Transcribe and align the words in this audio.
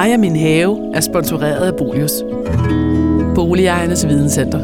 Mig 0.00 0.14
og 0.14 0.20
min 0.20 0.36
have 0.36 0.94
er 0.94 1.00
sponsoreret 1.00 1.66
af 1.72 1.76
Bolius. 1.76 2.12
Boligejernes 3.34 4.06
Videnscenter. 4.06 4.58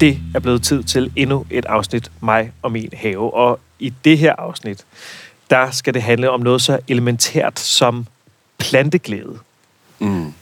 Det 0.00 0.18
er 0.34 0.40
blevet 0.42 0.62
tid 0.62 0.82
til 0.82 1.12
endnu 1.16 1.46
et 1.50 1.64
afsnit 1.64 2.10
Mig 2.20 2.52
og 2.62 2.72
min 2.72 2.90
have. 2.92 3.34
Og 3.34 3.60
i 3.78 3.92
det 4.04 4.18
her 4.18 4.34
afsnit, 4.38 4.84
der 5.50 5.70
skal 5.70 5.94
det 5.94 6.02
handle 6.02 6.30
om 6.30 6.40
noget 6.40 6.62
så 6.62 6.78
elementært 6.88 7.60
som 7.60 8.06
planteglæde. 8.58 9.38
Mm. 9.98 10.32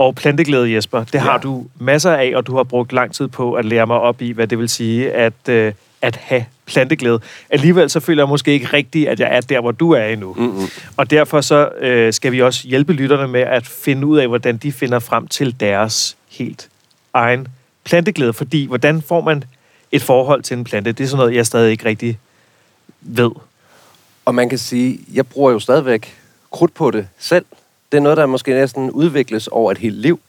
Og 0.00 0.14
planteglæde, 0.14 0.74
Jesper, 0.74 1.04
det 1.04 1.20
har 1.20 1.32
Ja. 1.32 1.38
du 1.38 1.66
masser 1.78 2.10
af, 2.12 2.32
og 2.36 2.46
du 2.46 2.56
har 2.56 2.62
brugt 2.62 2.92
lang 2.92 3.14
tid 3.14 3.28
på 3.28 3.52
at 3.54 3.64
lære 3.64 3.86
mig 3.86 3.96
op 3.96 4.22
i, 4.22 4.32
hvad 4.32 4.46
det 4.46 4.58
vil 4.58 4.68
sige 4.68 5.12
at, 5.12 5.48
øh, 5.48 5.72
at 6.02 6.16
have 6.16 6.44
planteglæde. 6.66 7.20
Alligevel 7.50 7.90
så 7.90 8.00
føler 8.00 8.22
jeg 8.22 8.28
måske 8.28 8.52
ikke 8.52 8.66
rigtigt, 8.66 9.08
at 9.08 9.20
jeg 9.20 9.36
er 9.36 9.40
der, 9.40 9.60
hvor 9.60 9.70
du 9.72 9.90
er 9.92 10.04
endnu. 10.04 10.34
Mm-mm. 10.38 10.66
Og 10.96 11.10
derfor 11.10 11.40
så 11.40 11.68
øh, 11.80 12.12
skal 12.12 12.32
vi 12.32 12.42
også 12.42 12.68
hjælpe 12.68 12.92
lytterne 12.92 13.28
med 13.28 13.40
at 13.40 13.66
finde 13.66 14.06
ud 14.06 14.18
af, 14.18 14.28
hvordan 14.28 14.56
de 14.56 14.72
finder 14.72 14.98
frem 14.98 15.26
til 15.28 15.60
deres 15.60 16.16
helt 16.30 16.68
egen 17.14 17.48
planteglæde. 17.84 18.32
Fordi 18.32 18.66
hvordan 18.66 19.02
får 19.02 19.20
man 19.20 19.44
et 19.92 20.02
forhold 20.02 20.42
til 20.42 20.56
en 20.56 20.64
plante? 20.64 20.92
Det 20.92 21.04
er 21.04 21.08
sådan 21.08 21.18
noget, 21.18 21.34
jeg 21.34 21.46
stadig 21.46 21.70
ikke 21.70 21.84
rigtig 21.84 22.18
ved. 23.00 23.30
Og 24.24 24.34
man 24.34 24.48
kan 24.48 24.58
sige, 24.58 24.98
jeg 25.14 25.26
bruger 25.26 25.52
jo 25.52 25.58
stadigvæk 25.58 26.14
krudt 26.50 26.74
på 26.74 26.90
det 26.90 27.08
selv. 27.18 27.44
Det 27.92 27.98
er 27.98 28.02
noget, 28.02 28.18
der 28.18 28.26
måske 28.26 28.50
næsten 28.50 28.90
udvikles 28.90 29.48
over 29.48 29.72
et 29.72 29.78
helt 29.78 29.96
liv. 29.96 30.20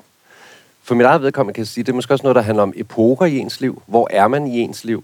For 0.84 0.96
mit 0.96 1.06
eget 1.06 1.22
vedkommende 1.22 1.54
kan 1.54 1.62
jeg 1.62 1.68
sige, 1.68 1.84
det 1.84 1.92
er 1.92 1.96
måske 1.96 2.14
også 2.14 2.24
noget, 2.24 2.36
der 2.36 2.42
handler 2.42 2.64
om 2.64 2.74
epoker 2.76 3.26
i 3.26 3.38
ens 3.38 3.62
liv. 3.62 3.82
Hvor 3.86 4.08
er 4.12 4.28
man 4.28 4.48
i 4.48 4.60
ens 4.60 4.84
liv? 4.84 5.04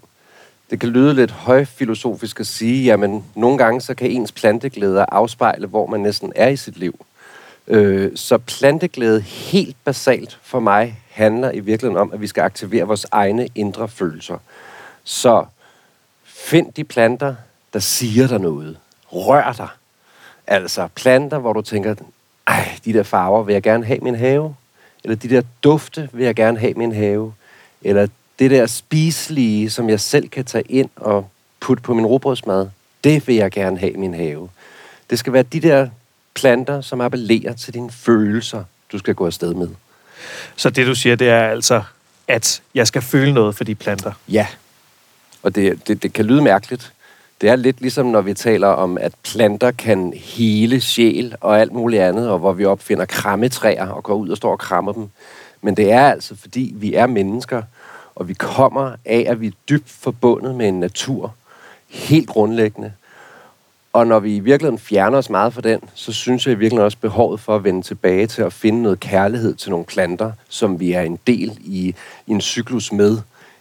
Det 0.70 0.80
kan 0.80 0.90
lyde 0.90 1.14
lidt 1.14 1.32
højfilosofisk 1.32 2.40
at 2.40 2.48
sige, 2.48 2.84
jamen 2.84 3.26
nogle 3.36 3.58
gange 3.58 3.82
så 3.82 3.96
kan 3.96 4.12
ens 4.12 4.32
planteglæder 4.32 5.06
afspejle, 5.12 5.68
hvor 5.68 5.88
man 5.88 6.00
næsten 6.00 6.34
er 6.36 6.48
i 6.48 6.56
sit 6.56 6.78
liv. 6.78 7.06
Øh, 7.68 8.12
så 8.16 8.38
planteglæde 8.38 9.22
helt 9.22 9.76
basalt 9.86 10.40
for 10.44 10.60
mig 10.60 11.00
handler 11.10 11.52
i 11.52 11.60
virkeligheden 11.60 12.02
om, 12.02 12.14
at 12.14 12.22
vi 12.22 12.28
skal 12.28 12.42
aktivere 12.42 12.84
vores 12.84 13.06
egne 13.12 13.48
indre 13.56 13.88
følelser. 13.88 14.38
Så 15.04 15.46
find 16.24 16.74
de 16.74 16.84
planter, 16.84 17.36
der 17.74 17.80
siger 17.80 18.28
dig 18.28 18.40
noget. 18.40 18.78
Rør 19.12 19.54
dig. 19.54 19.68
Altså 20.48 20.88
planter, 20.96 21.40
hvor 21.40 21.54
du 21.54 21.62
tænker, 21.62 21.96
ej, 22.48 22.80
de 22.86 22.94
der 22.94 23.04
farver 23.04 23.44
vil 23.44 23.54
jeg 23.54 23.64
gerne 23.64 23.86
have 23.86 23.98
i 23.98 24.04
min 24.04 24.16
have. 24.16 24.56
Eller 25.04 25.16
de 25.16 25.30
der 25.30 25.42
dufte 25.64 26.10
vil 26.14 26.26
jeg 26.26 26.36
gerne 26.36 26.60
have 26.60 26.72
i 26.72 26.74
min 26.74 26.92
have. 26.92 27.34
Eller 27.82 28.08
det 28.40 28.52
der 28.52 28.66
spiselige, 28.66 29.70
som 29.70 29.90
jeg 29.90 30.00
selv 30.00 30.30
kan 30.30 30.46
tage 30.46 30.72
ind 30.72 30.90
og 30.96 31.30
putte 31.60 31.84
på 31.84 31.94
min 31.94 32.06
robrødsmad, 32.06 32.70
det 33.04 33.28
vil 33.28 33.36
jeg 33.36 33.52
gerne 33.52 33.78
have 33.78 33.92
i 33.92 33.98
min 33.98 34.14
have. 34.14 34.50
Det 35.10 35.20
skal 35.20 35.34
være 35.34 35.44
de 35.44 35.60
der 35.60 35.90
planter, 36.36 36.82
som 36.82 37.02
appellerer 37.02 37.54
til 37.54 37.74
dine 37.74 37.92
følelser, 37.92 38.64
du 38.92 38.98
skal 38.98 39.16
gå 39.16 39.26
afsted 39.26 39.54
med. 39.54 39.70
Så 40.56 40.70
det, 40.70 40.88
du 40.88 40.96
siger, 40.96 41.16
det 41.16 41.30
er 41.30 41.42
altså, 41.42 41.84
at 42.28 42.62
jeg 42.74 42.88
skal 42.88 43.02
føle 43.02 43.34
noget 43.34 43.56
for 43.56 43.64
de 43.64 43.76
planter. 43.76 44.12
Ja. 44.30 44.48
Og 45.44 45.56
det, 45.56 45.88
det, 45.88 46.04
det 46.04 46.14
kan 46.14 46.26
lyde 46.26 46.42
mærkeligt. 46.42 46.94
Det 47.42 47.50
er 47.50 47.56
lidt 47.56 47.82
ligesom, 47.82 48.06
når 48.06 48.22
vi 48.22 48.34
taler 48.34 48.68
om, 48.68 48.98
at 48.98 49.14
planter 49.24 49.72
kan 49.72 50.14
hele 50.16 50.82
sjæl 50.82 51.36
og 51.42 51.60
alt 51.60 51.72
muligt 51.72 52.02
andet, 52.02 52.30
og 52.30 52.40
hvor 52.40 52.54
vi 52.54 52.66
opfinder 52.66 53.06
krammetræer 53.06 53.88
og 53.88 54.04
går 54.04 54.16
ud 54.16 54.30
og 54.30 54.38
står 54.38 54.52
og 54.52 54.60
krammer 54.60 54.92
dem. 54.92 55.10
Men 55.62 55.78
det 55.78 55.92
er 55.92 56.10
altså, 56.10 56.36
fordi 56.36 56.74
vi 56.76 56.94
er 56.94 57.08
mennesker, 57.08 57.62
og 58.16 58.28
vi 58.28 58.34
kommer 58.34 58.92
af, 59.06 59.26
at 59.28 59.42
vi 59.42 59.48
er 59.48 59.52
dybt 59.70 59.90
forbundet 59.90 60.56
med 60.56 60.68
en 60.68 60.80
natur. 60.80 61.34
Helt 61.90 62.30
grundlæggende. 62.30 62.92
Og 63.94 64.08
når 64.08 64.20
vi 64.20 64.36
i 64.36 64.40
virkeligheden 64.40 64.80
fjerner 64.80 65.18
os 65.18 65.30
meget 65.30 65.54
fra 65.54 65.62
den, 65.62 65.80
så 65.94 66.14
synes 66.14 66.48
jeg 66.48 66.52
i 66.52 66.58
virkeligheden 66.58 66.86
også 66.86 66.98
behovet 67.02 67.40
for 67.40 67.56
at 67.56 67.64
vende 67.64 67.82
tilbage 67.82 68.28
til 68.28 68.42
at 68.42 68.54
finde 68.54 68.82
noget 68.82 69.00
kærlighed 69.00 69.56
til 69.56 69.70
nogle 69.70 69.86
planter, 69.86 70.32
som 70.50 70.80
vi 70.80 70.92
er 70.92 71.02
en 71.02 71.20
del 71.28 71.58
i, 71.62 71.96
i 72.28 72.32
en 72.32 72.42
cyklus 72.42 72.92
med, 72.92 73.18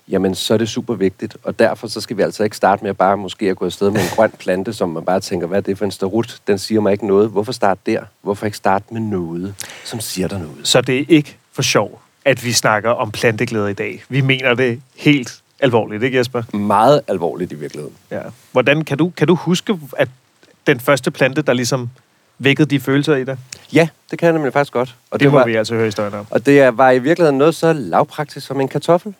jamen 0.09 0.35
så 0.35 0.55
er 0.55 0.59
det 0.59 0.69
super 0.69 0.95
vigtigt. 0.95 1.37
Og 1.43 1.59
derfor 1.59 1.87
så 1.87 2.01
skal 2.01 2.17
vi 2.17 2.23
altså 2.23 2.45
ikke 2.45 2.57
starte 2.57 2.83
med 2.83 2.91
at 2.91 2.97
bare 2.97 3.17
måske 3.17 3.51
at 3.51 3.57
gå 3.57 3.65
afsted 3.65 3.91
med 3.91 4.01
en 4.01 4.09
grøn 4.15 4.31
plante, 4.39 4.73
som 4.73 4.89
man 4.89 5.05
bare 5.05 5.21
tænker, 5.21 5.47
hvad 5.47 5.59
er 5.59 5.63
det 5.63 5.79
for 5.79 5.85
en 5.85 5.91
starut? 5.91 6.41
Den 6.47 6.59
siger 6.59 6.81
mig 6.81 6.93
ikke 6.93 7.07
noget. 7.07 7.31
Hvorfor 7.31 7.53
starte 7.53 7.81
der? 7.87 8.01
Hvorfor 8.23 8.47
ikke 8.47 8.59
starte 8.59 8.85
med 8.91 9.01
noget, 9.01 9.55
som 9.85 10.01
siger 10.01 10.29
dig 10.29 10.39
noget? 10.39 10.57
Så 10.63 10.81
det 10.81 11.01
er 11.01 11.05
ikke 11.09 11.37
for 11.53 11.63
sjov, 11.63 12.01
at 12.25 12.45
vi 12.45 12.53
snakker 12.53 12.91
om 12.91 13.11
planteglæde 13.11 13.71
i 13.71 13.75
dag. 13.75 14.05
Vi 14.09 14.21
mener 14.21 14.55
det 14.55 14.83
helt 14.97 15.41
alvorligt, 15.61 16.03
ikke 16.03 16.19
Jesper? 16.19 16.57
Meget 16.57 17.01
alvorligt 17.09 17.53
i 17.53 17.55
virkeligheden. 17.55 17.95
Ja. 18.11 18.21
Hvordan 18.53 18.85
kan 18.85 18.99
du, 18.99 19.13
kan 19.17 19.27
du 19.27 19.35
huske, 19.35 19.79
at 19.97 20.09
den 20.67 20.81
første 20.81 21.11
plante, 21.11 21.43
der 21.43 21.53
ligesom 21.53 21.91
vækkede 22.39 22.71
de 22.71 22.81
følelser 22.81 23.15
i 23.17 23.25
dig? 23.25 23.39
Ja, 23.73 23.89
det 24.11 24.19
kan 24.19 24.27
jeg 24.27 24.33
nemlig 24.33 24.53
faktisk 24.53 24.73
godt. 24.73 24.95
Og 25.11 25.21
Det, 25.21 25.25
det 25.25 25.33
må 25.33 25.39
var, 25.39 25.47
vi 25.47 25.55
altså 25.55 25.75
høre 25.75 25.85
historien 25.85 26.15
om. 26.15 26.27
Og 26.31 26.47
det 26.47 26.79
var 26.79 26.91
i 26.91 26.99
virkeligheden 26.99 27.39
noget 27.39 27.55
så 27.55 27.73
lavpraktisk 27.73 28.47
som 28.47 28.61
en 28.61 28.69
kartoffel. 28.69 29.15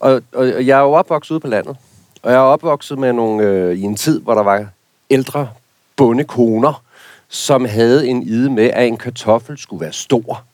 Og, 0.00 0.12
og, 0.12 0.22
og 0.32 0.66
jeg 0.66 0.78
er 0.78 0.82
jo 0.82 0.92
opvokset 0.92 1.30
ude 1.30 1.40
på 1.40 1.46
landet. 1.46 1.76
Og 2.22 2.32
jeg 2.32 2.38
er 2.38 2.42
opvokset 2.42 2.98
med 2.98 3.12
nogle, 3.12 3.42
øh, 3.44 3.76
i 3.76 3.82
en 3.82 3.96
tid, 3.96 4.20
hvor 4.20 4.34
der 4.34 4.42
var 4.42 4.66
ældre 5.10 5.48
bondekoner, 5.96 6.82
som 7.28 7.64
havde 7.64 8.08
en 8.08 8.22
ide 8.22 8.50
med, 8.50 8.70
at 8.70 8.86
en 8.86 8.96
kartoffel 8.96 9.58
skulle 9.58 9.80
være 9.80 9.92
stor. 9.92 10.44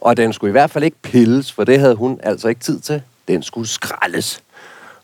Og 0.00 0.16
den 0.16 0.32
skulle 0.32 0.50
i 0.50 0.52
hvert 0.52 0.70
fald 0.70 0.84
ikke 0.84 0.96
pilles, 1.02 1.52
for 1.52 1.64
det 1.64 1.80
havde 1.80 1.94
hun 1.94 2.20
altså 2.22 2.48
ikke 2.48 2.60
tid 2.60 2.80
til. 2.80 3.02
Den 3.28 3.42
skulle 3.42 3.68
skraldes. 3.68 4.42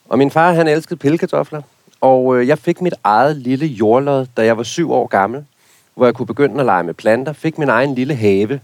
Og 0.08 0.18
min 0.18 0.30
far, 0.30 0.52
han 0.52 0.68
elskede 0.68 0.98
pillekartofler. 0.98 1.62
Og 2.00 2.36
øh, 2.36 2.48
jeg 2.48 2.58
fik 2.58 2.80
mit 2.80 2.94
eget 3.04 3.36
lille 3.36 3.66
jordlod, 3.66 4.26
da 4.36 4.44
jeg 4.44 4.56
var 4.56 4.62
syv 4.62 4.92
år 4.92 5.06
gammel, 5.06 5.44
hvor 5.94 6.06
jeg 6.06 6.14
kunne 6.14 6.26
begynde 6.26 6.60
at 6.60 6.66
lege 6.66 6.82
med 6.82 6.94
planter. 6.94 7.32
Fik 7.32 7.58
min 7.58 7.68
egen 7.68 7.94
lille 7.94 8.14
have, 8.14 8.60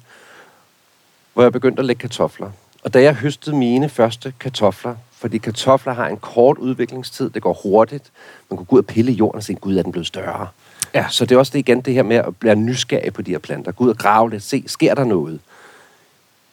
hvor 1.34 1.42
jeg 1.42 1.52
begyndte 1.52 1.80
at 1.80 1.86
lægge 1.86 2.00
kartofler. 2.00 2.50
Og 2.82 2.94
da 2.94 3.02
jeg 3.02 3.14
høstede 3.14 3.56
mine 3.56 3.88
første 3.88 4.32
kartofler, 4.40 4.96
fordi 5.12 5.38
kartofler 5.38 5.92
har 5.92 6.08
en 6.08 6.16
kort 6.16 6.58
udviklingstid, 6.58 7.30
det 7.30 7.42
går 7.42 7.60
hurtigt, 7.62 8.10
man 8.50 8.56
kunne 8.56 8.66
gå 8.66 8.76
ud 8.76 8.80
og 8.80 8.86
pille 8.86 9.12
jorden 9.12 9.36
og 9.36 9.42
se, 9.42 9.54
gud, 9.54 9.76
er 9.76 9.82
den 9.82 9.92
blevet 9.92 10.06
større. 10.06 10.48
Ja. 10.94 11.06
Så 11.10 11.24
det 11.24 11.34
er 11.34 11.38
også 11.38 11.52
det 11.52 11.58
igen, 11.58 11.80
det 11.80 11.94
her 11.94 12.02
med 12.02 12.16
at 12.16 12.36
blive 12.36 12.54
nysgerrig 12.54 13.12
på 13.12 13.22
de 13.22 13.30
her 13.30 13.38
planter. 13.38 13.72
Gå 13.72 13.84
ud 13.84 13.90
og 13.90 13.98
grave 13.98 14.30
lidt, 14.30 14.42
se, 14.42 14.64
sker 14.66 14.94
der 14.94 15.04
noget? 15.04 15.40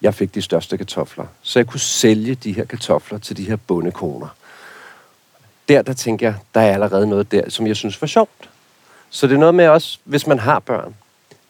Jeg 0.02 0.16
fik 0.16 0.36
de 0.36 0.42
største 0.42 0.78
kartofler, 0.78 1.26
så 1.42 1.60
jeg 1.60 1.68
kunne 1.68 1.80
sælge 1.80 2.36
de 2.36 2.52
her 2.52 2.66
kartofler 2.66 3.18
til 3.18 3.38
de 3.38 3.44
her 3.44 3.56
bondekoner. 3.56 4.28
Der, 5.70 5.82
der 5.82 5.94
tænker 5.94 6.28
jeg, 6.28 6.36
der 6.54 6.62
er 6.62 6.74
allerede 6.74 7.08
noget 7.08 7.32
der, 7.32 7.50
som 7.50 7.68
jeg 7.68 7.76
synes 7.76 8.02
var 8.02 8.08
sjovt. 8.08 8.50
Så 9.10 9.28
det 9.28 9.36
er 9.36 9.40
noget 9.40 9.56
med 9.56 9.68
også, 9.68 10.00
hvis 10.04 10.28
man 10.28 10.40
har 10.40 10.60
børn, 10.60 10.96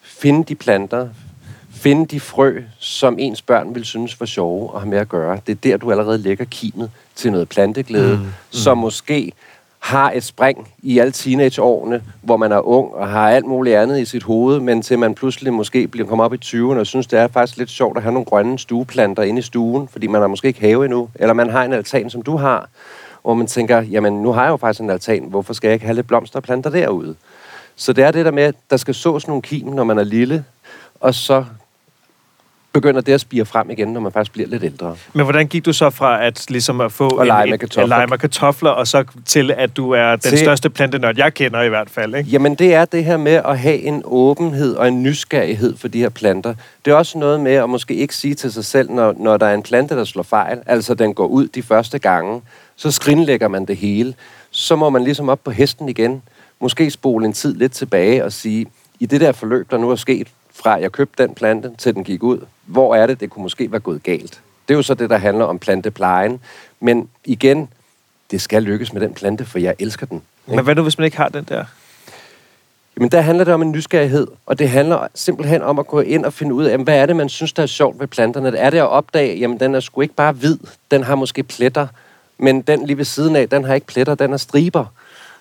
finde 0.02 0.44
de 0.44 0.56
planter, 0.56 1.10
finde 1.78 2.06
de 2.06 2.20
frø, 2.20 2.62
som 2.80 3.16
ens 3.20 3.42
børn 3.42 3.76
vil 3.76 3.86
synes 3.86 4.20
var 4.20 4.26
sjove 4.26 4.72
at 4.76 4.82
have 4.82 4.90
med 4.90 4.98
at 4.98 5.10
gøre. 5.10 5.40
Det 5.48 5.52
er 5.52 5.56
der, 5.64 5.78
du 5.78 5.92
allerede 5.92 6.18
lægger 6.18 6.46
kimet 6.46 6.92
til 7.16 7.32
noget 7.32 7.50
planteglæde, 7.50 8.16
mm, 8.18 8.22
mm. 8.24 8.32
som 8.50 8.78
måske 8.78 9.32
har 9.80 10.12
et 10.12 10.24
spring 10.24 10.74
i 10.84 11.00
alle 11.00 11.12
teenageårene, 11.12 12.04
hvor 12.22 12.38
man 12.38 12.52
er 12.52 12.68
ung 12.68 12.94
og 12.94 13.08
har 13.10 13.30
alt 13.30 13.46
muligt 13.46 13.76
andet 13.76 14.00
i 14.00 14.06
sit 14.06 14.24
hoved, 14.24 14.60
men 14.60 14.82
til 14.82 15.00
man 15.00 15.16
pludselig 15.16 15.54
måske 15.54 15.88
bliver 15.88 16.08
kommet 16.08 16.26
op 16.26 16.34
i 16.34 16.38
20'erne 16.46 16.80
og 16.80 16.88
synes, 16.88 17.08
det 17.08 17.20
er 17.20 17.28
faktisk 17.28 17.58
lidt 17.58 17.70
sjovt 17.70 17.98
at 17.98 18.04
have 18.04 18.14
nogle 18.14 18.26
grønne 18.26 18.60
stueplanter 18.60 19.24
inde 19.24 19.40
i 19.40 19.42
stuen, 19.42 19.88
fordi 19.88 20.08
man 20.08 20.22
har 20.22 20.28
måske 20.28 20.48
ikke 20.48 20.60
have 20.60 20.86
endnu, 20.86 21.10
eller 21.16 21.34
man 21.34 21.50
har 21.50 21.64
en 21.64 21.74
altan, 21.74 22.10
som 22.10 22.22
du 22.22 22.38
har, 22.38 22.70
hvor 23.22 23.34
man 23.34 23.48
tænker, 23.48 23.82
jamen 23.82 24.22
nu 24.22 24.32
har 24.32 24.44
jeg 24.44 24.52
jo 24.52 24.58
faktisk 24.58 24.82
en 24.82 24.90
altan, 24.90 25.24
hvorfor 25.24 25.54
skal 25.54 25.68
jeg 25.68 25.74
ikke 25.74 25.86
have 25.86 25.96
lidt 25.96 26.08
blomster 26.08 26.40
og 26.40 26.44
planter 26.44 26.70
derude? 26.70 27.16
Så 27.76 27.94
det 27.94 28.04
er 28.04 28.12
det 28.12 28.26
der 28.26 28.32
med, 28.32 28.44
at 28.44 28.56
der 28.70 28.78
skal 28.78 28.94
sås 28.94 29.28
nogle 29.28 29.42
kim, 29.42 29.68
når 29.68 29.84
man 29.84 29.98
er 29.98 30.04
lille, 30.04 30.46
og 31.00 31.16
så 31.16 31.46
begynder 32.82 33.02
det 33.02 33.14
at 33.14 33.22
spire 33.22 33.46
frem 33.46 33.70
igen, 33.70 33.88
når 33.88 34.00
man 34.02 34.12
faktisk 34.12 34.32
bliver 34.34 34.48
lidt 34.50 34.64
ældre. 34.64 34.96
Men 35.14 35.24
hvordan 35.26 35.48
gik 35.48 35.66
du 35.66 35.74
så 35.74 35.90
fra 35.90 36.26
at, 36.26 36.46
ligesom 36.50 36.82
at 36.82 36.92
få 36.92 37.24
lege 37.24 37.44
en, 37.44 37.50
med 37.50 37.54
et- 37.54 37.60
kartofler. 37.60 37.84
at 37.84 37.90
lege 37.90 38.08
med 38.08 38.18
kartofler, 38.18 38.70
og 38.70 38.88
så 38.88 39.04
til 39.26 39.52
at 39.52 39.78
du 39.78 39.92
er 39.92 40.10
den 40.12 40.20
Til- 40.20 40.38
største 40.38 40.70
plantenørd, 40.70 41.18
jeg 41.18 41.34
kender 41.34 41.62
i 41.62 41.70
hvert 41.70 41.90
fald, 41.90 42.16
ikke? 42.16 42.30
Jamen, 42.30 42.56
det 42.56 42.74
er 42.74 42.86
det 42.86 43.04
her 43.06 43.18
med 43.18 43.32
at 43.46 43.60
have 43.60 43.78
en 43.80 44.02
åbenhed 44.06 44.76
og 44.76 44.88
en 44.88 45.04
nysgerrighed 45.04 45.78
for 45.78 45.88
de 45.88 46.00
her 46.00 46.10
planter. 46.10 46.54
Det 46.86 46.92
er 46.92 46.96
også 46.96 47.18
noget 47.18 47.40
med 47.40 47.54
at 47.54 47.70
måske 47.70 47.94
ikke 47.94 48.16
sige 48.16 48.34
til 48.36 48.52
sig 48.52 48.66
selv, 48.66 48.90
når, 48.92 49.14
når 49.20 49.38
der 49.38 49.46
er 49.46 49.54
en 49.54 49.64
plante, 49.64 49.96
der 49.96 50.04
slår 50.04 50.24
fejl, 50.24 50.60
altså 50.66 50.94
den 50.94 51.14
går 51.14 51.28
ud 51.28 51.48
de 51.48 51.64
første 51.64 52.00
gange, 52.00 52.42
så 52.76 52.92
skrinlægger 52.92 53.48
man 53.48 53.66
det 53.66 53.78
hele. 53.78 54.14
Så 54.52 54.76
må 54.76 54.90
man 54.90 55.04
ligesom 55.04 55.30
op 55.30 55.40
på 55.44 55.52
hesten 55.52 55.90
igen, 55.90 56.22
måske 56.62 56.92
spole 56.92 57.26
en 57.26 57.34
tid 57.34 57.56
lidt 57.56 57.72
tilbage 57.72 58.26
og 58.26 58.34
sige, 58.34 58.66
i 59.00 59.06
det 59.06 59.22
der 59.22 59.32
forløb, 59.32 59.72
der 59.72 59.78
nu 59.78 59.90
er 59.90 59.96
sket, 59.96 60.28
fra 60.60 60.72
jeg 60.72 60.92
købte 60.92 61.24
den 61.24 61.36
plante, 61.36 61.72
til 61.78 61.96
den 61.96 62.04
gik 62.04 62.24
ud, 62.24 62.40
hvor 62.66 62.96
er 62.96 63.08
det, 63.08 63.20
det 63.20 63.30
kunne 63.30 63.44
måske 63.44 63.72
være 63.72 63.80
gået 63.80 64.04
galt? 64.04 64.42
Det 64.68 64.74
er 64.74 64.78
jo 64.78 64.82
så 64.82 64.94
det, 64.94 65.10
der 65.10 65.18
handler 65.18 65.46
om 65.46 65.60
planteplejen. 65.60 66.40
Men 66.80 67.10
igen, 67.26 67.70
det 68.32 68.42
skal 68.42 68.64
lykkes 68.64 68.94
med 68.94 69.02
den 69.02 69.14
plante, 69.14 69.46
for 69.46 69.60
jeg 69.60 69.76
elsker 69.80 70.06
den. 70.06 70.22
Men 70.46 70.64
hvad 70.64 70.76
nu, 70.76 70.82
hvis 70.84 70.98
man 70.98 71.06
ikke 71.06 71.18
har 71.18 71.30
den 71.30 71.44
der? 71.44 71.66
Jamen, 72.98 73.10
der 73.10 73.22
handler 73.22 73.44
det 73.44 73.54
om 73.54 73.62
en 73.62 73.72
nysgerrighed, 73.72 74.28
og 74.46 74.60
det 74.60 74.70
handler 74.70 75.08
simpelthen 75.16 75.62
om 75.62 75.80
at 75.80 75.88
gå 75.88 76.00
ind 76.00 76.26
og 76.26 76.34
finde 76.34 76.54
ud 76.54 76.66
af, 76.66 76.72
jamen, 76.72 76.84
hvad 76.84 76.98
er 76.98 77.06
det, 77.06 77.16
man 77.16 77.30
synes, 77.30 77.54
der 77.54 77.64
er 77.64 77.68
sjovt 77.68 78.00
ved 78.00 78.08
planterne? 78.08 78.58
Er 78.58 78.70
det 78.70 78.78
at 78.78 78.88
opdage, 78.88 79.38
jamen, 79.38 79.60
den 79.60 79.76
er 79.76 79.80
sgu 79.80 80.02
ikke 80.02 80.14
bare 80.14 80.32
hvid, 80.32 80.58
den 80.92 81.04
har 81.04 81.16
måske 81.16 81.44
pletter, 81.44 81.88
Men 82.38 82.62
den 82.62 82.86
lige 82.86 82.98
ved 82.98 83.06
siden 83.06 83.36
af, 83.36 83.50
den 83.50 83.64
har 83.64 83.74
ikke 83.74 83.88
pletter, 83.88 84.16
den 84.16 84.30
har 84.30 84.38
striber. 84.38 84.86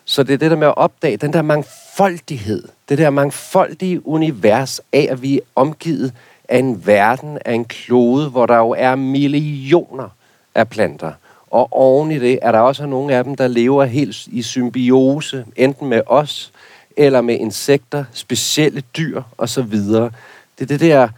Så 0.09 0.23
det 0.23 0.35
er 0.35 0.39
det 0.39 0.51
der 0.51 0.57
med 0.57 0.67
at 0.67 0.77
opdage 0.77 1.17
den 1.17 1.33
der 1.33 1.43
mangfoldighed, 1.43 2.69
det 2.89 2.99
der 2.99 3.11
mangfoldige 3.11 4.07
univers 4.07 4.81
af, 4.93 5.09
at 5.11 5.23
vi 5.23 5.37
er 5.37 5.41
omgivet 5.55 6.13
af 6.49 6.59
en 6.59 6.87
verden, 6.87 7.39
af 7.45 7.53
en 7.53 7.65
klode, 7.65 8.31
hvor 8.31 8.47
der 8.47 8.57
jo 8.57 8.71
er 8.71 8.95
millioner 8.95 10.09
af 10.55 10.69
planter. 10.69 11.13
Og 11.51 11.69
oven 11.73 12.11
i 12.11 12.19
det 12.19 12.39
er 12.43 12.53
der 12.53 12.59
også 12.59 12.87
nogle 12.87 13.15
af 13.15 13.25
dem, 13.25 13.37
der 13.37 13.49
lever 13.49 13.85
helt 13.85 14.27
i 14.27 14.43
symbiose, 14.43 15.45
enten 15.57 15.89
med 15.89 16.01
os, 16.07 16.53
eller 16.97 17.21
med 17.21 17.39
insekter, 17.39 18.05
specielle 18.13 18.83
dyr 18.97 19.23
osv. 19.39 19.73
Det 19.73 20.13
er 20.61 20.67
det 20.67 20.81
der 20.81 21.09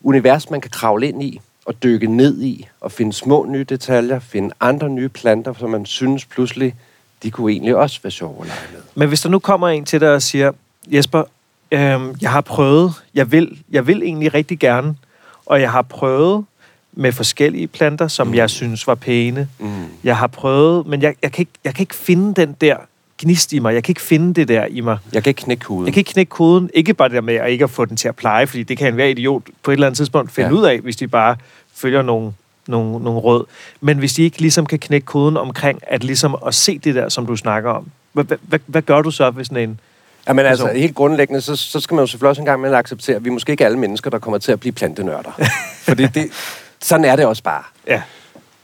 univers, 0.00 0.50
man 0.50 0.60
kan 0.60 0.70
kravle 0.70 1.08
ind 1.08 1.22
i 1.22 1.40
og 1.64 1.82
dykke 1.82 2.06
ned 2.06 2.42
i, 2.42 2.68
og 2.80 2.92
finde 2.92 3.12
små 3.12 3.46
nye 3.48 3.64
detaljer, 3.64 4.18
finde 4.18 4.54
andre 4.60 4.88
nye 4.88 5.08
planter, 5.08 5.54
som 5.58 5.70
man 5.70 5.86
synes 5.86 6.24
pludselig, 6.24 6.74
de 7.22 7.30
kunne 7.30 7.52
egentlig 7.52 7.76
også 7.76 8.00
være 8.02 8.10
sjove 8.10 8.36
at 8.40 8.46
lege 8.46 8.58
med. 8.72 8.80
Men 8.94 9.08
hvis 9.08 9.20
der 9.20 9.28
nu 9.28 9.38
kommer 9.38 9.68
en 9.68 9.84
til 9.84 10.00
dig 10.00 10.14
og 10.14 10.22
siger, 10.22 10.52
Jesper, 10.92 11.22
øhm, 11.72 12.14
jeg 12.20 12.30
har 12.30 12.40
prøvet, 12.40 12.92
jeg 13.14 13.32
vil, 13.32 13.58
jeg 13.70 13.86
vil 13.86 14.02
egentlig 14.02 14.34
rigtig 14.34 14.58
gerne, 14.58 14.96
og 15.46 15.60
jeg 15.60 15.70
har 15.70 15.82
prøvet 15.82 16.44
med 16.92 17.12
forskellige 17.12 17.66
planter, 17.66 18.08
som 18.08 18.26
mm. 18.26 18.34
jeg 18.34 18.50
synes 18.50 18.86
var 18.86 18.94
pæne. 18.94 19.48
Mm. 19.58 19.84
Jeg 20.04 20.16
har 20.16 20.26
prøvet, 20.26 20.86
men 20.86 21.02
jeg, 21.02 21.14
jeg, 21.22 21.32
kan 21.32 21.42
ikke, 21.42 21.52
jeg 21.64 21.74
kan 21.74 21.82
ikke 21.82 21.94
finde 21.94 22.34
den 22.34 22.56
der 22.60 22.76
gnist 23.18 23.52
i 23.52 23.58
mig. 23.58 23.74
Jeg 23.74 23.84
kan 23.84 23.90
ikke 23.90 24.00
finde 24.00 24.34
det 24.34 24.48
der 24.48 24.66
i 24.66 24.80
mig. 24.80 24.98
Jeg 25.12 25.22
kan 25.22 25.30
ikke 25.30 25.42
knække 25.42 25.66
huden. 25.66 25.86
Jeg 25.86 25.94
kan 25.94 26.00
ikke 26.00 26.12
knække 26.12 26.30
koden. 26.30 26.70
Ikke 26.74 26.94
bare 26.94 27.08
det 27.08 27.14
der 27.14 27.20
med 27.20 27.34
at 27.34 27.50
ikke 27.50 27.64
at 27.64 27.70
få 27.70 27.84
den 27.84 27.96
til 27.96 28.08
at 28.08 28.16
pleje, 28.16 28.46
fordi 28.46 28.62
det 28.62 28.78
kan 28.78 28.88
en 28.88 28.94
hver 28.94 29.06
idiot 29.06 29.42
på 29.62 29.70
et 29.70 29.72
eller 29.72 29.86
andet 29.86 29.96
tidspunkt 29.96 30.32
finde 30.32 30.50
ja. 30.50 30.56
ud 30.56 30.64
af, 30.64 30.80
hvis 30.80 30.96
de 30.96 31.08
bare 31.08 31.36
følger 31.74 32.02
nogle, 32.02 32.32
nogle, 32.68 33.04
nogle 33.04 33.20
råd. 33.20 33.44
Men 33.80 33.98
hvis 33.98 34.12
de 34.12 34.22
ikke 34.22 34.40
ligesom 34.40 34.66
kan 34.66 34.78
knække 34.78 35.04
koden 35.04 35.36
omkring 35.36 35.80
at 35.82 36.04
ligesom 36.04 36.36
at 36.46 36.54
se 36.54 36.78
det 36.78 36.94
der, 36.94 37.08
som 37.08 37.26
du 37.26 37.36
snakker 37.36 37.70
om, 37.70 37.86
hvad, 38.12 38.24
hvad, 38.42 38.58
hvad, 38.66 38.82
gør 38.82 39.02
du 39.02 39.10
så, 39.10 39.30
hvis 39.30 39.46
sådan 39.46 39.68
en... 39.68 39.80
Jamen 40.28 40.46
altså, 40.46 40.64
person? 40.64 40.80
helt 40.80 40.94
grundlæggende, 40.94 41.40
så, 41.40 41.56
så 41.56 41.80
skal 41.80 41.94
man 41.94 42.02
jo 42.02 42.06
selvfølgelig 42.06 42.28
også 42.30 42.42
en 42.42 42.46
gang 42.46 42.60
med 42.60 42.70
at 42.70 42.76
acceptere, 42.76 43.16
at 43.16 43.24
vi 43.24 43.28
er 43.28 43.32
måske 43.32 43.50
ikke 43.52 43.64
alle 43.64 43.78
mennesker, 43.78 44.10
der 44.10 44.18
kommer 44.18 44.38
til 44.38 44.52
at 44.52 44.60
blive 44.60 44.72
plantenørder. 44.72 45.30
Fordi 45.88 46.06
det, 46.06 46.30
sådan 46.80 47.04
er 47.04 47.16
det 47.16 47.26
også 47.26 47.42
bare. 47.42 47.62
Ja. 47.86 48.02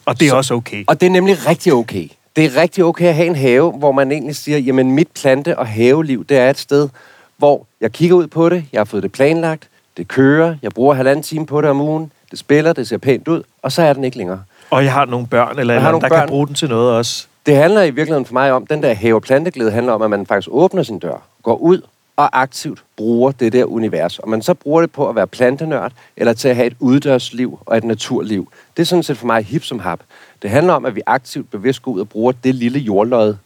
Og 0.06 0.20
det 0.20 0.26
er 0.26 0.30
Så- 0.30 0.36
også 0.36 0.54
okay. 0.54 0.84
Og 0.86 1.00
det 1.00 1.06
er 1.06 1.10
nemlig 1.10 1.46
rigtig 1.48 1.72
okay. 1.72 2.08
Det 2.36 2.44
er 2.44 2.56
rigtig 2.62 2.84
okay 2.84 3.06
at 3.06 3.14
have 3.14 3.26
en 3.26 3.36
have, 3.36 3.70
hvor 3.72 3.92
man 3.92 4.12
egentlig 4.12 4.36
siger, 4.36 4.58
jamen 4.58 4.92
mit 4.92 5.08
plante- 5.08 5.58
og 5.58 5.66
haveliv, 5.66 6.24
det 6.24 6.36
er 6.36 6.50
et 6.50 6.58
sted, 6.58 6.88
hvor 7.36 7.66
jeg 7.80 7.92
kigger 7.92 8.16
ud 8.16 8.26
på 8.26 8.48
det, 8.48 8.64
jeg 8.72 8.80
har 8.80 8.84
fået 8.84 9.02
det 9.02 9.12
planlagt, 9.12 9.68
det 9.96 10.08
kører, 10.08 10.56
jeg 10.62 10.70
bruger 10.70 10.94
halvanden 10.94 11.22
time 11.22 11.46
på 11.46 11.60
det 11.60 11.70
om 11.70 11.80
ugen, 11.80 12.12
det 12.30 12.38
spiller, 12.38 12.72
det 12.72 12.88
ser 12.88 12.98
pænt 12.98 13.28
ud, 13.28 13.42
og 13.64 13.72
så 13.72 13.82
er 13.82 13.92
den 13.92 14.04
ikke 14.04 14.16
længere. 14.16 14.42
Og 14.70 14.84
jeg 14.84 14.92
har 14.92 15.04
nogle 15.04 15.26
børn, 15.26 15.58
eller, 15.58 15.74
andet, 15.74 15.84
der 15.84 15.90
nogle 15.90 16.00
kan 16.02 16.10
børn. 16.10 16.28
bruge 16.28 16.46
den 16.46 16.54
til 16.54 16.68
noget 16.68 16.92
også. 16.92 17.26
Det 17.46 17.56
handler 17.56 17.82
i 17.82 17.90
virkeligheden 17.90 18.24
for 18.26 18.32
mig 18.32 18.52
om, 18.52 18.66
den 18.66 18.82
der 18.82 18.94
have- 18.94 19.20
planteglæde 19.20 19.70
handler 19.70 19.92
om, 19.92 20.02
at 20.02 20.10
man 20.10 20.26
faktisk 20.26 20.48
åbner 20.52 20.82
sin 20.82 20.98
dør, 20.98 21.22
går 21.42 21.56
ud 21.56 21.80
og 22.16 22.40
aktivt 22.42 22.82
bruger 22.96 23.30
det 23.32 23.52
der 23.52 23.64
univers. 23.64 24.18
Og 24.18 24.28
man 24.28 24.42
så 24.42 24.54
bruger 24.54 24.80
det 24.80 24.90
på 24.92 25.08
at 25.08 25.16
være 25.16 25.26
plantenørd, 25.26 25.92
eller 26.16 26.32
til 26.32 26.48
at 26.48 26.56
have 26.56 26.66
et 26.66 26.76
uddørsliv 26.80 27.58
og 27.66 27.76
et 27.76 27.84
naturliv. 27.84 28.48
Det 28.76 28.82
er 28.82 28.86
sådan 28.86 29.02
set 29.02 29.16
for 29.18 29.26
mig 29.26 29.44
hip 29.44 29.64
som 29.64 29.78
hap. 29.78 30.00
Det 30.42 30.50
handler 30.50 30.72
om, 30.72 30.84
at 30.84 30.94
vi 30.94 31.00
aktivt 31.06 31.50
bevidst 31.50 31.82
går 31.82 31.92
ud 31.92 32.00
og 32.00 32.08
bruger 32.08 32.32
det 32.44 32.54
lille 32.54 32.78
jordlod, 32.78 33.36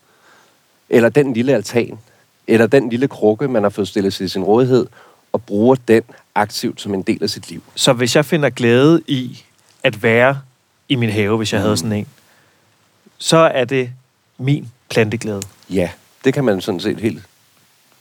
eller 0.91 1.09
den 1.09 1.33
lille 1.33 1.55
altan, 1.55 1.99
eller 2.47 2.67
den 2.67 2.89
lille 2.91 3.09
krukke, 3.09 3.49
man 3.49 3.63
har 3.63 3.71
fået 3.71 3.89
stillet 3.89 4.15
til 4.15 4.31
sin 4.31 4.45
rådighed, 4.45 4.87
og 5.33 5.43
bruger 5.43 5.77
den 5.89 6.03
aktivt 6.35 6.81
som 6.81 6.95
en 6.95 7.03
del 7.03 7.23
af 7.23 7.31
sit 7.31 7.51
liv. 7.51 7.63
Så 7.75 7.93
hvis 7.93 8.17
jeg 8.17 8.25
finder 8.25 8.51
glæde 8.51 9.03
i 9.07 9.43
at 9.89 10.03
være 10.03 10.41
i 10.89 10.95
min 10.95 11.11
have, 11.11 11.37
hvis 11.37 11.53
jeg 11.53 11.59
mm. 11.59 11.63
havde 11.63 11.77
sådan 11.77 11.93
en, 11.93 12.07
så 13.19 13.37
er 13.37 13.65
det 13.65 13.91
min 14.39 14.69
planteglæde. 14.91 15.43
Ja, 15.71 15.91
det 16.25 16.35
kan 16.35 16.45
man 16.45 16.61
sådan 16.61 16.81
set 16.81 17.01
helt 17.01 17.23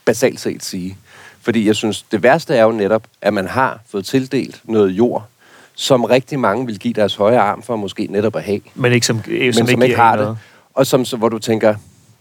basalt 0.04 0.40
set 0.40 0.64
sige. 0.64 0.96
Fordi 1.40 1.66
jeg 1.66 1.76
synes, 1.76 2.02
det 2.02 2.22
værste 2.22 2.54
er 2.54 2.62
jo 2.62 2.72
netop, 2.72 3.02
at 3.22 3.34
man 3.34 3.46
har 3.46 3.80
fået 3.88 4.06
tildelt 4.06 4.60
noget 4.64 4.90
jord, 4.90 5.26
som 5.74 6.04
rigtig 6.04 6.40
mange 6.40 6.66
vil 6.66 6.78
give 6.78 6.94
deres 6.94 7.14
højre 7.14 7.40
arm 7.40 7.62
for 7.62 7.76
måske 7.76 8.06
netop 8.10 8.36
at 8.36 8.42
have, 8.42 8.60
Men 8.74 8.92
ikke 8.92 9.06
som, 9.06 9.20
øh, 9.28 9.40
men 9.40 9.52
som, 9.52 9.66
som 9.66 9.70
ikke, 9.70 9.84
ikke 9.84 9.96
har 9.96 10.12
en 10.12 10.18
det. 10.18 10.24
noget. 10.24 10.38
Og 10.74 10.86
som, 10.86 11.04
så, 11.04 11.16
hvor 11.16 11.28
du 11.28 11.38
tænker, 11.38 11.74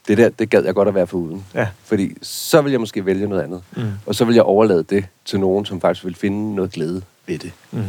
det 0.07 0.17
der, 0.17 0.29
det 0.29 0.49
gad 0.49 0.63
jeg 0.63 0.73
godt 0.73 0.87
at 0.87 0.95
være 0.95 1.07
foruden. 1.07 1.45
Ja. 1.55 1.67
Fordi 1.83 2.17
så 2.21 2.61
vil 2.61 2.71
jeg 2.71 2.79
måske 2.79 3.05
vælge 3.05 3.27
noget 3.27 3.43
andet. 3.43 3.61
Mm. 3.75 3.91
Og 4.05 4.15
så 4.15 4.25
vil 4.25 4.35
jeg 4.35 4.43
overlade 4.43 4.83
det 4.83 5.05
til 5.25 5.39
nogen, 5.39 5.65
som 5.65 5.81
faktisk 5.81 6.05
vil 6.05 6.15
finde 6.15 6.55
noget 6.55 6.71
glæde 6.71 7.01
ved 7.27 7.37
det. 7.39 7.51
Mm. 7.71 7.83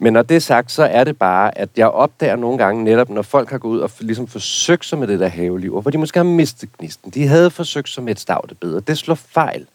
Men 0.00 0.12
når 0.12 0.22
det 0.22 0.34
er 0.34 0.40
sagt, 0.40 0.72
så 0.72 0.84
er 0.84 1.04
det 1.04 1.18
bare, 1.18 1.58
at 1.58 1.68
jeg 1.76 1.88
opdager 1.88 2.36
nogle 2.36 2.58
gange 2.58 2.84
netop, 2.84 3.10
når 3.10 3.22
folk 3.22 3.50
har 3.50 3.58
gået 3.58 3.72
ud 3.72 3.80
og 3.80 3.90
ligesom 4.00 4.26
forsøgt 4.26 4.84
sig 4.84 4.98
med 4.98 5.06
det 5.06 5.20
der 5.20 5.28
haveliv, 5.28 5.74
og 5.74 5.82
hvor 5.82 5.90
de 5.90 5.98
måske 5.98 6.18
har 6.18 6.24
mistet 6.24 6.68
gnisten. 6.78 7.10
De 7.10 7.26
havde 7.26 7.50
forsøgt 7.50 7.88
sig 7.88 8.04
med 8.04 8.12
et 8.12 8.20
stavtebed, 8.20 8.74
og 8.74 8.88
det 8.88 8.98
slår 8.98 9.14
fejl. 9.14 9.66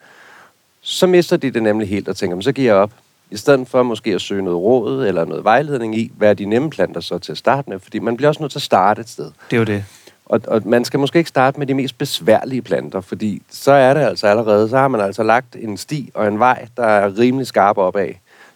Så 0.81 1.07
mister 1.07 1.37
de 1.37 1.51
det 1.51 1.63
nemlig 1.63 1.89
helt 1.89 2.07
og 2.07 2.15
tænker, 2.15 2.41
så 2.41 2.51
giver 2.51 2.73
jeg 2.73 2.75
op. 2.75 2.91
I 3.31 3.37
stedet 3.37 3.67
for 3.67 3.83
måske 3.83 4.13
at 4.13 4.21
søge 4.21 4.41
noget 4.41 4.59
råd 4.59 5.07
eller 5.07 5.25
noget 5.25 5.43
vejledning 5.43 5.97
i, 5.97 6.11
hvad 6.17 6.29
er 6.29 6.33
de 6.33 6.45
nemme 6.45 6.69
planter 6.69 7.01
så 7.01 7.17
til 7.17 7.31
at 7.31 7.37
starte 7.37 7.69
med? 7.69 7.79
Fordi 7.79 7.99
man 7.99 8.17
bliver 8.17 8.29
også 8.29 8.41
nødt 8.41 8.51
til 8.51 8.59
at 8.59 8.63
starte 8.63 9.01
et 9.01 9.09
sted. 9.09 9.25
Det 9.49 9.55
er 9.55 9.57
jo 9.57 9.63
det. 9.63 9.85
Og, 10.25 10.41
og 10.47 10.61
man 10.65 10.85
skal 10.85 10.99
måske 10.99 11.19
ikke 11.19 11.29
starte 11.29 11.59
med 11.59 11.67
de 11.67 11.73
mest 11.73 11.97
besværlige 11.97 12.61
planter, 12.61 13.01
fordi 13.01 13.41
så 13.49 13.71
er 13.71 13.93
det 13.93 14.01
altså 14.01 14.27
allerede, 14.27 14.69
så 14.69 14.77
har 14.77 14.87
man 14.87 15.01
altså 15.01 15.23
lagt 15.23 15.55
en 15.55 15.77
sti 15.77 16.11
og 16.13 16.27
en 16.27 16.39
vej, 16.39 16.67
der 16.77 16.83
er 16.83 17.17
rimelig 17.17 17.47
skarp 17.47 17.77
opad. 17.77 18.09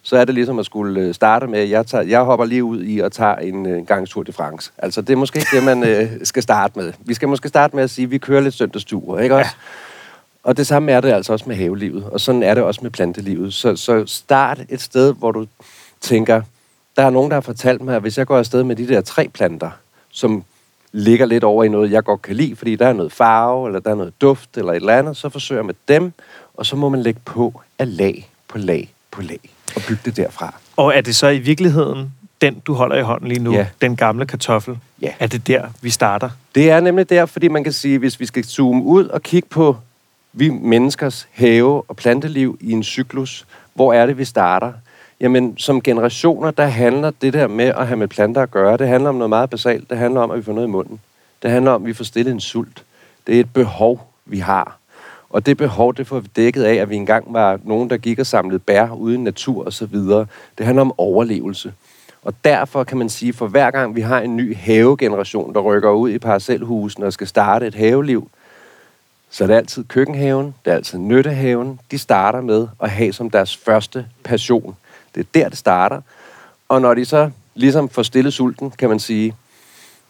Så 0.08 0.16
er 0.16 0.24
det 0.24 0.34
ligesom 0.34 0.58
at 0.58 0.66
skulle 0.66 1.00
øh, 1.00 1.14
starte 1.14 1.46
med, 1.46 1.58
at 1.58 1.70
jeg, 1.70 1.86
tager, 1.86 2.04
jeg 2.04 2.20
hopper 2.20 2.44
lige 2.44 2.64
ud 2.64 2.84
i 2.84 2.98
og 2.98 3.12
tager 3.12 3.36
en 3.36 3.66
øh, 3.66 3.86
gang 3.86 4.08
Tour 4.08 4.22
de 4.22 4.32
France. 4.32 4.72
Altså 4.78 5.02
det 5.02 5.12
er 5.12 5.16
måske 5.16 5.38
ikke 5.38 5.56
det, 5.56 5.64
man 5.64 5.84
øh, 5.84 6.10
skal 6.22 6.42
starte 6.42 6.78
med. 6.78 6.92
Vi 7.00 7.14
skal 7.14 7.28
måske 7.28 7.48
starte 7.48 7.76
med 7.76 7.84
at 7.84 7.90
sige, 7.90 8.04
at 8.04 8.10
vi 8.10 8.18
kører 8.18 8.40
lidt 8.40 8.54
søndagsture, 8.54 9.22
ikke 9.22 9.34
også? 9.34 9.50
Og 10.42 10.56
det 10.56 10.66
samme 10.66 10.92
er 10.92 11.00
det 11.00 11.12
altså 11.12 11.32
også 11.32 11.44
med 11.48 11.56
havelivet, 11.56 12.04
og 12.04 12.20
sådan 12.20 12.42
er 12.42 12.54
det 12.54 12.62
også 12.62 12.80
med 12.82 12.90
plantelivet. 12.90 13.54
Så, 13.54 13.76
så 13.76 14.06
start 14.06 14.60
et 14.68 14.80
sted, 14.80 15.14
hvor 15.14 15.32
du 15.32 15.46
tænker, 16.00 16.42
der 16.96 17.02
er 17.02 17.10
nogen, 17.10 17.30
der 17.30 17.36
har 17.36 17.40
fortalt 17.40 17.82
mig, 17.82 17.96
at 17.96 18.02
hvis 18.02 18.18
jeg 18.18 18.26
går 18.26 18.38
afsted 18.38 18.64
med 18.64 18.76
de 18.76 18.88
der 18.88 19.00
tre 19.00 19.28
planter, 19.28 19.70
som 20.10 20.44
ligger 20.92 21.26
lidt 21.26 21.44
over 21.44 21.64
i 21.64 21.68
noget, 21.68 21.90
jeg 21.90 22.04
godt 22.04 22.22
kan 22.22 22.36
lide, 22.36 22.56
fordi 22.56 22.76
der 22.76 22.86
er 22.86 22.92
noget 22.92 23.12
farve, 23.12 23.68
eller 23.68 23.80
der 23.80 23.90
er 23.90 23.94
noget 23.94 24.20
duft, 24.20 24.56
eller 24.56 24.72
et 24.72 24.76
eller 24.76 24.98
andet, 24.98 25.16
så 25.16 25.28
forsøger 25.28 25.58
jeg 25.58 25.66
med 25.66 25.74
dem, 25.88 26.12
og 26.54 26.66
så 26.66 26.76
må 26.76 26.88
man 26.88 27.02
lægge 27.02 27.20
på 27.24 27.60
af 27.78 27.96
lag 27.96 28.30
på 28.48 28.58
lag 28.58 28.94
på 29.10 29.22
lag, 29.22 29.40
og 29.76 29.82
bygge 29.88 30.02
det 30.04 30.16
derfra. 30.16 30.54
Og 30.76 30.96
er 30.96 31.00
det 31.00 31.16
så 31.16 31.28
i 31.28 31.38
virkeligheden 31.38 32.12
den, 32.40 32.62
du 32.66 32.74
holder 32.74 32.96
i 32.96 33.02
hånden 33.02 33.28
lige 33.28 33.40
nu? 33.40 33.52
Ja. 33.52 33.66
Den 33.80 33.96
gamle 33.96 34.26
kartoffel? 34.26 34.78
Ja. 35.02 35.12
Er 35.18 35.26
det 35.26 35.46
der, 35.46 35.66
vi 35.80 35.90
starter? 35.90 36.30
Det 36.54 36.70
er 36.70 36.80
nemlig 36.80 37.10
der, 37.10 37.26
fordi 37.26 37.48
man 37.48 37.64
kan 37.64 37.72
sige, 37.72 37.98
hvis 37.98 38.20
vi 38.20 38.26
skal 38.26 38.44
zoome 38.44 38.82
ud 38.82 39.04
og 39.06 39.22
kigge 39.22 39.48
på 39.48 39.76
vi 40.32 40.48
menneskers 40.48 41.28
have- 41.32 41.82
og 41.90 41.96
planteliv 41.96 42.58
i 42.60 42.72
en 42.72 42.82
cyklus, 42.82 43.46
hvor 43.74 43.92
er 43.92 44.06
det, 44.06 44.18
vi 44.18 44.24
starter? 44.24 44.72
Jamen, 45.20 45.58
som 45.58 45.82
generationer, 45.82 46.50
der 46.50 46.66
handler 46.66 47.10
det 47.22 47.32
der 47.32 47.46
med 47.46 47.64
at 47.64 47.86
have 47.86 47.96
med 47.96 48.08
planter 48.08 48.42
at 48.42 48.50
gøre, 48.50 48.76
det 48.76 48.88
handler 48.88 49.08
om 49.08 49.14
noget 49.14 49.28
meget 49.28 49.50
basalt. 49.50 49.90
Det 49.90 49.98
handler 49.98 50.20
om, 50.20 50.30
at 50.30 50.38
vi 50.38 50.42
får 50.42 50.52
noget 50.52 50.68
i 50.68 50.70
munden. 50.70 51.00
Det 51.42 51.50
handler 51.50 51.70
om, 51.70 51.82
at 51.82 51.86
vi 51.86 51.92
får 51.92 52.04
stillet 52.04 52.32
en 52.32 52.40
sult. 52.40 52.84
Det 53.26 53.36
er 53.36 53.40
et 53.40 53.52
behov, 53.52 54.12
vi 54.26 54.38
har. 54.38 54.77
Og 55.30 55.46
det 55.46 55.56
behov, 55.56 55.94
det 55.94 56.06
får 56.06 56.20
vi 56.20 56.28
dækket 56.36 56.62
af, 56.64 56.74
at 56.74 56.90
vi 56.90 56.96
engang 56.96 57.32
var 57.32 57.60
nogen, 57.64 57.90
der 57.90 57.96
gik 57.96 58.18
og 58.18 58.26
samlede 58.26 58.58
bær 58.58 58.90
uden 58.90 59.24
natur 59.24 59.64
og 59.64 59.72
så 59.72 59.86
videre. 59.86 60.26
Det 60.58 60.66
handler 60.66 60.82
om 60.82 60.92
overlevelse. 60.98 61.72
Og 62.22 62.34
derfor 62.44 62.84
kan 62.84 62.98
man 62.98 63.08
sige, 63.08 63.32
for 63.32 63.46
hver 63.46 63.70
gang 63.70 63.96
vi 63.96 64.00
har 64.00 64.20
en 64.20 64.36
ny 64.36 64.56
havegeneration, 64.56 65.54
der 65.54 65.60
rykker 65.60 65.90
ud 65.90 66.10
i 66.10 66.18
parcelhusene 66.18 67.06
og 67.06 67.12
skal 67.12 67.26
starte 67.26 67.66
et 67.66 67.74
haveliv, 67.74 68.30
så 69.30 69.44
er 69.44 69.48
det 69.48 69.54
altid 69.54 69.84
køkkenhaven, 69.84 70.54
det 70.64 70.70
er 70.70 70.74
altid 70.74 70.98
nyttehaven. 70.98 71.80
De 71.90 71.98
starter 71.98 72.40
med 72.40 72.68
at 72.82 72.90
have 72.90 73.12
som 73.12 73.30
deres 73.30 73.56
første 73.56 74.06
passion. 74.24 74.76
Det 75.14 75.20
er 75.20 75.24
der, 75.34 75.48
det 75.48 75.58
starter. 75.58 76.00
Og 76.68 76.80
når 76.80 76.94
de 76.94 77.04
så 77.04 77.30
ligesom 77.54 77.88
får 77.88 78.02
stillet 78.02 78.32
sulten, 78.32 78.70
kan 78.70 78.88
man 78.88 78.98
sige, 78.98 79.34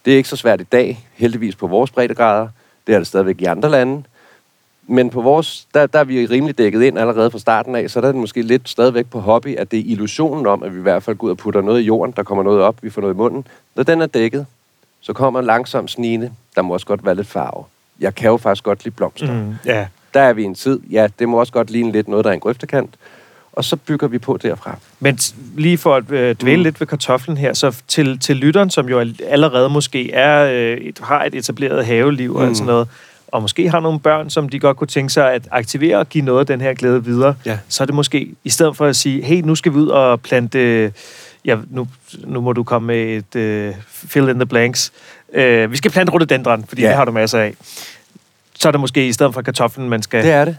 det 0.05 0.13
er 0.13 0.17
ikke 0.17 0.29
så 0.29 0.35
svært 0.35 0.61
i 0.61 0.63
dag, 0.63 1.07
heldigvis 1.13 1.55
på 1.55 1.67
vores 1.67 1.91
breddegrader. 1.91 2.47
Det 2.87 2.95
er 2.95 2.99
det 2.99 3.07
stadigvæk 3.07 3.41
i 3.41 3.45
andre 3.45 3.69
lande. 3.69 4.03
Men 4.91 5.09
på 5.09 5.21
vores, 5.21 5.67
der, 5.73 5.87
der 5.87 5.99
er 5.99 6.03
vi 6.03 6.25
rimelig 6.25 6.57
dækket 6.57 6.81
ind 6.83 6.99
allerede 6.99 7.31
fra 7.31 7.39
starten 7.39 7.75
af, 7.75 7.89
så 7.89 8.01
der 8.01 8.07
er 8.07 8.11
det 8.11 8.21
måske 8.21 8.41
lidt 8.41 8.69
stadigvæk 8.69 9.05
på 9.05 9.19
hobby, 9.19 9.55
at 9.57 9.71
det 9.71 9.79
er 9.79 9.83
illusionen 9.85 10.47
om, 10.47 10.63
at 10.63 10.73
vi 10.73 10.79
i 10.79 10.81
hvert 10.81 11.03
fald 11.03 11.15
går 11.17 11.27
ud 11.27 11.31
og 11.31 11.37
putter 11.37 11.61
noget 11.61 11.81
i 11.81 11.83
jorden, 11.83 12.13
der 12.17 12.23
kommer 12.23 12.43
noget 12.43 12.61
op, 12.61 12.75
vi 12.81 12.89
får 12.89 13.01
noget 13.01 13.13
i 13.13 13.17
munden. 13.17 13.47
Når 13.75 13.83
den 13.83 14.01
er 14.01 14.05
dækket, 14.05 14.45
så 15.01 15.13
kommer 15.13 15.41
langsomt 15.41 15.91
snigende, 15.91 16.31
der 16.55 16.61
må 16.61 16.73
også 16.73 16.85
godt 16.85 17.05
være 17.05 17.15
lidt 17.15 17.27
farve. 17.27 17.63
Jeg 17.99 18.15
kan 18.15 18.29
jo 18.29 18.37
faktisk 18.37 18.63
godt 18.63 18.83
lide 18.83 18.95
blomster. 18.95 19.33
Mm. 19.33 19.55
Ja. 19.65 19.87
Der 20.13 20.21
er 20.21 20.33
vi 20.33 20.41
i 20.41 20.45
en 20.45 20.55
tid, 20.55 20.79
ja, 20.91 21.07
det 21.19 21.29
må 21.29 21.39
også 21.39 21.53
godt 21.53 21.69
ligne 21.69 21.91
lidt 21.91 22.07
noget, 22.07 22.23
der 22.25 22.29
er 22.29 22.33
en 22.33 22.39
grøftekant. 22.39 22.95
Og 23.53 23.63
så 23.63 23.75
bygger 23.75 24.07
vi 24.07 24.17
på 24.17 24.37
derfra. 24.37 24.77
Men 24.99 25.19
lige 25.57 25.77
for 25.77 25.95
at 25.95 26.11
øh, 26.11 26.35
dvæle 26.35 26.57
Mm. 26.57 26.63
lidt 26.63 26.79
ved 26.79 26.87
kartoflen 26.87 27.37
her, 27.37 27.53
så 27.53 27.81
til, 27.87 28.19
til 28.19 28.35
lytteren, 28.35 28.69
som 28.69 28.89
jo 28.89 28.99
allerede 29.27 29.69
måske 29.69 30.11
er, 30.11 30.51
øh, 30.53 30.77
et, 30.77 30.99
har 31.03 31.23
et 31.23 31.35
etableret 31.35 31.85
haveliv 31.85 32.35
og 32.35 32.41
Mm. 32.41 32.47
mm. 32.47 32.55
sådan 32.55 32.67
noget, 32.67 32.87
og 33.31 33.41
måske 33.41 33.69
har 33.69 33.79
nogle 33.79 33.99
børn, 33.99 34.29
som 34.29 34.49
de 34.49 34.59
godt 34.59 34.77
kunne 34.77 34.87
tænke 34.87 35.13
sig 35.13 35.33
at 35.33 35.47
aktivere 35.51 35.97
og 35.97 36.09
give 36.09 36.25
noget 36.25 36.39
af 36.39 36.45
den 36.45 36.61
her 36.61 36.73
glæde 36.73 37.03
videre, 37.05 37.35
Ja. 37.45 37.57
så 37.69 37.83
er 37.83 37.85
det 37.85 37.95
måske, 37.95 38.29
i 38.43 38.49
stedet 38.49 38.77
for 38.77 38.85
at 38.85 38.95
sige, 38.95 39.23
hey, 39.23 39.41
nu 39.41 39.55
skal 39.55 39.71
vi 39.73 39.77
ud 39.77 39.87
og 39.87 40.21
plante 40.21 40.91
ja, 41.45 41.57
nu, 41.69 41.87
nu 42.25 42.41
må 42.41 42.53
du 42.53 42.63
komme 42.63 42.87
med 42.87 43.05
et 43.05 43.35
øh, 43.35 43.73
fill 43.87 44.29
in 44.29 44.35
the 44.35 44.45
blanks. 44.45 44.91
Øh, 45.33 45.71
vi 45.71 45.77
skal 45.77 45.91
plante 45.91 46.11
rhododendron, 46.13 46.65
fordi 46.67 46.81
Ja. 46.81 46.87
det 46.87 46.95
har 46.95 47.05
du 47.05 47.11
masser 47.11 47.39
af. 47.39 47.53
Så 48.59 48.67
er 48.67 48.71
det 48.71 48.81
måske 48.81 49.07
i 49.07 49.13
stedet 49.13 49.33
for 49.33 49.41
kartoflen, 49.41 49.89
man 49.89 50.01
skal 50.01 50.23
Det 50.23 50.31
er 50.31 50.45
det. 50.45 50.57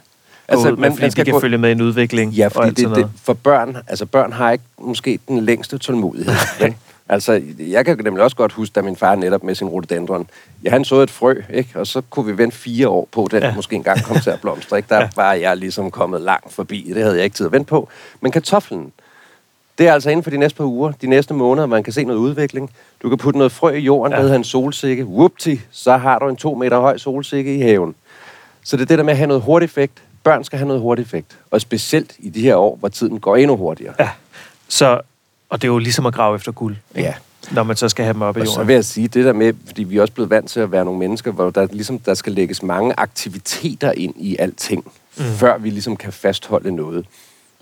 altså, 0.48 0.70
ud 0.70 0.76
med, 0.76 0.90
fordi 0.90 1.08
de 1.08 1.24
kan 1.24 1.26
gå- 1.32 1.40
følge 1.40 1.58
med 1.58 1.68
i 1.68 1.72
en 1.72 1.80
udvikling. 1.82 2.32
Ja, 2.32 2.46
og 2.46 2.52
fordi 2.52 2.66
alt 2.68 2.76
det, 2.78 2.96
det, 2.96 3.10
for 3.24 3.32
børn, 3.32 3.76
altså 3.88 4.06
børn 4.06 4.32
har 4.32 4.50
ikke 4.50 4.64
måske 4.78 5.18
den 5.28 5.40
længste 5.44 5.78
tålmodighed. 5.78 6.34
altså, 7.10 7.42
jeg 7.58 7.84
kan 7.84 7.98
nemlig 8.04 8.24
også 8.24 8.36
godt 8.36 8.52
huske, 8.52 8.72
da 8.72 8.82
min 8.82 8.96
far 8.96 9.14
netop 9.14 9.44
med 9.44 9.54
sin 9.54 9.68
rhododendron, 9.68 10.28
ja, 10.64 10.70
han 10.70 10.84
så 10.84 10.96
et 10.96 11.10
frø, 11.10 11.34
ikke? 11.52 11.70
og 11.74 11.86
så 11.86 12.02
kunne 12.10 12.26
vi 12.26 12.38
vente 12.38 12.56
fire 12.56 12.88
år 12.88 13.08
på, 13.12 13.24
at 13.24 13.30
den 13.30 13.42
ja. 13.42 13.54
Måske 13.54 13.76
engang 13.76 14.04
kom 14.04 14.20
til 14.20 14.30
at 14.30 14.40
blomstre. 14.40 14.76
Ikke? 14.76 14.88
Der 14.88 15.00
ja. 15.00 15.08
var 15.16 15.32
jeg 15.32 15.56
ligesom 15.56 15.90
kommet 15.90 16.20
langt 16.20 16.52
forbi, 16.52 16.92
det 16.94 17.02
havde 17.02 17.16
jeg 17.16 17.24
ikke 17.24 17.36
tid 17.36 17.46
at 17.46 17.52
vente 17.52 17.68
på. 17.68 17.88
Men 18.20 18.32
kartoflen, 18.32 18.92
det 19.78 19.88
er 19.88 19.92
altså 19.92 20.10
inden 20.10 20.22
for 20.22 20.30
de 20.30 20.38
næste 20.38 20.56
par 20.56 20.64
uger, 20.64 20.92
de 20.92 21.06
næste 21.06 21.34
måneder, 21.34 21.66
man 21.66 21.82
kan 21.82 21.92
se 21.92 22.04
noget 22.04 22.18
udvikling. 22.18 22.70
Du 23.02 23.08
kan 23.08 23.18
putte 23.18 23.38
noget 23.38 23.52
frø 23.52 23.70
i 23.70 23.80
jorden, 23.80 24.12
ja. 24.12 24.16
der 24.16 24.22
hedder 24.22 24.36
en 24.36 24.44
solsikke. 24.44 25.04
Whoopty, 25.04 25.54
så 25.70 25.96
har 25.96 26.18
du 26.18 26.28
en 26.28 26.36
to 26.36 26.54
meter 26.54 26.80
høj 26.80 26.98
solsikke 26.98 27.54
i 27.54 27.60
haven. 27.60 27.94
Så 28.64 28.76
det 28.76 28.82
er 28.82 28.86
det 28.86 28.98
der 28.98 29.04
med 29.04 29.12
at 29.12 29.16
have 29.16 29.26
noget 29.26 29.42
hurtig 29.42 29.64
effekt. 29.64 30.02
Børn 30.24 30.44
skal 30.44 30.58
have 30.58 30.66
noget 30.66 30.82
hurtig 30.82 31.02
effekt. 31.02 31.38
Og 31.50 31.60
specielt 31.60 32.14
i 32.18 32.28
de 32.28 32.40
her 32.40 32.56
år, 32.56 32.76
hvor 32.76 32.88
tiden 32.88 33.20
går 33.20 33.36
endnu 33.36 33.56
hurtigere. 33.56 33.94
Ja. 33.98 34.10
Så, 34.68 35.00
og 35.50 35.62
det 35.62 35.68
er 35.68 35.72
jo 35.72 35.78
ligesom 35.78 36.06
at 36.06 36.14
grave 36.14 36.36
efter 36.36 36.52
guld, 36.52 36.76
ikke? 36.94 37.08
Ja. 37.08 37.14
når 37.50 37.62
man 37.62 37.76
så 37.76 37.88
skal 37.88 38.04
have 38.04 38.12
dem 38.14 38.22
op 38.22 38.36
i 38.36 38.40
Og 38.40 38.46
så 38.46 38.52
jorden. 38.52 38.68
vil 38.68 38.74
jeg 38.74 38.84
sige 38.84 39.08
det 39.08 39.24
der 39.24 39.32
med, 39.32 39.52
fordi 39.66 39.82
vi 39.82 39.96
er 39.96 40.00
også 40.00 40.12
blevet 40.12 40.30
vant 40.30 40.50
til 40.50 40.60
at 40.60 40.72
være 40.72 40.84
nogle 40.84 40.98
mennesker, 41.00 41.30
hvor 41.30 41.50
der 41.50 41.66
ligesom 41.70 41.98
der 41.98 42.14
skal 42.14 42.32
lægges 42.32 42.62
mange 42.62 42.94
aktiviteter 42.96 43.92
ind 43.92 44.14
i 44.16 44.36
alting, 44.38 44.84
mm. 45.16 45.24
før 45.24 45.58
vi 45.58 45.70
ligesom 45.70 45.96
kan 45.96 46.12
fastholde 46.12 46.72
noget. 46.72 47.06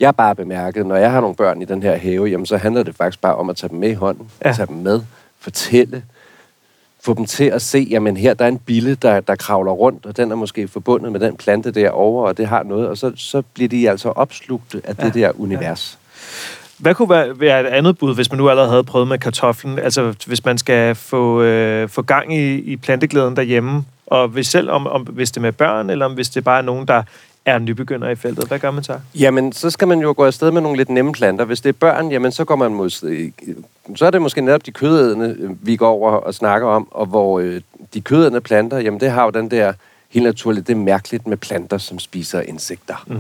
Jeg 0.01 0.07
har 0.07 0.13
bare 0.13 0.35
bemærket, 0.35 0.87
når 0.87 0.97
jeg 0.97 1.11
har 1.11 1.21
nogle 1.21 1.37
børn 1.37 1.63
i 1.63 1.65
den 1.65 1.83
her 1.83 1.97
have, 1.97 2.25
jamen 2.25 2.47
så 2.47 2.57
handler 2.57 2.83
det 2.83 2.95
faktisk 2.95 3.21
bare 3.21 3.35
om 3.35 3.51
at 3.51 3.57
tage 3.57 3.71
dem 3.71 3.79
med 3.79 3.91
i 3.91 3.95
hånden, 3.95 4.31
ja. 4.45 4.49
Ja. 4.49 4.55
tage 4.55 4.67
dem 4.67 4.77
med, 4.77 5.01
fortælle, 5.41 6.03
få 7.01 7.15
dem 7.15 7.27
til 7.27 7.45
at 7.45 7.63
se, 7.63 7.87
jamen 7.91 8.17
her 8.17 8.35
der 8.35 8.45
er 8.45 8.49
en 8.49 8.59
bille, 8.59 8.95
der, 8.95 9.21
der 9.21 9.37
kravler 9.37 9.73
rundt, 9.73 10.07
og 10.07 10.17
den 10.17 10.31
er 10.31 10.35
måske 10.35 10.69
forbundet 10.69 11.13
med 11.13 11.21
den 11.21 11.37
plante 11.37 11.71
derovre, 11.71 12.29
og 12.29 12.37
det 12.37 12.47
har 12.47 12.63
noget, 12.63 12.89
og 12.89 12.99
så, 12.99 13.13
så 13.17 13.43
bliver 13.55 13.69
de 13.69 13.91
altså 13.91 14.09
opslugt 14.09 14.75
af 14.85 14.95
ja. 14.99 15.05
det 15.05 15.15
der 15.15 15.41
univers. 15.41 15.99
Hvad 16.79 16.95
kunne 16.95 17.11
være, 17.11 17.41
være 17.41 17.61
et 17.61 17.67
andet 17.67 17.99
bud, 17.99 18.15
hvis 18.15 18.31
man 18.31 18.39
nu 18.39 18.49
allerede 18.49 18.71
havde 18.71 18.85
prøvet 18.85 19.09
med 19.09 19.19
kartoflen? 19.19 19.79
Altså, 19.79 20.15
hvis 20.27 20.45
man 20.45 20.59
skal 20.59 20.95
få, 20.95 21.43
øh, 21.43 21.89
få 21.89 22.03
gang 22.03 22.37
i, 22.37 22.55
i 22.55 22.77
planteglæden 22.77 23.37
derhjemme, 23.37 23.85
og 24.07 24.29
hvis 24.29 24.47
selv 24.47 24.71
om, 24.71 24.87
om 24.87 25.03
hvis 25.03 25.31
det 25.31 25.37
er 25.37 25.43
med 25.43 25.53
børn, 25.53 25.91
eller 25.91 26.07
om 26.07 26.15
hvis 26.15 26.29
det 26.29 26.45
bare 26.45 26.59
er 26.59 26.63
nogen, 26.63 26.89
der 26.89 27.03
er 27.45 27.59
nybegynder 27.59 28.09
i 28.09 28.15
feltet, 28.15 28.45
hvad 28.49 28.59
gør 28.59 28.71
man 28.71 28.85
så? 28.85 29.01
Jamen, 29.15 29.53
så 29.53 29.71
skal 29.71 29.89
man 29.89 30.01
jo 30.01 30.15
gå 30.17 30.25
afsted 30.25 30.51
med 30.51 30.61
nogle 30.61 30.77
lidt 30.77 30.89
nemme 30.89 31.13
planter. 31.13 31.45
Hvis 31.45 31.61
det 31.61 31.69
er 31.69 31.73
børn, 31.73 32.11
jamen, 32.11 32.33
så 32.33 32.45
går 32.45 32.57
man 32.57 32.75
mod, 32.75 32.91
så 33.97 34.07
er 34.07 34.11
det 34.11 34.23
måske 34.23 34.41
netop 34.41 34.67
de 34.67 34.71
kødædende, 34.71 35.37
øh, 35.39 35.67
vi 35.67 35.77
går 35.77 35.89
over 35.89 36.11
og 36.11 36.35
snakker 36.35 36.69
om, 36.69 36.89
og 36.91 37.07
hvor 37.07 37.41
øh, 37.41 37.61
de 37.95 38.01
kødædende 38.01 38.41
planter, 38.41 38.79
jamen, 38.79 39.01
det 39.01 39.11
har 39.11 39.25
jo 39.25 39.31
den 39.31 39.51
der 39.51 39.73
helt 40.11 40.25
naturligt, 40.25 40.67
det 40.67 40.73
er 40.73 40.79
mærkeligt 40.79 41.27
med 41.27 41.37
planter, 41.37 41.79
som 41.79 41.99
spiser 41.99 42.41
insekter. 42.41 43.05
Mm. 43.07 43.19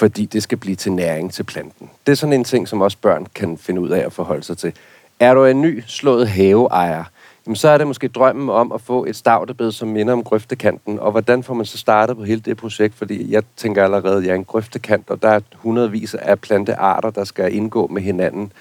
Fordi 0.00 0.24
det 0.24 0.42
skal 0.42 0.58
blive 0.58 0.76
til 0.76 0.92
næring 0.92 1.32
til 1.32 1.42
planten. 1.42 1.90
Det 2.06 2.12
er 2.12 2.16
sådan 2.16 2.32
en 2.32 2.44
ting, 2.44 2.68
som 2.68 2.80
også 2.80 2.96
børn 3.02 3.26
kan 3.34 3.58
finde 3.58 3.80
ud 3.80 3.88
af 3.88 4.06
at 4.06 4.12
forholde 4.12 4.42
sig 4.42 4.58
til. 4.58 4.72
Er 5.20 5.34
du 5.34 5.44
en 5.44 5.60
ny 5.60 5.82
slået 5.86 6.28
haveejer, 6.28 7.04
jamen 7.46 7.56
så 7.56 7.68
er 7.68 7.78
det 7.78 7.86
måske 7.86 8.08
drømmen 8.08 8.50
om 8.50 8.72
at 8.72 8.80
få 8.80 9.04
et 9.04 9.16
stavtebed, 9.16 9.72
som 9.72 9.88
minder 9.88 10.12
om 10.12 10.24
grøftekanten. 10.24 10.98
Og 10.98 11.10
hvordan 11.10 11.42
får 11.42 11.54
man 11.54 11.66
så 11.66 11.78
startet 11.78 12.16
på 12.16 12.24
hele 12.24 12.40
det 12.40 12.56
projekt? 12.56 12.94
Fordi 12.94 13.32
jeg 13.32 13.42
tænker 13.56 13.84
allerede, 13.84 14.16
at 14.16 14.24
jeg 14.24 14.30
er 14.30 14.34
en 14.34 14.44
grøftekant, 14.44 15.10
og 15.10 15.22
der 15.22 15.28
er 15.28 15.40
hundredvis 15.54 16.14
af 16.14 16.38
plantearter, 16.40 17.10
der 17.10 17.24
skal 17.24 17.54
indgå 17.54 17.86
med 17.86 18.02
hinanden. 18.02 18.52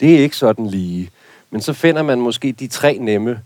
Det 0.00 0.14
er 0.14 0.18
ikke 0.18 0.36
sådan 0.36 0.66
lige. 0.66 1.10
Men 1.50 1.60
så 1.60 1.72
finder 1.72 2.02
man 2.02 2.20
måske 2.20 2.52
de 2.52 2.66
tre 2.66 2.98
nemme, 3.00 3.40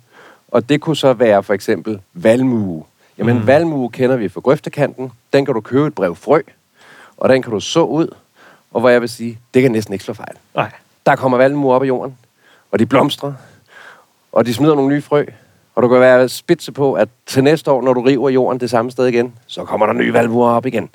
og 0.48 0.68
det 0.68 0.80
kunne 0.80 0.96
så 0.96 1.12
være 1.12 1.42
for 1.42 1.54
eksempel 1.54 2.00
valmue. 2.12 2.84
Jamen, 3.18 3.38
mm. 3.38 3.46
valmue 3.46 3.90
kender 3.90 4.16
vi 4.16 4.28
fra 4.28 4.40
grøftekanten. 4.40 5.12
Den 5.32 5.44
kan 5.44 5.54
du 5.54 5.60
købe 5.60 5.86
et 5.86 5.94
brev 5.94 6.16
frø, 6.16 6.40
og 7.22 7.28
den 7.28 7.42
kan 7.42 7.52
du 7.52 7.60
så 7.60 7.82
ud. 7.82 8.08
Og 8.72 8.80
hvor 8.80 8.88
jeg 8.88 9.00
vil 9.00 9.08
sige, 9.08 9.38
det 9.54 9.62
kan 9.62 9.70
næsten 9.72 9.92
ikke 9.92 10.04
slå 10.04 10.14
fejl. 10.14 10.36
Nej. 10.54 10.70
Der 11.06 11.16
kommer 11.16 11.38
valmue 11.38 11.72
op 11.74 11.82
af 11.82 11.86
jorden, 11.88 12.16
og 12.72 12.78
de 12.78 12.86
blomstrer, 12.86 13.32
og 14.32 14.46
de 14.46 14.54
smider 14.54 14.74
nogle 14.74 14.94
nye 14.94 15.02
frø. 15.02 15.24
Og 15.74 15.82
du 15.82 15.88
kan 15.88 16.00
være 16.00 16.28
spidse 16.28 16.72
på, 16.72 16.92
at 16.92 17.08
til 17.26 17.44
næste 17.44 17.70
år, 17.70 17.82
når 17.82 17.92
du 17.94 18.00
river 18.02 18.28
jorden 18.30 18.60
det 18.60 18.70
samme 18.70 18.90
sted 18.90 19.06
igen, 19.06 19.34
så 19.46 19.64
kommer 19.64 19.86
der 19.86 19.92
nye 19.92 20.12
valmuer 20.12 20.50
op 20.50 20.66
igen. 20.66 20.88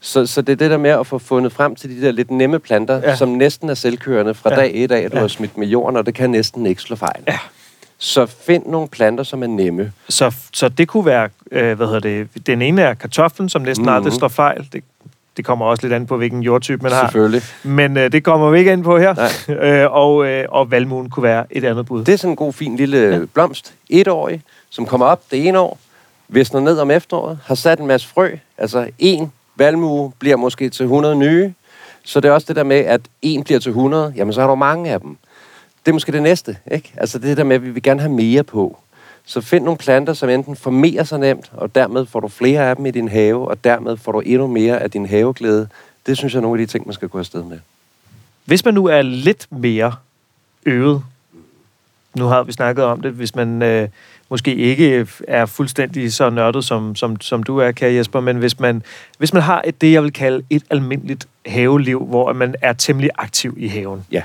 Så, 0.00 0.26
så 0.26 0.42
det 0.42 0.52
er 0.52 0.56
det 0.56 0.70
der 0.70 0.76
med 0.78 0.90
at 0.90 1.06
få 1.06 1.18
fundet 1.18 1.52
frem 1.52 1.74
til 1.74 1.96
de 1.96 2.06
der 2.06 2.12
lidt 2.12 2.30
nemme 2.30 2.58
planter, 2.58 2.96
ja. 2.96 3.16
Som 3.16 3.28
næsten 3.28 3.70
er 3.70 3.74
selvkørende 3.74 4.34
fra 4.34 4.50
ja. 4.50 4.56
Dag 4.56 4.70
et 4.74 4.92
af, 4.92 5.00
at 5.00 5.12
du 5.12 5.16
ja. 5.16 5.20
Har 5.20 5.28
smidt 5.28 5.56
med 5.56 5.66
jorden, 5.66 5.96
og 5.96 6.06
det 6.06 6.14
kan 6.14 6.30
næsten 6.30 6.66
ikke 6.66 6.82
slå 6.82 6.96
fejl. 6.96 7.22
Ja. 7.28 7.38
Så 7.98 8.26
find 8.26 8.66
nogle 8.66 8.88
planter, 8.88 9.24
som 9.24 9.42
er 9.42 9.46
nemme. 9.46 9.92
Så, 10.08 10.34
så 10.52 10.68
det 10.68 10.88
kunne 10.88 11.06
være, 11.06 11.28
øh, 11.52 11.76
hvad 11.76 11.86
hedder 11.86 12.00
det, 12.00 12.46
den 12.46 12.62
ene 12.62 12.82
er 12.82 12.94
kartoflen, 12.94 13.48
som 13.48 13.62
næsten 13.62 13.82
Mhm. 13.82 13.88
mm-hmm. 13.88 13.96
aldrig 13.96 14.12
slår 14.12 14.28
fejl. 14.28 14.68
Det, 14.72 14.84
det 15.40 15.46
kommer 15.46 15.66
også 15.66 15.82
lidt 15.82 15.92
an 15.92 16.06
på, 16.06 16.16
hvilken 16.16 16.42
jordtype 16.42 16.82
man 16.82 16.92
har. 16.92 17.06
Selvfølgelig. 17.06 17.42
Men 17.62 17.96
øh, 17.96 18.12
det 18.12 18.24
kommer 18.24 18.50
vi 18.50 18.58
ikke 18.58 18.72
ind 18.72 18.84
på 18.84 18.98
her. 18.98 19.14
Nej. 19.48 19.56
øh, 19.82 19.92
og, 19.92 20.26
øh, 20.26 20.44
og 20.48 20.70
valmuen 20.70 21.10
kunne 21.10 21.22
være 21.22 21.44
et 21.50 21.64
andet 21.64 21.86
bud. 21.86 22.04
Det 22.04 22.12
er 22.12 22.16
sådan 22.16 22.32
en 22.32 22.36
god, 22.36 22.52
fin 22.52 22.76
lille 22.76 22.98
ja. 22.98 23.20
blomst. 23.34 23.74
Etårig, 23.88 24.42
som 24.70 24.86
kommer 24.86 25.06
op 25.06 25.22
det 25.30 25.46
ene 25.48 25.58
år, 25.58 25.78
visner 26.28 26.60
ned 26.60 26.78
om 26.78 26.90
efteråret, 26.90 27.38
har 27.44 27.54
sat 27.54 27.80
en 27.80 27.86
masse 27.86 28.08
frø. 28.08 28.30
Altså 28.58 28.88
en 28.98 29.32
valmue 29.56 30.12
bliver 30.18 30.36
måske 30.36 30.68
til 30.68 30.84
100 30.84 31.16
nye. 31.16 31.52
Så 32.04 32.20
det 32.20 32.28
er 32.28 32.32
også 32.32 32.46
det 32.48 32.56
der 32.56 32.64
med, 32.64 32.76
at 32.76 33.00
en 33.22 33.44
bliver 33.44 33.60
til 33.60 33.70
100, 33.70 34.12
jamen 34.16 34.32
så 34.32 34.40
har 34.40 34.48
du 34.48 34.54
mange 34.54 34.90
af 34.90 35.00
dem. 35.00 35.16
Det 35.86 35.88
er 35.88 35.92
måske 35.92 36.12
det 36.12 36.22
næste, 36.22 36.56
ikke? 36.72 36.92
Altså 36.96 37.18
det 37.18 37.36
der 37.36 37.44
med, 37.44 37.56
at 37.56 37.62
vi 37.62 37.70
vil 37.70 37.82
gerne 37.82 38.00
have 38.00 38.12
mere 38.12 38.42
på. 38.42 38.78
Så 39.30 39.40
find 39.40 39.64
nogle 39.64 39.78
planter, 39.78 40.12
som 40.12 40.28
enten 40.28 40.56
formerer 40.56 41.04
sig 41.04 41.18
nemt, 41.18 41.50
og 41.52 41.74
dermed 41.74 42.06
får 42.06 42.20
du 42.20 42.28
flere 42.28 42.70
af 42.70 42.76
dem 42.76 42.86
i 42.86 42.90
din 42.90 43.08
have, 43.08 43.48
og 43.48 43.64
dermed 43.64 43.96
får 43.96 44.12
du 44.12 44.20
endnu 44.20 44.46
mere 44.46 44.82
af 44.82 44.90
din 44.90 45.06
haveglæde. 45.06 45.68
Det 46.06 46.16
synes 46.16 46.32
jeg 46.32 46.38
er 46.38 46.42
nogle 46.42 46.60
af 46.60 46.66
de 46.66 46.72
ting, 46.72 46.86
man 46.86 46.94
skal 46.94 47.08
gå 47.08 47.18
afsted 47.18 47.42
med. 47.42 47.58
Hvis 48.44 48.64
man 48.64 48.74
nu 48.74 48.86
er 48.86 49.02
lidt 49.02 49.46
mere 49.50 49.92
øvet, 50.66 51.02
nu 52.16 52.24
har 52.24 52.42
vi 52.42 52.52
snakket 52.52 52.84
om 52.84 53.00
det, 53.00 53.12
hvis 53.12 53.34
man 53.34 53.62
øh, 53.62 53.88
måske 54.30 54.54
ikke 54.54 55.06
er 55.28 55.46
fuldstændig 55.46 56.12
så 56.12 56.30
nørdet, 56.30 56.64
som, 56.64 56.96
som, 56.96 57.20
som 57.20 57.42
du 57.42 57.58
er, 57.58 57.72
kære 57.72 57.92
Jesper, 57.92 58.20
men 58.20 58.36
hvis 58.36 58.60
man, 58.60 58.82
hvis 59.18 59.32
man 59.32 59.42
har 59.42 59.62
et, 59.66 59.80
det, 59.80 59.92
jeg 59.92 60.02
vil 60.02 60.12
kalde 60.12 60.44
et 60.50 60.62
almindeligt 60.70 61.28
haveliv, 61.46 62.04
hvor 62.04 62.32
man 62.32 62.54
er 62.62 62.72
temmelig 62.72 63.10
aktiv 63.18 63.54
i 63.58 63.68
haven. 63.68 64.06
Ja. 64.12 64.22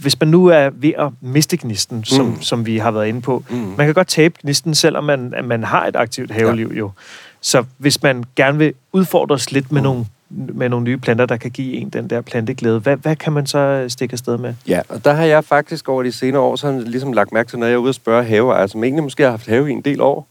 Hvis 0.00 0.20
man 0.20 0.28
nu 0.28 0.46
er 0.46 0.70
ved 0.74 0.92
at 0.98 1.08
miste 1.20 1.56
gnisten, 1.56 2.04
som, 2.04 2.26
Mm. 2.26 2.42
som 2.42 2.66
vi 2.66 2.78
har 2.78 2.90
været 2.90 3.06
inde 3.06 3.20
på, 3.20 3.44
Mm. 3.50 3.56
man 3.56 3.86
kan 3.86 3.94
godt 3.94 4.08
tabe 4.08 4.34
gnisten, 4.42 4.74
selvom 4.74 5.04
man, 5.04 5.34
man 5.44 5.64
har 5.64 5.86
et 5.86 5.96
aktivt 5.96 6.30
haveliv 6.30 6.72
jo. 6.78 6.90
Så 7.40 7.64
hvis 7.78 8.02
man 8.02 8.24
gerne 8.36 8.58
vil 8.58 8.74
udfordres 8.92 9.52
lidt 9.52 9.72
med, 9.72 9.80
Mm. 9.80 9.84
nogle, 9.84 10.04
med 10.30 10.68
nogle 10.68 10.84
nye 10.84 10.96
planter, 10.96 11.26
der 11.26 11.36
kan 11.36 11.50
give 11.50 11.72
en 11.74 11.88
den 11.88 12.10
der 12.10 12.20
planteglæde, 12.20 12.78
hvad, 12.78 12.96
hvad 12.96 13.16
kan 13.16 13.32
man 13.32 13.46
så 13.46 13.84
stikke 13.88 14.12
afsted 14.12 14.38
med? 14.38 14.54
Ja, 14.68 14.80
og 14.88 15.04
der 15.04 15.12
har 15.12 15.24
jeg 15.24 15.44
faktisk 15.44 15.88
over 15.88 16.02
de 16.02 16.12
senere 16.12 16.42
år 16.42 16.56
så 16.56 16.66
har 16.66 16.74
jeg 16.74 16.82
ligesom 16.82 17.12
lagt 17.12 17.32
mærke 17.32 17.48
til, 17.50 17.58
når 17.58 17.66
jeg 17.66 17.74
er 17.74 17.78
ude 17.78 17.90
og 17.90 17.94
spørge 17.94 18.24
haveejere, 18.24 18.68
som 18.68 18.84
egentlig 18.84 19.02
måske 19.02 19.22
har 19.22 19.30
haft 19.30 19.46
have 19.46 19.68
i 19.68 19.72
en 19.72 19.80
del 19.80 20.00
år, 20.00 20.26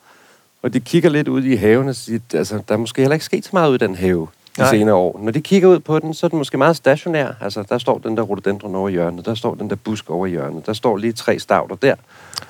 og 0.64 0.74
de 0.74 0.80
kigger 0.80 1.10
lidt 1.10 1.28
ud 1.28 1.44
i 1.44 1.56
haven 1.56 1.88
og 1.90 1.96
siger, 1.96 2.20
altså, 2.34 2.60
der 2.68 2.74
er 2.74 2.78
måske 2.78 3.02
heller 3.02 3.14
ikke 3.14 3.26
sket 3.26 3.46
så 3.46 3.50
meget 3.54 3.70
ud 3.70 3.76
i 3.76 3.78
den 3.78 3.96
have 3.96 4.28
de 4.58 4.62
Nej. 4.62 4.72
senere 4.72 4.96
år. 4.96 5.20
Når 5.24 5.32
de 5.32 5.42
kigger 5.42 5.70
ud 5.70 5.80
på 5.80 6.00
den, 6.00 6.14
så 6.14 6.26
er 6.26 6.30
den 6.30 6.38
måske 6.38 6.58
meget 6.58 6.76
stationær. 6.76 7.32
Altså, 7.42 7.64
der 7.70 7.78
står 7.78 7.98
den 7.98 8.18
der 8.18 8.24
rhododendron 8.24 8.76
over 8.76 8.90
hjørnet, 8.90 9.26
der 9.26 9.36
står 9.36 9.56
den 9.56 9.70
der 9.70 9.76
busk 9.76 10.10
over 10.10 10.28
hjørnet, 10.28 10.66
der 10.66 10.74
står 10.74 10.98
lige 10.98 11.14
tre 11.14 11.40
stavter 11.40 11.76
der. 11.76 11.96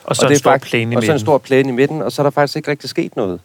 Og 0.04 0.16
så 0.16 0.26
og 0.26 0.32
en 0.32 0.38
stor 0.38 0.52
faktisk- 0.52 0.70
plæne 0.72 0.94
i 0.94 0.96
Og 0.96 1.04
så 1.04 1.06
en 1.06 1.14
midten. 1.14 1.20
stor 1.26 1.38
plæne 1.38 1.70
i 1.70 1.72
midten, 1.72 2.02
og 2.02 2.12
så 2.12 2.22
er 2.22 2.24
der 2.24 2.32
faktisk 2.32 2.58
ikke 2.58 2.72
rigtig 2.72 2.90
sket 2.90 3.16
noget. 3.16 3.40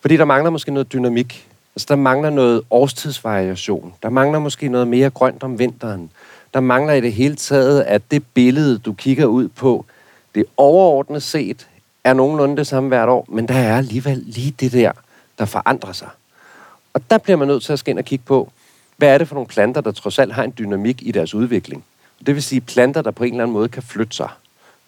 Fordi 0.00 0.16
der 0.16 0.24
mangler 0.24 0.50
måske 0.50 0.70
noget 0.70 0.92
dynamik. 0.92 1.48
Altså, 1.76 1.86
der 1.88 1.96
mangler 1.96 2.30
noget 2.30 2.62
årstidsvariation. 2.70 3.94
Der 4.02 4.08
mangler 4.10 4.38
måske 4.38 4.68
noget 4.68 4.88
mere 4.88 5.10
grønt 5.10 5.42
om 5.42 5.58
vinteren. 5.58 6.10
Der 6.54 6.60
mangler 6.60 6.92
i 6.94 7.00
det 7.00 7.12
hele 7.12 7.36
taget, 7.36 7.80
at 7.82 8.02
det 8.10 8.22
billede, 8.34 8.78
du 8.78 8.92
kigger 8.92 9.26
ud 9.26 9.48
på, 9.48 9.84
det 10.34 10.44
overordnet 10.56 11.22
set 11.22 11.66
er 12.04 12.12
nogenlunde 12.14 12.56
det 12.56 12.66
samme 12.66 12.88
hvert 12.88 13.08
år, 13.08 13.26
men 13.28 13.48
der 13.48 13.54
er 13.54 13.76
alligevel 13.78 14.22
lige 14.26 14.54
det 14.60 14.72
der, 14.72 14.92
der 15.38 15.44
forandrer 15.44 15.92
sig. 15.92 16.08
Og 16.92 17.10
der 17.10 17.18
bliver 17.18 17.36
man 17.36 17.48
nødt 17.48 17.62
til 17.62 17.72
at 17.72 17.78
skal 17.78 17.90
ind 17.90 17.98
og 17.98 18.04
kigge 18.04 18.24
på, 18.24 18.52
hvad 18.96 19.08
er 19.08 19.18
det 19.18 19.28
for 19.28 19.34
nogle 19.34 19.48
planter, 19.48 19.80
der 19.80 19.92
trods 19.92 20.18
alt 20.18 20.32
har 20.32 20.44
en 20.44 20.54
dynamik 20.58 21.02
i 21.02 21.12
deres 21.12 21.34
udvikling. 21.34 21.84
Det 22.26 22.34
vil 22.34 22.42
sige 22.42 22.60
planter, 22.60 23.02
der 23.02 23.10
på 23.10 23.24
en 23.24 23.32
eller 23.32 23.42
anden 23.42 23.52
måde 23.52 23.68
kan 23.68 23.82
flytte 23.82 24.16
sig 24.16 24.28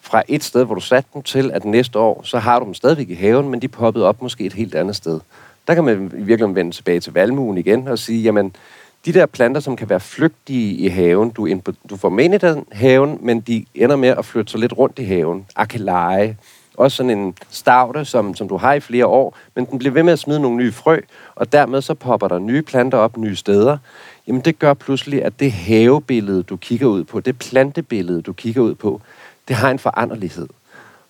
fra 0.00 0.22
et 0.28 0.44
sted, 0.44 0.64
hvor 0.64 0.74
du 0.74 0.80
satte 0.80 1.10
dem 1.14 1.22
til, 1.22 1.50
at 1.50 1.64
næste 1.64 1.98
år, 1.98 2.22
så 2.24 2.38
har 2.38 2.58
du 2.58 2.64
dem 2.64 2.74
stadigvæk 2.74 3.10
i 3.10 3.14
haven, 3.14 3.48
men 3.48 3.62
de 3.62 3.68
poppede 3.68 4.04
op 4.04 4.22
måske 4.22 4.44
et 4.44 4.52
helt 4.52 4.74
andet 4.74 4.96
sted. 4.96 5.20
Der 5.68 5.74
kan 5.74 5.84
man 5.84 5.94
i 5.94 6.22
virkeligheden 6.22 6.54
vende 6.54 6.70
tilbage 6.70 7.00
til 7.00 7.12
valmuen 7.12 7.58
igen 7.58 7.88
og 7.88 7.98
sige, 7.98 8.22
jamen, 8.22 8.56
de 9.04 9.12
der 9.12 9.26
planter, 9.26 9.60
som 9.60 9.76
kan 9.76 9.88
være 9.88 10.00
flygtige 10.00 10.74
i 10.74 10.88
haven, 10.88 11.30
du, 11.30 11.48
du 11.90 11.96
får 11.96 12.08
med 12.08 12.24
ind 12.24 12.34
i 12.34 12.38
den 12.38 12.66
haven, 12.72 13.18
men 13.20 13.40
de 13.40 13.64
ender 13.74 13.96
med 13.96 14.08
at 14.08 14.24
flytte 14.24 14.50
sig 14.50 14.60
lidt 14.60 14.78
rundt 14.78 14.98
i 14.98 15.04
haven. 15.04 15.46
Akeleje, 15.56 16.36
også 16.76 16.96
sådan 16.96 17.18
en 17.18 17.34
stavte, 17.50 18.04
som, 18.04 18.34
som 18.34 18.48
du 18.48 18.56
har 18.56 18.72
i 18.72 18.80
flere 18.80 19.06
år, 19.06 19.36
men 19.54 19.64
den 19.64 19.78
bliver 19.78 19.92
ved 19.92 20.02
med 20.02 20.12
at 20.12 20.18
smide 20.18 20.40
nogle 20.40 20.56
nye 20.56 20.72
frø, 20.72 21.00
og 21.34 21.52
dermed 21.52 21.82
så 21.82 21.94
popper 21.94 22.28
der 22.28 22.38
nye 22.38 22.62
planter 22.62 22.98
op 22.98 23.16
nye 23.16 23.36
steder. 23.36 23.78
Jamen 24.26 24.40
det 24.40 24.58
gør 24.58 24.74
pludselig, 24.74 25.24
at 25.24 25.40
det 25.40 25.52
havebillede, 25.52 26.42
du 26.42 26.56
kigger 26.56 26.86
ud 26.86 27.04
på, 27.04 27.20
det 27.20 27.38
plantebillede, 27.38 28.22
du 28.22 28.32
kigger 28.32 28.62
ud 28.62 28.74
på, 28.74 29.00
det 29.48 29.56
har 29.56 29.70
en 29.70 29.78
foranderlighed. 29.78 30.48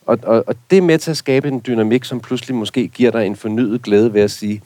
Og, 0.06 0.18
og, 0.22 0.44
og 0.46 0.54
det 0.70 0.78
er 0.78 0.82
med 0.82 0.98
til 0.98 1.10
at 1.10 1.16
skabe 1.16 1.48
en 1.48 1.62
dynamik, 1.66 2.04
som 2.04 2.20
pludselig 2.20 2.56
måske 2.56 2.88
giver 2.88 3.10
dig 3.10 3.26
en 3.26 3.36
fornyet 3.36 3.82
glæde 3.82 4.14
ved 4.14 4.20
at 4.20 4.30
sige, 4.30 4.62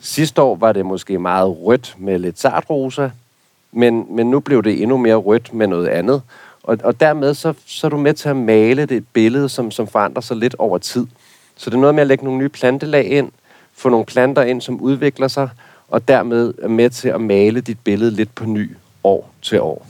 sidste 0.00 0.42
år 0.42 0.56
var 0.56 0.72
det 0.72 0.86
måske 0.86 1.18
meget 1.18 1.56
rødt 1.62 1.94
med 1.98 2.18
lidt 2.18 2.40
sartrosa, 2.40 3.10
men, 3.72 4.06
men 4.16 4.30
nu 4.30 4.40
blev 4.40 4.62
det 4.62 4.82
endnu 4.82 4.96
mere 4.96 5.14
rødt 5.14 5.54
med 5.54 5.66
noget 5.66 5.88
andet. 5.88 6.22
Og, 6.70 6.78
og 6.84 7.00
dermed 7.00 7.34
så, 7.34 7.54
så 7.66 7.86
er 7.86 7.88
du 7.88 7.96
med 7.96 8.14
til 8.14 8.28
at 8.28 8.36
male 8.36 8.86
det 8.86 9.04
billede, 9.12 9.48
som, 9.48 9.70
som 9.70 9.86
forandrer 9.86 10.20
sig 10.20 10.36
lidt 10.36 10.54
over 10.58 10.78
tid. 10.78 11.06
Så 11.56 11.70
det 11.70 11.76
er 11.76 11.80
noget 11.80 11.94
med 11.94 12.00
at 12.00 12.06
lægge 12.06 12.24
nogle 12.24 12.38
nye 12.38 12.48
plantelag 12.48 13.04
ind, 13.04 13.30
få 13.74 13.88
nogle 13.88 14.06
planter 14.06 14.42
ind, 14.42 14.60
som 14.60 14.80
udvikler 14.80 15.28
sig, 15.28 15.48
og 15.88 16.08
dermed 16.08 16.54
er 16.62 16.68
med 16.68 16.90
til 16.90 17.08
at 17.08 17.20
male 17.20 17.60
dit 17.60 17.78
billede 17.84 18.10
lidt 18.10 18.34
på 18.34 18.44
ny 18.44 18.70
år 19.04 19.30
til 19.42 19.60
år. 19.60 19.86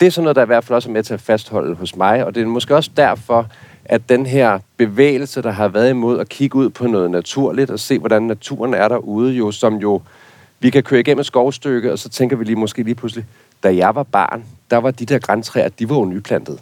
Det 0.00 0.06
er 0.06 0.10
sådan 0.10 0.24
noget, 0.24 0.36
der 0.36 0.42
i 0.42 0.46
hvert 0.46 0.64
fald 0.64 0.76
også 0.76 0.88
er 0.88 0.92
med 0.92 1.02
til 1.02 1.14
at 1.14 1.20
fastholde 1.20 1.74
hos 1.74 1.96
mig, 1.96 2.24
og 2.24 2.34
det 2.34 2.42
er 2.42 2.46
måske 2.46 2.76
også 2.76 2.90
derfor, 2.96 3.46
at 3.84 4.08
den 4.08 4.26
her 4.26 4.58
bevægelse, 4.76 5.42
der 5.42 5.50
har 5.50 5.68
været 5.68 5.90
imod 5.90 6.18
at 6.18 6.28
kigge 6.28 6.58
ud 6.58 6.70
på 6.70 6.86
noget 6.86 7.10
naturligt 7.10 7.70
og 7.70 7.80
se, 7.80 7.98
hvordan 7.98 8.22
naturen 8.22 8.74
er 8.74 8.88
derude, 8.88 9.32
jo, 9.32 9.50
som 9.50 9.76
jo, 9.76 10.02
vi 10.60 10.70
kan 10.70 10.82
køre 10.82 11.00
igennem 11.00 11.20
et 11.20 11.26
skovstykke, 11.26 11.92
og 11.92 11.98
så 11.98 12.08
tænker 12.08 12.36
vi 12.36 12.44
lige 12.44 12.56
måske 12.56 12.82
lige 12.82 12.94
pludselig, 12.94 13.24
da 13.62 13.76
jeg 13.76 13.94
var 13.94 14.02
barn, 14.02 14.44
der 14.72 14.78
var 14.78 14.90
de 14.90 15.06
der 15.06 15.18
græntræer, 15.18 15.68
de 15.68 15.88
var 15.88 15.96
jo 15.96 16.04
nyplantet. 16.04 16.60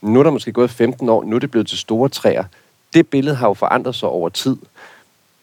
Nu 0.00 0.18
er 0.18 0.22
der 0.22 0.30
måske 0.30 0.52
gået 0.52 0.70
15 0.70 1.08
år, 1.08 1.24
nu 1.24 1.36
er 1.36 1.40
det 1.40 1.50
blevet 1.50 1.66
til 1.66 1.78
store 1.78 2.08
træer. 2.08 2.44
Det 2.94 3.08
billede 3.08 3.36
har 3.36 3.48
jo 3.48 3.54
forandret 3.54 3.94
sig 3.94 4.08
over 4.08 4.28
tid. 4.28 4.56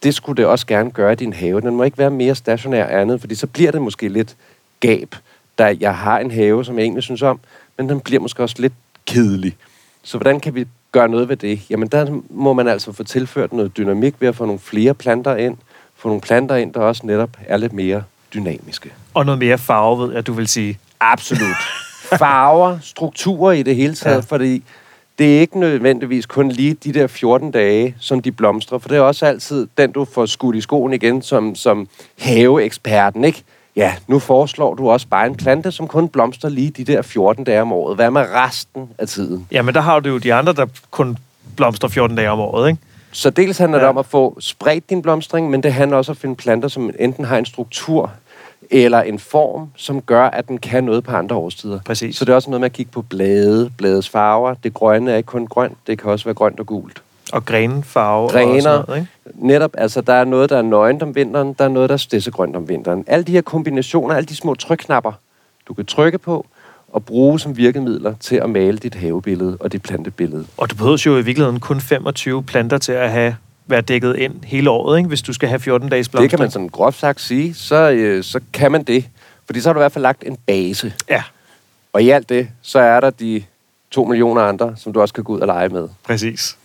Det 0.03 0.15
skulle 0.15 0.37
det 0.37 0.45
også 0.45 0.67
gerne 0.67 0.91
gøre 0.91 1.13
i 1.13 1.15
din 1.15 1.33
have. 1.33 1.61
Den 1.61 1.75
må 1.75 1.83
ikke 1.83 1.97
være 1.97 2.09
mere 2.09 2.35
stationær 2.35 2.85
andet, 2.85 3.19
fordi 3.19 3.35
så 3.35 3.47
bliver 3.47 3.71
det 3.71 3.81
måske 3.81 4.09
lidt 4.09 4.35
gab, 4.79 5.15
da 5.57 5.77
jeg 5.79 5.97
har 5.97 6.19
en 6.19 6.31
have, 6.31 6.65
som 6.65 6.77
jeg 6.77 6.83
egentlig 6.83 7.03
synes 7.03 7.21
om, 7.21 7.39
men 7.77 7.89
den 7.89 7.99
bliver 7.99 8.21
måske 8.21 8.43
også 8.43 8.55
lidt 8.59 8.73
kedelig. 9.05 9.55
Så 10.03 10.17
hvordan 10.17 10.39
kan 10.39 10.55
vi 10.55 10.67
gøre 10.91 11.09
noget 11.09 11.29
ved 11.29 11.37
det? 11.37 11.69
Jamen 11.69 11.87
der 11.87 12.21
må 12.29 12.53
man 12.53 12.67
altså 12.67 12.91
få 12.91 13.03
tilført 13.03 13.53
noget 13.53 13.77
dynamik 13.77 14.15
ved 14.19 14.27
at 14.27 14.35
få 14.35 14.45
nogle 14.45 14.59
flere 14.59 14.93
planter 14.93 15.35
ind, 15.35 15.57
få 15.95 16.07
nogle 16.07 16.21
planter 16.21 16.55
ind, 16.55 16.73
der 16.73 16.79
også 16.79 17.05
netop 17.05 17.37
er 17.47 17.57
lidt 17.57 17.73
mere 17.73 18.03
dynamiske. 18.33 18.93
Og 19.13 19.25
noget 19.25 19.39
mere 19.39 19.57
farve, 19.57 20.07
ved 20.07 20.13
jeg, 20.13 20.27
du 20.27 20.33
vil 20.33 20.47
sige. 20.47 20.79
Absolut. 20.99 21.57
Farver, 22.17 22.77
strukturer 22.81 23.51
i 23.51 23.63
det 23.63 23.75
hele 23.75 23.95
taget, 23.95 24.15
ja. 24.15 24.35
fordi 24.35 24.63
det 25.19 25.35
er 25.35 25.39
ikke 25.39 25.59
nødvendigvis 25.59 26.25
kun 26.25 26.49
lige 26.49 26.73
de 26.73 26.93
der 26.93 27.07
14 27.07 27.51
dage, 27.51 27.95
som 27.99 28.21
de 28.21 28.31
blomstrer, 28.31 28.77
for 28.77 28.89
det 28.89 28.97
er 28.97 29.01
også 29.01 29.25
altid 29.25 29.67
den, 29.77 29.91
du 29.91 30.05
får 30.05 30.25
skudt 30.25 30.55
i 30.55 30.61
skoen 30.61 30.93
igen 30.93 31.21
som, 31.21 31.55
som 31.55 31.87
haveeksperten, 32.19 33.23
ikke? 33.23 33.43
Ja, 33.75 33.95
nu 34.07 34.19
foreslår 34.19 34.75
du 34.75 34.89
også 34.89 35.07
bare 35.07 35.27
en 35.27 35.35
plante, 35.35 35.71
som 35.71 35.87
kun 35.87 36.09
blomstrer 36.09 36.49
lige 36.49 36.71
de 36.71 36.83
der 36.83 37.01
14 37.01 37.43
dage 37.43 37.61
om 37.61 37.71
året. 37.71 37.95
Hvad 37.95 38.11
med 38.11 38.21
resten 38.21 38.89
af 38.97 39.07
tiden? 39.07 39.47
Ja, 39.51 39.61
men 39.61 39.73
der 39.75 39.81
har 39.81 39.99
du 39.99 40.09
jo 40.09 40.17
de 40.17 40.33
andre, 40.33 40.53
der 40.53 40.65
kun 40.91 41.17
blomstrer 41.55 41.89
14 41.89 42.17
dage 42.17 42.31
om 42.31 42.39
året, 42.39 42.69
ikke? 42.69 42.81
Så 43.11 43.29
dels 43.29 43.57
handler 43.57 43.77
ja. 43.77 43.81
det 43.81 43.89
om 43.89 43.97
at 43.97 44.05
få 44.05 44.37
spredt 44.39 44.89
din 44.89 45.01
blomstring, 45.01 45.49
men 45.49 45.63
det 45.63 45.73
handler 45.73 45.97
også 45.97 46.11
om 46.11 46.13
at 46.13 46.21
finde 46.21 46.35
planter, 46.35 46.67
som 46.67 46.91
enten 46.99 47.25
har 47.25 47.37
en 47.37 47.45
struktur 47.45 48.11
eller 48.71 49.01
en 49.01 49.19
form, 49.19 49.69
som 49.75 50.01
gør, 50.01 50.23
at 50.23 50.47
den 50.47 50.57
kan 50.57 50.83
noget 50.83 51.03
på 51.03 51.11
andre 51.11 51.35
årstider. 51.35 51.79
Præcis. 51.85 52.15
Så 52.15 52.25
det 52.25 52.31
er 52.31 52.35
også 52.35 52.49
noget 52.49 52.61
med 52.61 52.65
at 52.65 52.73
kigge 52.73 52.91
på 52.91 53.01
blade, 53.01 53.71
bladets 53.77 54.09
farver. 54.09 54.53
Det 54.53 54.73
grønne 54.73 55.11
er 55.11 55.17
ikke 55.17 55.27
kun 55.27 55.47
grønt, 55.47 55.77
det 55.87 55.99
kan 55.99 56.11
også 56.11 56.25
være 56.25 56.35
grønt 56.35 56.59
og 56.59 56.65
gult. 56.65 57.01
Og 57.33 57.45
grenfarve 57.45 58.29
Grener, 58.29 58.55
og 58.55 58.61
sådan 58.61 58.85
noget, 58.87 58.99
ikke? 58.99 59.47
netop, 59.47 59.71
altså 59.77 60.01
der 60.01 60.13
er 60.13 60.23
noget, 60.23 60.49
der 60.49 60.57
er 60.57 60.61
nøgent 60.61 61.03
om 61.03 61.15
vinteren, 61.15 61.53
der 61.53 61.65
er 61.65 61.69
noget, 61.69 61.89
der 61.89 61.93
er 61.93 61.97
stedsegrønt 61.97 62.55
om 62.55 62.69
vinteren. 62.69 63.03
Alle 63.07 63.23
de 63.23 63.31
her 63.31 63.41
kombinationer, 63.41 64.15
alle 64.15 64.25
de 64.25 64.35
små 64.35 64.55
trykknapper, 64.55 65.11
du 65.67 65.73
kan 65.73 65.85
trykke 65.85 66.17
på, 66.17 66.45
og 66.87 67.05
bruge 67.05 67.39
som 67.39 67.57
virkemidler 67.57 68.13
til 68.19 68.35
at 68.35 68.49
male 68.49 68.77
dit 68.77 68.95
havebillede 68.95 69.57
og 69.59 69.71
dit 69.71 69.81
plantebillede. 69.81 70.45
Og 70.57 70.69
du 70.69 70.75
behøver 70.75 71.03
jo 71.05 71.17
i 71.17 71.21
virkeligheden 71.21 71.59
kun 71.59 71.81
25 71.81 72.43
planter 72.43 72.77
til 72.77 72.91
at 72.91 73.11
have 73.11 73.35
være 73.67 73.81
dækket 73.81 74.15
ind 74.15 74.43
hele 74.43 74.69
året, 74.69 74.97
ikke? 74.97 75.07
hvis 75.07 75.21
du 75.21 75.33
skal 75.33 75.49
have 75.49 75.59
14 75.59 75.89
dages 75.89 76.09
blomstring. 76.09 76.31
Det 76.31 76.37
kan 76.37 76.43
man 76.43 76.51
sådan 76.51 76.69
groft 76.69 76.99
sagt 76.99 77.21
sige, 77.21 77.53
så, 77.53 77.91
øh, 77.91 78.23
så 78.23 78.39
kan 78.53 78.71
man 78.71 78.83
det. 78.83 79.07
Fordi 79.45 79.61
så 79.61 79.69
har 79.69 79.73
du 79.73 79.79
i 79.79 79.81
hvert 79.81 79.91
fald 79.91 80.03
lagt 80.03 80.23
en 80.25 80.37
base. 80.47 80.93
Ja, 81.09 81.23
Og 81.93 82.03
i 82.03 82.09
alt 82.09 82.29
det, 82.29 82.49
så 82.61 82.79
er 82.79 82.99
der 82.99 83.09
de 83.09 83.43
to 83.91 84.05
millioner 84.05 84.41
andre, 84.41 84.73
som 84.77 84.93
du 84.93 85.01
også 85.01 85.13
kan 85.13 85.23
gå 85.23 85.33
ud 85.33 85.39
og 85.39 85.47
lege 85.47 85.69
med. 85.69 85.89
præcis. 86.03 86.57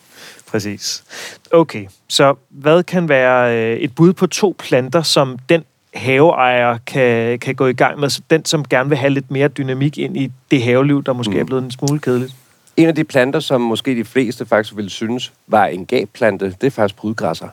Præcis. 0.53 1.05
Okay, 1.51 1.87
så 2.09 2.35
hvad 2.49 2.83
kan 2.83 3.09
være 3.09 3.57
øh, 3.57 3.77
et 3.77 3.95
bud 3.95 4.13
på 4.13 4.27
to 4.27 4.57
planter, 4.59 5.03
som 5.03 5.39
den 5.49 5.65
haveejer 5.95 6.79
kan, 6.87 7.39
kan 7.39 7.55
gå 7.55 7.67
i 7.67 7.73
gang 7.73 8.01
med? 8.01 8.23
Den, 8.31 8.45
som 8.45 8.65
gerne 8.65 8.89
vil 8.89 8.99
have 8.99 9.11
lidt 9.11 9.31
mere 9.31 9.49
dynamik 9.49 9.99
ind 9.99 10.17
i 10.17 10.31
det 10.51 10.63
haveliv, 10.63 11.05
der 11.05 11.13
måske 11.13 11.35
mm. 11.35 11.41
er 11.41 11.45
blevet 11.45 11.65
en 11.65 11.71
smule 11.71 12.01
kedeligt. 12.01 12.35
En 12.83 12.89
af 12.89 12.95
de 12.95 13.05
planter, 13.05 13.41
som 13.41 13.61
måske 13.61 13.97
de 13.97 14.05
fleste 14.05 14.47
faktisk 14.47 14.77
ville 14.77 14.91
synes 14.91 15.33
var 15.47 15.67
en 15.67 15.87
gabplante, 15.87 16.57
det 16.61 16.67
er 16.67 16.71
faktisk 16.71 16.97
prydgræsser. 16.97 17.49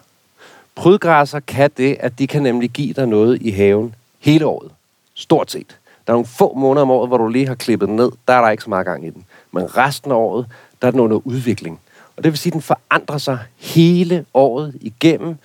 Prydgræsser 0.76 1.40
kan 1.40 1.72
det, 1.78 1.98
at 2.00 2.20
de 2.20 2.28
kan 2.28 2.44
nemlig 2.44 2.70
give 2.70 2.94
dig 2.94 3.08
noget 3.08 3.42
i 3.42 3.50
haven 3.50 3.96
hele 4.20 4.46
året. 4.46 4.72
Stort 5.14 5.52
set. 5.52 5.78
Der 6.08 6.14
er 6.14 6.16
nogle 6.16 6.26
få 6.26 6.54
måneder 6.58 6.82
om 6.82 6.92
året, 6.92 7.10
hvor 7.10 7.18
du 7.18 7.28
lige 7.28 7.48
har 7.48 7.56
klippet 7.56 7.90
den 7.90 7.96
ned. 7.96 8.12
Der 8.28 8.34
er 8.34 8.42
der 8.42 8.50
ikke 8.50 8.64
så 8.64 8.70
meget 8.70 8.86
gang 8.86 9.08
i 9.08 9.10
den. 9.10 9.26
Men 9.52 9.78
resten 9.78 10.12
af 10.12 10.16
året, 10.16 10.46
der 10.82 10.88
er 10.88 10.92
den 10.92 11.00
under 11.00 11.28
udvikling. 11.28 11.80
Og 12.18 12.24
det 12.24 12.32
vil 12.32 12.40
sige, 12.40 12.50
at 12.50 12.54
den 12.54 12.62
forandrer 12.62 13.18
sig 13.18 13.40
hele 13.58 14.26
året 14.34 14.74
igennem. 14.82 15.36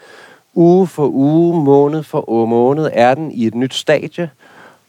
Uge 0.54 0.86
for 0.86 1.08
uge, 1.08 1.64
måned 1.64 2.02
for 2.02 2.46
måned 2.46 2.90
er 2.92 3.14
den 3.14 3.32
i 3.32 3.46
et 3.46 3.54
nyt 3.54 3.74
stadie. 3.74 4.30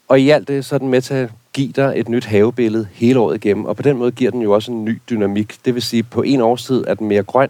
Og 0.07 0.19
i 0.19 0.29
alt 0.29 0.47
det, 0.47 0.65
så 0.65 0.75
er 0.75 0.79
den 0.79 0.89
med 0.89 1.01
til 1.01 1.29
give 1.55 1.71
dig 1.71 1.93
et 1.95 2.09
nyt 2.09 2.25
havebillede 2.25 2.87
hele 2.93 3.19
året 3.19 3.35
igennem. 3.35 3.65
Og 3.65 3.75
på 3.75 3.81
den 3.81 3.97
måde 3.97 4.11
giver 4.11 4.31
den 4.31 4.41
jo 4.41 4.51
også 4.51 4.71
en 4.71 4.85
ny 4.85 5.01
dynamik. 5.09 5.55
Det 5.65 5.73
vil 5.73 5.81
sige, 5.81 5.99
at 5.99 6.09
på 6.09 6.21
en 6.21 6.41
årstid 6.41 6.83
er 6.87 6.93
den 6.93 7.07
mere 7.07 7.23
grøn. 7.23 7.49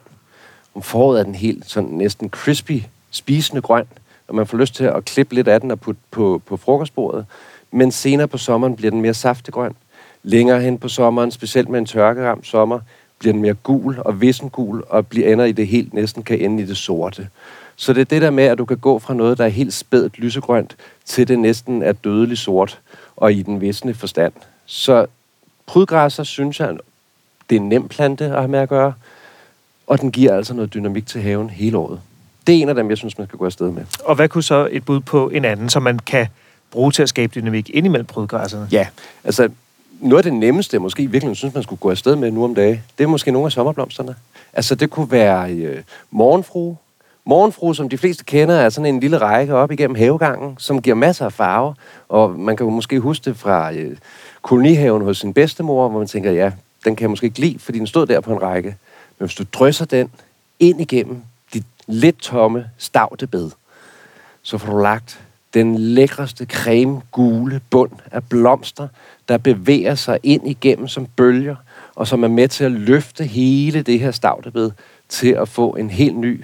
Om 0.75 0.81
foråret 0.81 1.19
er 1.19 1.23
den 1.23 1.35
helt 1.35 1.69
sådan 1.69 1.89
næsten 1.89 2.29
crispy, 2.29 2.83
spisende 3.11 3.61
grøn. 3.61 3.85
Og 4.27 4.35
man 4.35 4.47
får 4.47 4.57
lyst 4.57 4.75
til 4.75 4.83
at 4.83 5.05
klippe 5.05 5.35
lidt 5.35 5.47
af 5.47 5.61
den 5.61 5.71
og 5.71 5.79
putte 5.79 6.01
på, 6.11 6.41
på 6.45 6.57
frokostbordet. 6.57 7.25
Men 7.71 7.91
senere 7.91 8.27
på 8.27 8.37
sommeren 8.37 8.75
bliver 8.75 8.91
den 8.91 9.01
mere 9.01 9.13
saftegrøn. 9.13 9.75
Længere 10.23 10.61
hen 10.61 10.77
på 10.77 10.87
sommeren, 10.87 11.31
specielt 11.31 11.69
med 11.69 11.79
en 11.79 11.85
tørkeramt 11.85 12.47
sommer, 12.47 12.79
bliver 13.19 13.33
den 13.33 13.41
mere 13.41 13.53
gul 13.53 13.95
og 13.99 14.21
vissengul 14.21 14.83
og 14.89 15.07
bliver 15.07 15.33
ender 15.33 15.45
i 15.45 15.51
det 15.51 15.67
helt 15.67 15.93
næsten 15.93 16.23
kan 16.23 16.39
ende 16.39 16.63
i 16.63 16.65
det 16.65 16.77
sorte. 16.77 17.27
Så 17.75 17.93
det 17.93 18.01
er 18.01 18.05
det 18.05 18.21
der 18.21 18.31
med, 18.31 18.43
at 18.43 18.57
du 18.57 18.65
kan 18.65 18.77
gå 18.77 18.99
fra 18.99 19.13
noget, 19.13 19.37
der 19.37 19.45
er 19.45 19.49
helt 19.49 19.73
spædt 19.73 20.19
lysegrønt, 20.19 20.75
til 21.05 21.27
det 21.27 21.39
næsten 21.39 21.83
er 21.83 21.91
dødelig 21.91 22.37
sort 22.37 22.81
og 23.17 23.33
i 23.33 23.41
den 23.41 23.61
visne 23.61 23.93
forstand. 23.93 24.33
Så 24.65 25.05
prydgræsser 25.65 26.23
synes 26.23 26.59
jeg, 26.59 26.77
det 27.49 27.55
er 27.55 27.59
en 27.59 27.69
nem 27.69 27.87
plante 27.87 28.25
at 28.25 28.31
have 28.31 28.47
med 28.47 28.59
at 28.59 28.69
gøre, 28.69 28.93
og 29.87 30.01
den 30.01 30.11
giver 30.11 30.35
altså 30.35 30.53
noget 30.53 30.73
dynamik 30.73 31.07
til 31.07 31.21
haven 31.21 31.49
hele 31.49 31.77
året. 31.77 32.01
Det 32.47 32.55
er 32.55 32.61
en 32.61 32.69
af 32.69 32.75
dem, 32.75 32.89
jeg 32.89 32.97
synes, 32.97 33.17
man 33.17 33.27
skal 33.27 33.39
gå 33.39 33.45
afsted 33.45 33.71
med. 33.71 33.85
Og 34.03 34.15
hvad 34.15 34.29
kunne 34.29 34.43
så 34.43 34.69
et 34.71 34.85
bud 34.85 34.99
på 34.99 35.29
en 35.29 35.45
anden, 35.45 35.69
som 35.69 35.83
man 35.83 35.99
kan 35.99 36.27
bruge 36.71 36.91
til 36.91 37.03
at 37.03 37.09
skabe 37.09 37.31
dynamik 37.35 37.69
ind 37.69 37.85
imellem 37.85 38.05
prydgræsserne? 38.05 38.67
Ja, 38.71 38.87
altså 39.23 39.49
noget 39.99 40.25
af 40.25 40.31
det 40.31 40.39
nemmeste, 40.39 40.75
jeg 40.75 40.81
måske 40.81 41.11
virkelig 41.11 41.37
synes, 41.37 41.53
man 41.53 41.63
skulle 41.63 41.79
gå 41.79 41.89
afsted 41.89 42.15
med 42.15 42.31
nu 42.31 42.43
om 42.43 42.55
dagen, 42.55 42.83
det 42.97 43.03
er 43.03 43.07
måske 43.07 43.31
nogle 43.31 43.45
af 43.45 43.51
sommerblomsterne. 43.51 44.15
Altså 44.53 44.75
det 44.75 44.89
kunne 44.89 45.11
være 45.11 45.51
øh, 45.51 45.83
morgenfrue. 46.11 46.77
Morgenfrue, 47.27 47.75
som 47.75 47.89
de 47.89 47.97
fleste 47.97 48.23
kender, 48.23 48.55
er 48.55 48.69
sådan 48.69 48.93
en 48.93 48.99
lille 48.99 49.17
række 49.17 49.55
op 49.55 49.71
igennem 49.71 49.95
havegangen, 49.95 50.55
som 50.57 50.81
giver 50.81 50.95
masser 50.95 51.25
af 51.25 51.33
farver. 51.33 51.73
Og 52.09 52.39
man 52.39 52.57
kan 52.57 52.65
jo 52.65 52.69
måske 52.69 52.99
huske 52.99 53.25
det 53.25 53.37
fra 53.37 53.73
øh, 53.73 53.97
kolonihaven 54.41 55.01
hos 55.01 55.17
sin 55.17 55.33
bedstemor, 55.33 55.89
hvor 55.89 55.99
man 55.99 56.07
tænker, 56.07 56.31
ja, 56.31 56.51
den 56.85 56.95
kan 56.95 57.03
jeg 57.03 57.09
måske 57.09 57.25
ikke 57.25 57.39
lide, 57.39 57.59
fordi 57.59 57.79
den 57.79 57.87
stod 57.87 58.05
der 58.05 58.19
på 58.19 58.33
en 58.33 58.41
række. 58.41 58.75
Men 59.19 59.27
hvis 59.27 59.35
du 59.35 59.43
drysser 59.53 59.85
den 59.85 60.09
ind 60.59 60.81
igennem 60.81 61.21
dit 61.53 61.65
lidt 61.87 62.17
tomme 62.17 62.65
stavtebed, 62.77 63.51
så 64.41 64.57
får 64.57 64.71
du 64.71 64.77
lagt 64.77 65.19
den 65.53 65.77
lækreste 65.77 66.45
creme 66.45 67.01
gule 67.11 67.61
bund 67.69 67.91
af 68.11 68.23
blomster, 68.23 68.87
der 69.29 69.37
bevæger 69.37 69.95
sig 69.95 70.19
ind 70.23 70.47
igennem 70.47 70.87
som 70.87 71.07
bølger, 71.15 71.55
og 71.95 72.07
som 72.07 72.23
er 72.23 72.27
med 72.27 72.47
til 72.47 72.63
at 72.63 72.71
løfte 72.71 73.23
hele 73.23 73.81
det 73.81 73.99
her 73.99 74.11
stavtebed 74.11 74.71
til 75.09 75.29
at 75.29 75.49
få 75.49 75.69
en 75.69 75.89
helt 75.89 76.17
ny 76.17 76.43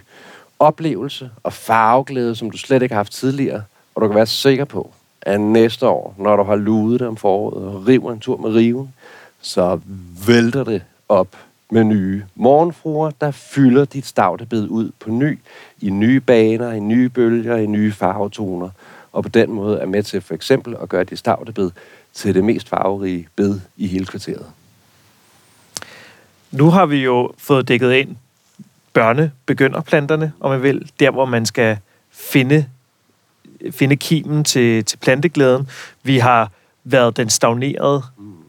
oplevelse 0.62 1.30
og 1.43 1.54
farveglæde, 1.54 2.36
som 2.36 2.52
du 2.52 2.58
slet 2.58 2.82
ikke 2.82 2.95
har 2.95 3.00
haft 3.00 3.12
tidligere. 3.12 3.63
Og 3.95 4.02
du 4.02 4.08
kan 4.08 4.15
være 4.15 4.26
sikker 4.26 4.65
på, 4.65 4.93
at 5.21 5.41
næste 5.41 5.88
år, 5.88 6.15
når 6.17 6.36
du 6.36 6.43
har 6.43 6.56
luet 6.56 7.00
det 7.00 7.08
om 7.08 7.17
foråret 7.17 7.63
og 7.63 7.88
river 7.88 8.12
en 8.12 8.19
tur 8.19 8.38
med 8.38 8.50
riven, 8.50 8.93
så 9.41 9.80
vælter 10.28 10.63
det 10.63 10.84
op 11.10 11.28
med 11.71 11.84
nye 11.84 12.24
morgenfruer, 12.36 13.12
der 13.21 13.32
fylder 13.32 13.86
dit 13.86 14.06
stavtebed 14.06 14.67
ud 14.67 14.91
på 15.00 15.10
ny, 15.10 15.39
i 15.82 15.89
nye 15.89 16.19
baner, 16.19 16.71
i 16.71 16.80
nye 16.80 17.10
bølger, 17.10 17.56
i 17.56 17.65
nye 17.65 17.91
farvetoner, 17.91 18.69
og 19.12 19.24
på 19.24 19.30
den 19.30 19.52
måde 19.52 19.80
er 19.80 19.86
med 19.86 20.04
til 20.04 20.21
for 20.21 20.34
eksempel 20.34 20.76
at 20.82 20.89
gøre 20.89 21.04
dit 21.04 21.19
stavtebed 21.19 21.71
til 22.13 22.36
det 22.36 22.43
mest 22.43 22.69
farverige 22.69 23.28
bed 23.36 23.60
i 23.78 23.88
hele 23.88 24.06
kvarteret. 24.06 24.45
Nu 26.52 26.69
har 26.69 26.86
vi 26.86 27.04
jo 27.04 27.32
fået 27.38 27.67
dækket 27.67 27.93
ind 27.93 28.15
børnebegynderplanterne, 28.93 30.32
om 30.39 30.51
man 30.51 30.63
vil. 30.63 30.91
Der, 30.99 31.12
hvor 31.12 31.25
man 31.25 31.45
skal 31.45 31.77
finde, 32.12 32.65
finde 33.71 33.95
kimen 33.95 34.43
til, 34.43 34.86
til 34.86 34.97
planteglæden. 34.97 35.67
Vi 36.04 36.17
har 36.17 36.51
været 36.84 37.17
den 37.17 37.30
stagnerede 37.30 38.04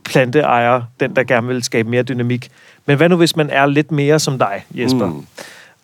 planteejer, 0.04 0.82
den, 1.00 1.16
der 1.16 1.24
gerne 1.24 1.46
vil 1.46 1.62
skabe 1.62 1.90
mere 1.90 2.02
dynamik. 2.02 2.50
Men 2.86 2.96
hvad 2.96 3.08
nu, 3.08 3.16
hvis 3.16 3.36
man 3.36 3.50
er 3.50 3.66
lidt 3.66 3.90
mere 3.90 4.18
som 4.18 4.38
dig, 4.38 4.64
Jesper? 4.74 5.06
Mm. 5.06 5.26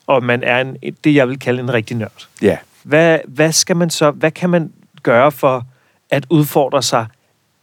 Og 0.06 0.24
man 0.24 0.42
er 0.42 0.60
en, 0.60 0.76
det, 1.04 1.14
jeg 1.14 1.28
vil 1.28 1.38
kalde 1.38 1.60
en 1.60 1.74
rigtig 1.74 1.96
nørd. 1.96 2.28
Ja. 2.42 2.56
Hvad, 2.82 3.18
hvad 3.26 3.52
skal 3.52 3.76
man 3.76 3.90
så, 3.90 4.10
hvad 4.10 4.30
kan 4.30 4.50
man 4.50 4.72
gøre 5.02 5.32
for 5.32 5.66
at 6.10 6.26
udfordre 6.30 6.82
sig 6.82 7.06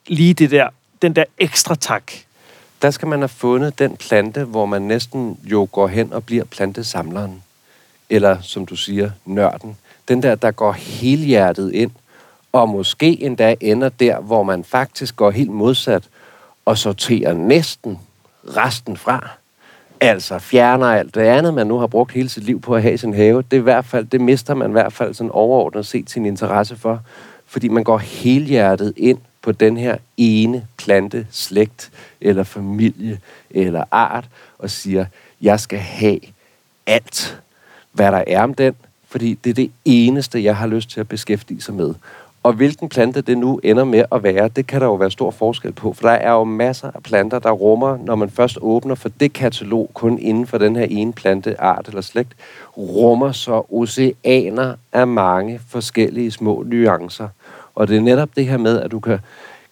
lige 0.08 0.34
det 0.34 0.52
der, 0.52 0.70
den 1.02 1.16
der 1.16 1.24
ekstra 1.38 1.76
tak? 1.76 2.12
Der 2.86 2.92
skal 2.92 3.08
man 3.08 3.20
have 3.20 3.30
fundet 3.30 3.80
den 3.80 3.98
plante, 3.98 4.44
hvor 4.44 4.66
man 4.66 4.82
næsten 4.82 5.38
jo 5.44 5.68
går 5.72 5.88
hen 5.88 6.14
og 6.14 6.24
bliver 6.24 6.44
plantesamleren. 6.44 7.44
Eller, 8.10 8.42
som 8.42 8.66
du 8.66 8.76
siger, 8.76 9.12
nørden. 9.26 9.78
Den 10.08 10.24
der, 10.24 10.36
der 10.36 10.52
går 10.52 10.72
helhjertet 10.72 11.74
ind, 11.74 11.92
og 12.52 12.70
måske 12.70 13.22
endda 13.24 13.56
ender 13.62 13.90
der, 13.90 14.20
hvor 14.20 14.44
man 14.44 14.64
faktisk 14.64 15.16
går 15.16 15.32
helt 15.32 15.52
modsat 15.52 16.04
og 16.66 16.78
sorterer 16.78 17.34
næsten 17.34 18.00
resten 18.58 18.98
fra. 18.98 19.30
Altså 20.00 20.40
fjerner 20.40 20.88
alt 20.88 21.16
det 21.16 21.22
andet, 21.22 21.54
man 21.54 21.68
nu 21.68 21.78
har 21.78 21.88
brugt 21.88 22.12
hele 22.12 22.30
sit 22.30 22.44
liv 22.44 22.62
på 22.62 22.76
at 22.76 22.82
have 22.82 22.94
i 22.94 22.98
sin 22.98 23.14
have. 23.14 23.42
Det, 23.42 23.58
er 23.58 23.62
i 23.62 23.64
hvert 23.64 23.86
fald, 23.86 24.06
det 24.06 24.22
mister 24.22 24.54
man 24.54 24.70
i 24.70 24.72
hvert 24.72 24.94
fald 24.94 25.14
sådan 25.14 25.32
overordnet 25.32 25.86
set 25.86 26.10
sin 26.10 26.26
interesse 26.26 26.76
for. 26.76 27.00
Fordi 27.46 27.68
man 27.68 27.84
går 27.84 27.98
helhjertet 27.98 28.94
ind 28.98 29.20
på 29.46 29.52
den 29.52 29.78
her 29.78 29.98
ene 30.18 30.68
plante, 30.78 31.28
slægt 31.32 31.92
eller 32.22 32.44
familie 32.44 33.20
eller 33.50 33.84
art 33.92 34.26
og 34.60 34.70
siger, 34.70 35.06
jeg 35.42 35.60
skal 35.60 35.80
have 35.80 36.20
alt, 36.86 37.42
hvad 37.92 38.12
der 38.12 38.24
er 38.28 38.44
om 38.44 38.54
den, 38.54 38.76
fordi 39.08 39.34
det 39.34 39.50
er 39.50 39.54
det 39.54 39.72
eneste, 39.86 40.44
jeg 40.44 40.56
har 40.56 40.68
lyst 40.68 40.90
til 40.90 41.00
at 41.00 41.08
beskæftige 41.08 41.62
sig 41.62 41.74
med. 41.74 41.94
Og 42.44 42.54
hvilken 42.54 42.90
plante 42.90 43.22
det 43.22 43.38
nu 43.38 43.60
ender 43.64 43.84
med 43.84 44.04
at 44.12 44.24
være, 44.24 44.48
det 44.48 44.68
kan 44.68 44.82
der 44.82 44.88
jo 44.88 44.94
være 44.94 45.12
stor 45.12 45.32
forskel 45.32 45.72
på. 45.72 45.94
For 45.94 46.08
der 46.08 46.16
er 46.16 46.32
jo 46.32 46.44
masser 46.44 46.92
af 46.96 47.04
planter, 47.04 47.40
der 47.40 47.52
rummer, 47.52 47.98
når 47.98 48.16
man 48.16 48.30
først 48.30 48.58
åbner 48.62 48.96
for 48.96 49.10
det 49.10 49.34
katalog, 49.34 49.92
kun 49.94 50.20
inden 50.20 50.48
for 50.48 50.58
den 50.58 50.76
her 50.76 50.86
ene 50.90 51.14
planteart 51.14 51.88
eller 51.88 52.02
slægt, 52.02 52.34
rummer 52.78 53.32
så 53.32 53.66
oceaner 53.72 54.76
af 54.94 55.08
mange 55.08 55.60
forskellige 55.70 56.32
små 56.32 56.64
nuancer. 56.68 57.28
Og 57.76 57.88
det 57.88 57.98
er 57.98 58.02
netop 58.02 58.30
det 58.36 58.48
her 58.48 58.58
med, 58.58 58.82
at 58.82 58.92
du 58.92 59.00
kan 59.00 59.20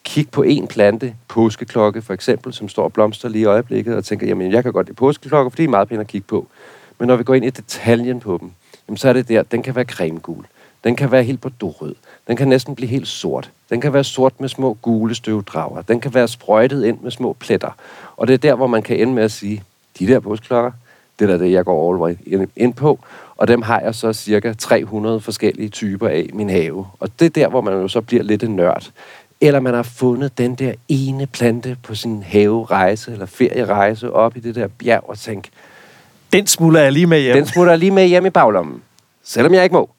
kigge 0.04 0.32
på 0.32 0.44
en 0.44 0.68
plante, 0.68 1.16
påskeklokke 1.28 2.02
for 2.02 2.14
eksempel, 2.14 2.54
som 2.54 2.70
står 2.70 2.84
og 2.84 2.94
blomster 2.94 3.30
lige 3.30 3.42
i 3.42 3.46
øjeblikket, 3.46 3.96
og 3.96 4.06
tænker, 4.06 4.28
jamen 4.28 4.52
jeg 4.52 4.64
kan 4.64 4.74
godt 4.74 4.88
lide 4.88 4.96
påskeklokker, 4.96 5.50
fordi 5.50 5.62
de 5.62 5.68
er 5.68 5.70
meget 5.70 5.88
pæne 5.88 6.02
at 6.02 6.08
kigge 6.08 6.28
på. 6.28 6.48
Men 7.00 7.08
når 7.08 7.16
vi 7.16 7.24
går 7.24 7.34
ind 7.34 7.46
i 7.46 7.50
detaljen 7.50 8.20
på 8.20 8.38
dem, 8.42 8.52
jamen, 8.88 8.98
så 8.98 9.10
er 9.10 9.14
det 9.14 9.28
der, 9.28 9.44
den 9.44 9.64
kan 9.64 9.76
være 9.76 9.86
cremegul. 9.86 10.46
Den 10.84 10.96
kan 10.96 11.12
være 11.12 11.24
helt 11.24 11.42
på 11.42 11.50
dorød. 11.50 11.96
Den 12.28 12.36
kan 12.36 12.48
næsten 12.48 12.76
blive 12.76 12.90
helt 12.90 13.08
sort. 13.08 13.52
Den 13.70 13.82
kan 13.82 13.94
være 13.94 14.04
sort 14.04 14.42
med 14.42 14.50
små 14.50 14.78
gule 14.82 15.16
støvdrager. 15.16 15.82
Den 15.82 16.02
kan 16.02 16.14
være 16.14 16.28
sprøjtet 16.28 16.86
ind 16.86 17.00
med 17.02 17.12
små 17.12 17.34
pletter. 17.34 17.72
Og 18.18 18.28
det 18.28 18.34
er 18.34 18.38
der, 18.38 18.56
hvor 18.56 18.68
man 18.68 18.84
kan 18.84 19.00
ende 19.00 19.14
med 19.14 19.24
at 19.24 19.32
sige, 19.32 19.64
de 20.00 20.08
der 20.08 20.20
påskeklokker, 20.20 20.72
det 21.20 21.30
er 21.30 21.38
det, 21.38 21.52
jeg 21.52 21.66
går 21.66 21.92
all 21.92 22.02
way 22.02 22.48
ind 22.56 22.74
på. 22.74 23.00
Og 23.36 23.48
dem 23.48 23.62
har 23.62 23.80
jeg 23.80 23.96
så 23.96 24.14
cirka 24.14 24.54
300 24.54 25.20
forskellige 25.22 25.70
typer 25.70 26.08
af 26.08 26.26
i 26.30 26.32
min 26.34 26.50
have. 26.50 26.88
Og 27.00 27.10
det 27.20 27.26
er 27.26 27.30
der, 27.30 27.48
hvor 27.48 27.62
man 27.62 27.74
jo 27.74 27.88
så 27.88 28.02
bliver 28.02 28.24
lidt 28.24 28.44
en 28.44 28.56
nørd. 28.56 28.90
Eller 29.42 29.60
man 29.60 29.74
har 29.74 29.84
fundet 29.84 30.38
den 30.38 30.56
der 30.56 30.74
ene 30.88 31.26
plante 31.28 31.78
på 31.84 31.96
sin 31.96 32.24
haverejse 32.24 33.12
eller 33.12 33.26
ferierejse 33.26 34.12
op 34.12 34.38
i 34.38 34.40
det 34.40 34.56
der 34.56 34.68
bjerg 34.68 35.04
og 35.10 35.18
tænkt, 35.20 35.50
Den 36.34 36.48
smuldrer 36.48 36.82
jeg 36.82 36.92
lige 36.92 37.08
med 37.08 37.22
hjem. 37.22 37.36
den 37.36 37.46
smutter 37.46 37.72
jeg 37.72 37.80
lige 37.80 37.92
med 37.92 38.08
hjem 38.08 38.26
i 38.26 38.30
baglommen. 38.30 38.82
Selvom 39.24 39.54
jeg 39.54 39.64
ikke 39.64 39.74
må. 39.74 39.90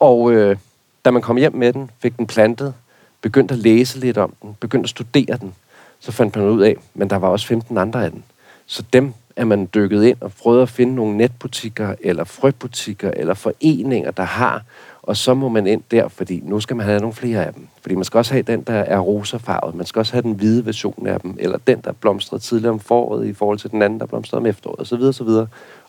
Og 0.00 0.32
øh, 0.32 0.56
da 1.04 1.10
man 1.10 1.22
kom 1.22 1.36
hjem 1.36 1.54
med 1.54 1.72
den, 1.72 1.90
fik 2.02 2.16
den 2.16 2.26
plantet, 2.26 2.74
begyndte 3.22 3.54
at 3.54 3.60
læse 3.60 3.98
lidt 3.98 4.18
om 4.18 4.34
den, 4.42 4.56
begyndte 4.60 4.86
at 4.86 4.90
studere 4.90 5.36
den, 5.40 5.54
så 6.00 6.12
fandt 6.12 6.36
man 6.36 6.44
ud 6.44 6.62
af, 6.62 6.76
men 6.94 7.10
der 7.10 7.16
var 7.16 7.28
også 7.28 7.46
15 7.46 7.78
andre 7.78 8.04
af 8.04 8.10
den. 8.10 8.24
Så 8.66 8.82
dem 8.92 9.14
er 9.38 9.44
man 9.44 9.68
dykket 9.74 10.04
ind 10.04 10.16
og 10.20 10.32
prøvet 10.32 10.62
at 10.62 10.68
finde 10.68 10.94
nogle 10.94 11.16
netbutikker, 11.16 11.94
eller 12.00 12.24
frøbutikker, 12.24 13.10
eller 13.10 13.34
foreninger, 13.34 14.10
der 14.10 14.22
har, 14.22 14.64
og 15.02 15.16
så 15.16 15.34
må 15.34 15.48
man 15.48 15.66
ind 15.66 15.82
der, 15.90 16.08
fordi 16.08 16.40
nu 16.44 16.60
skal 16.60 16.76
man 16.76 16.86
have 16.86 17.00
nogle 17.00 17.14
flere 17.14 17.46
af 17.46 17.54
dem. 17.54 17.68
Fordi 17.82 17.94
man 17.94 18.04
skal 18.04 18.18
også 18.18 18.32
have 18.32 18.42
den, 18.42 18.62
der 18.62 18.72
er 18.72 18.98
rosafarvet. 18.98 19.74
Man 19.74 19.86
skal 19.86 20.00
også 20.00 20.12
have 20.12 20.22
den 20.22 20.32
hvide 20.32 20.66
version 20.66 21.06
af 21.06 21.20
dem, 21.20 21.36
eller 21.38 21.58
den, 21.66 21.80
der 21.84 21.92
blomstrede 21.92 22.42
tidligere 22.42 22.72
om 22.72 22.80
foråret 22.80 23.26
i 23.26 23.32
forhold 23.32 23.58
til 23.58 23.70
den 23.70 23.82
anden, 23.82 24.00
der 24.00 24.06
blomstrede 24.06 24.40
om 24.40 24.46
efteråret, 24.46 24.80
osv. 24.80 25.02
osv. 25.02 25.46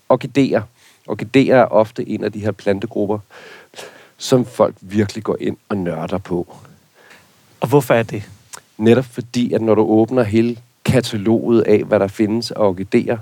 Orkideer. 0.09 0.62
Orkideer 1.07 1.57
er 1.57 1.65
ofte 1.65 2.09
en 2.09 2.23
af 2.23 2.31
de 2.31 2.39
her 2.39 2.51
plantegrupper, 2.51 3.19
som 4.17 4.45
folk 4.45 4.75
virkelig 4.81 5.23
går 5.23 5.38
ind 5.39 5.57
og 5.69 5.77
nørder 5.77 6.17
på. 6.17 6.55
Og 7.59 7.67
hvorfor 7.67 7.93
er 7.93 8.03
det? 8.03 8.29
Netop 8.77 9.05
fordi, 9.05 9.53
at 9.53 9.62
når 9.62 9.75
du 9.75 9.81
åbner 9.81 10.23
hele 10.23 10.57
kataloget 10.91 11.62
af, 11.62 11.84
hvad 11.84 11.99
der 11.99 12.08
findes 12.08 12.52
af 12.52 12.62
orkideer, 12.62 13.17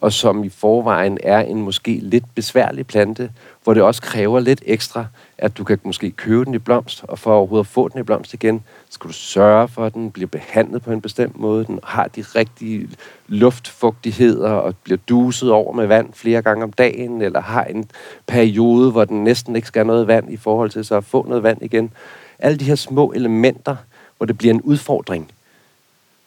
og 0.00 0.12
som 0.12 0.44
i 0.44 0.48
forvejen 0.48 1.18
er 1.22 1.40
en 1.40 1.62
måske 1.62 1.98
lidt 2.02 2.24
besværlig 2.34 2.86
plante, 2.86 3.30
hvor 3.64 3.74
det 3.74 3.82
også 3.82 4.02
kræver 4.02 4.40
lidt 4.40 4.62
ekstra, 4.66 5.06
at 5.38 5.58
du 5.58 5.64
kan 5.64 5.78
måske 5.84 6.10
købe 6.10 6.44
den 6.44 6.54
i 6.54 6.58
blomst, 6.58 7.04
og 7.08 7.18
for 7.18 7.34
overhovedet 7.34 7.64
at 7.64 7.70
få 7.70 7.88
den 7.88 8.00
i 8.00 8.02
blomst 8.02 8.34
igen, 8.34 8.62
skal 8.90 9.08
du 9.08 9.12
sørge 9.12 9.68
for, 9.68 9.84
at 9.84 9.94
den 9.94 10.10
bliver 10.10 10.26
behandlet 10.26 10.82
på 10.82 10.92
en 10.92 11.00
bestemt 11.00 11.40
måde, 11.40 11.64
den 11.64 11.78
har 11.84 12.08
de 12.08 12.22
rigtige 12.22 12.88
luftfugtigheder, 13.28 14.50
og 14.50 14.74
bliver 14.84 14.98
duset 15.08 15.50
over 15.50 15.72
med 15.72 15.86
vand 15.86 16.12
flere 16.12 16.42
gange 16.42 16.64
om 16.64 16.72
dagen, 16.72 17.22
eller 17.22 17.40
har 17.40 17.64
en 17.64 17.84
periode, 18.26 18.90
hvor 18.90 19.04
den 19.04 19.24
næsten 19.24 19.56
ikke 19.56 19.68
skal 19.68 19.80
have 19.80 19.86
noget 19.86 20.06
vand 20.06 20.32
i 20.32 20.36
forhold 20.36 20.70
til 20.70 20.84
så 20.84 20.94
at 20.94 21.04
få 21.04 21.26
noget 21.28 21.42
vand 21.42 21.62
igen. 21.62 21.92
Alle 22.38 22.58
de 22.58 22.64
her 22.64 22.74
små 22.74 23.12
elementer, 23.12 23.76
hvor 24.16 24.26
det 24.26 24.38
bliver 24.38 24.54
en 24.54 24.62
udfordring. 24.62 25.30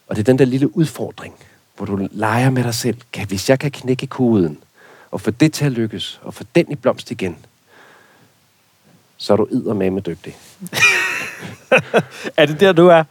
Og 0.07 0.15
det 0.15 0.21
er 0.21 0.25
den 0.25 0.39
der 0.39 0.45
lille 0.45 0.77
udfordring, 0.77 1.35
hvor 1.77 1.85
du 1.85 2.07
leger 2.11 2.49
med 2.49 2.63
dig 2.63 2.73
selv. 2.73 2.97
Kan, 3.13 3.27
hvis 3.27 3.49
jeg 3.49 3.59
kan 3.59 3.71
knække 3.71 4.07
koden, 4.07 4.57
og 5.11 5.21
få 5.21 5.31
det 5.31 5.53
til 5.53 5.65
at 5.65 5.71
lykkes, 5.71 6.19
og 6.23 6.33
få 6.33 6.43
den 6.55 6.71
i 6.71 6.75
blomst 6.75 7.11
igen, 7.11 7.37
så 9.17 9.33
er 9.33 9.37
du 9.37 9.73
med 9.73 10.01
dygtig. 10.01 10.35
Er 12.37 12.45
det 12.45 12.59
der, 12.59 12.71
du 12.71 12.87
er? 12.87 13.03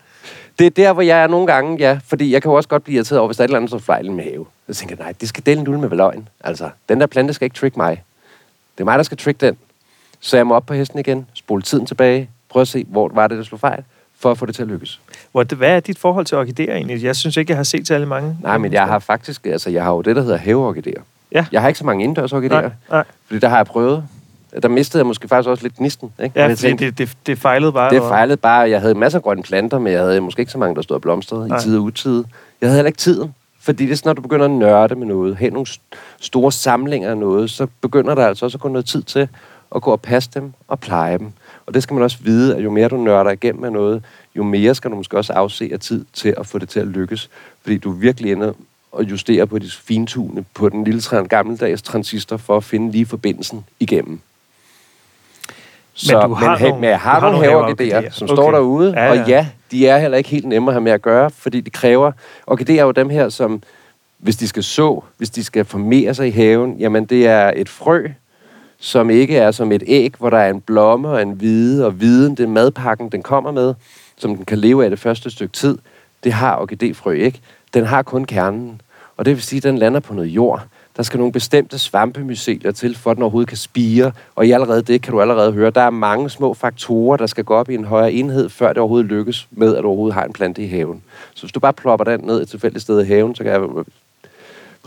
Det 0.59 0.67
er 0.67 0.71
der, 0.71 0.93
hvor 0.93 1.03
jeg 1.03 1.23
er 1.23 1.27
nogle 1.27 1.47
gange, 1.47 1.77
ja. 1.79 1.99
Fordi 2.05 2.33
jeg 2.33 2.43
kan 2.43 2.51
jo 2.51 2.57
også 2.57 2.69
godt 2.69 2.85
blive 2.85 2.97
irriteret 2.97 3.19
over, 3.19 3.29
hvis 3.29 3.37
der 3.37 3.43
er 3.43 3.45
et 3.45 3.49
eller 3.49 3.57
andet, 3.57 3.71
som 3.71 3.81
fejl 3.81 4.13
med 4.13 4.25
have. 4.25 4.47
Så 4.67 4.75
tænker 4.75 4.97
nej, 4.97 5.13
det 5.21 5.29
skal 5.29 5.47
dele 5.47 5.61
en 5.61 5.81
med 5.81 5.89
løgn. 5.89 6.29
Altså, 6.41 6.71
den 6.89 7.01
der 7.01 7.07
plante 7.07 7.35
skal 7.35 7.47
ikke 7.47 7.57
trick 7.57 7.77
mig. 7.77 8.03
Det 8.75 8.81
er 8.81 8.85
mig, 8.85 8.99
der 8.99 9.03
skal 9.03 9.19
trick 9.19 9.41
den. 9.41 9.57
Så 10.21 10.37
jeg 10.37 10.47
må 10.47 10.55
op 10.55 10.67
på 10.67 10.75
hesten 10.75 10.99
igen, 10.99 11.27
spole 11.35 11.63
tiden 11.63 11.87
tilbage, 11.87 12.31
prøve 12.49 12.61
at 12.61 12.69
se, 12.69 12.85
hvor 12.89 13.09
var 13.09 13.29
det, 13.29 13.39
der 13.39 13.45
slog 13.45 13.61
fejl, 13.61 13.85
for 14.21 14.31
at 14.31 14.39
få 14.39 14.47
det 14.47 14.55
til 14.55 14.63
at 14.63 14.69
lykkes. 14.69 15.01
Hvad 15.33 15.69
er 15.77 15.81
dit 15.81 15.99
forhold 15.99 16.27
til 16.27 16.37
orkideer 16.39 16.75
egentlig? 16.75 17.03
Jeg 17.03 17.17
synes 17.17 17.37
ikke, 17.37 17.51
jeg 17.51 17.57
har 17.59 17.65
set 17.65 17.89
særlig 17.89 18.09
mange. 18.09 18.37
Nej, 18.43 18.59
men 18.59 18.73
jeg 18.73 18.87
har 18.87 18.99
faktisk, 18.99 19.47
altså 19.47 19.71
jeg 19.71 19.85
har 19.85 19.93
jo 19.93 20.01
det, 20.01 20.17
der 20.17 20.23
hedder 20.23 20.37
haveorkideer. 20.37 21.01
Ja. 21.33 21.47
Jeg 21.53 21.61
har 21.61 21.69
ikke 21.69 21.79
så 21.79 21.85
mange 21.87 22.03
indendørsorkideer, 22.05 22.61
Nej, 22.61 22.71
nej. 22.91 23.05
fordi 23.27 23.41
der 23.41 23.49
har 23.49 23.57
jeg 23.57 23.67
prøvet. 23.67 24.05
Der 24.63 24.69
mistede 24.69 25.01
jeg 25.01 25.07
måske 25.07 25.29
faktisk 25.29 25.49
også 25.49 25.63
lidt 25.65 25.77
gnisten. 25.77 26.13
Ikke? 26.23 26.41
Ja, 26.41 26.55
tænkte, 26.55 26.87
det, 26.87 26.99
det, 26.99 27.11
det 27.27 27.39
fejlede 27.39 27.73
bare. 27.73 27.91
Det 27.91 28.03
fejlede 28.03 28.37
bare. 28.37 28.71
Jeg 28.71 28.81
havde 28.81 28.95
masser 28.95 29.19
af 29.19 29.23
grønne 29.23 29.43
planter, 29.43 29.79
men 29.79 29.93
jeg 29.93 30.01
havde 30.01 30.21
måske 30.21 30.41
ikke 30.41 30.53
så 30.53 30.59
mange, 30.59 30.75
der 30.77 30.83
stod 30.83 30.95
og 30.95 31.01
blomstrede 31.03 31.49
Nej. 31.49 31.59
i 31.59 31.61
tid 31.61 31.77
og 31.77 31.83
utid. 31.83 32.25
Jeg 32.61 32.69
havde 32.69 32.77
heller 32.77 32.87
ikke 32.89 32.97
tiden. 32.99 33.35
Fordi 33.61 33.87
det 33.87 33.93
er 33.93 33.97
sådan, 33.97 34.09
når 34.09 34.13
du 34.15 34.23
begynder 34.23 34.45
at 34.45 34.51
nørde 34.51 34.95
med 34.95 35.07
noget, 35.07 35.37
have 35.37 35.51
nogle 35.51 35.67
st- 35.69 35.97
store 36.21 36.53
samlinger 36.53 37.11
af 37.11 37.19
noget, 37.19 37.51
så 37.51 37.67
begynder 37.81 38.15
der 38.15 38.27
altså 38.27 38.45
også 38.45 38.57
at 38.57 38.61
gå 38.63 38.69
noget 38.69 38.87
tid 38.87 39.03
til 39.03 39.29
at 39.75 39.83
gå 39.83 39.91
og 39.91 40.01
passe 40.01 40.31
dem 40.35 40.53
og 40.69 40.81
pleje 40.81 41.19
dem. 41.19 41.33
Og 41.67 41.75
det 41.75 41.83
skal 41.83 41.95
man 41.95 42.03
også 42.03 42.19
vide, 42.21 42.57
at 42.57 42.65
jo 42.65 42.71
mere 42.71 42.89
du 42.89 42.97
nørder 42.97 43.31
igennem 43.31 43.61
med 43.63 43.71
noget, 43.71 44.05
jo 44.37 44.43
mere 44.43 44.75
skal 44.75 44.91
du 44.91 44.97
måske 44.97 45.17
også 45.17 45.33
afse 45.33 45.69
af 45.73 45.81
tid 45.81 46.05
til 46.13 46.35
at 46.39 46.47
få 46.47 46.59
det 46.59 46.69
til 46.69 46.81
at 46.81 46.87
lykkes. 46.87 47.31
Fordi 47.63 47.77
du 47.79 47.91
virkelig 47.91 48.33
ender 48.33 48.53
og 48.93 49.05
justere 49.05 49.47
på 49.47 49.59
de 49.59 49.71
fintune 49.83 50.45
på 50.55 50.69
den 50.69 50.85
lille 50.85 51.03
gammeldags 51.29 51.83
transistor 51.83 52.37
for 52.37 52.57
at 52.57 52.65
finde 52.65 52.91
lige 52.93 53.07
forbindelsen 53.07 53.65
igennem. 53.81 54.21
Så, 55.97 56.21
du 56.27 56.35
har 56.35 56.51
men, 56.59 56.63
nogle- 56.63 56.81
men 56.81 56.91
jeg 56.91 57.01
har 57.01 57.15
du 57.21 57.27
har 57.27 57.33
nogle 57.33 57.47
nogle 57.47 57.51
haveorkideer, 57.63 57.95
haveorkideer. 57.95 58.13
som 58.13 58.25
Okay. 58.25 58.35
står 58.35 58.51
derude, 58.51 58.93
Ja, 58.97 59.11
og 59.11 59.17
ja. 59.17 59.23
ja, 59.29 59.47
de 59.71 59.87
er 59.89 59.99
heller 59.99 60.19
ikke 60.19 60.31
helt 60.31 60.45
nemme 60.47 60.71
at 60.71 60.75
have 60.75 60.81
med 60.83 60.93
at 60.93 61.03
gøre, 61.03 61.31
fordi 61.31 61.61
de 61.61 61.71
kræver... 61.71 62.13
Orkideer 62.47 62.81
er 62.81 62.85
jo 62.87 62.91
dem 62.91 63.09
her, 63.11 63.29
som 63.29 63.63
hvis 64.19 64.37
de 64.37 64.49
skal 64.49 64.63
så, 64.65 65.01
hvis 65.19 65.31
de 65.31 65.45
skal 65.45 65.65
formere 65.65 66.15
sig 66.15 66.29
i 66.29 66.31
haven, 66.31 66.77
jamen 66.79 67.05
det 67.05 67.27
er 67.27 67.53
et 67.57 67.69
frø, 67.69 68.09
som 68.85 69.11
ikke 69.11 69.37
er 69.37 69.51
som 69.51 69.73
et 69.73 69.83
æg, 69.87 70.15
hvor 70.19 70.31
der 70.31 70.39
er 70.39 70.51
en 70.51 70.61
blomme 70.61 71.09
og 71.09 71.23
en 71.23 71.33
hvide, 71.33 71.87
og 71.87 72.01
viden, 72.01 72.35
det 72.35 72.49
madpakken, 72.49 73.09
den 73.09 73.23
kommer 73.23 73.53
med, 73.53 73.75
som 74.17 74.37
den 74.37 74.45
kan 74.45 74.59
leve 74.59 74.85
af 74.85 74.91
det 74.91 74.99
første 74.99 75.31
stykke 75.31 75.53
tid. 75.53 75.79
Det 76.25 76.33
har 76.33 76.59
orkidéfrø 76.59 77.11
ikke. 77.11 77.41
Den 77.75 77.85
har 77.85 78.03
kun 78.03 78.25
kernen. 78.25 78.81
Og 79.17 79.25
det 79.25 79.35
vil 79.35 79.43
sige, 79.43 79.57
at 79.57 79.63
den 79.63 79.79
lander 79.79 80.01
på 80.01 80.15
noget 80.15 80.29
jord. 80.29 80.67
Der 80.97 81.03
skal 81.03 81.19
nogle 81.19 81.33
bestemte 81.33 81.79
svampemycelier 81.79 82.73
til, 82.73 82.97
for 82.97 83.11
at 83.11 83.17
den 83.17 83.23
overhovedet 83.23 83.49
kan 83.49 83.57
spire. 83.57 84.13
Og 84.35 84.47
i 84.47 84.51
allerede 84.51 84.83
det 84.83 85.03
kan 85.03 85.13
du 85.13 85.21
allerede 85.21 85.53
høre, 85.53 85.71
der 85.71 85.81
er 85.81 85.91
mange 85.91 86.31
små 86.31 86.55
faktorer, 86.55 87.17
der 87.17 87.27
skal 87.27 87.45
gå 87.45 87.55
op 87.55 87.71
i 87.71 87.75
en 87.75 87.85
højere 87.85 88.13
enhed, 88.13 88.49
før 88.49 88.69
det 88.69 88.79
overhovedet 88.79 89.07
lykkes 89.07 89.49
med, 89.51 89.77
at 89.77 89.83
du 89.83 89.89
overhovedet 89.89 90.15
har 90.15 90.25
en 90.25 90.33
plante 90.33 90.63
i 90.63 90.67
haven. 90.67 91.03
Så 91.35 91.43
hvis 91.43 91.53
du 91.53 91.61
bare 91.61 91.73
plopper 91.73 92.05
den 92.05 92.21
ned 92.21 92.43
et 92.43 92.49
tilfældigt 92.49 92.83
sted 92.83 93.05
i 93.05 93.07
haven, 93.07 93.35
så 93.35 93.43
kan 93.43 93.53
jeg 93.53 93.61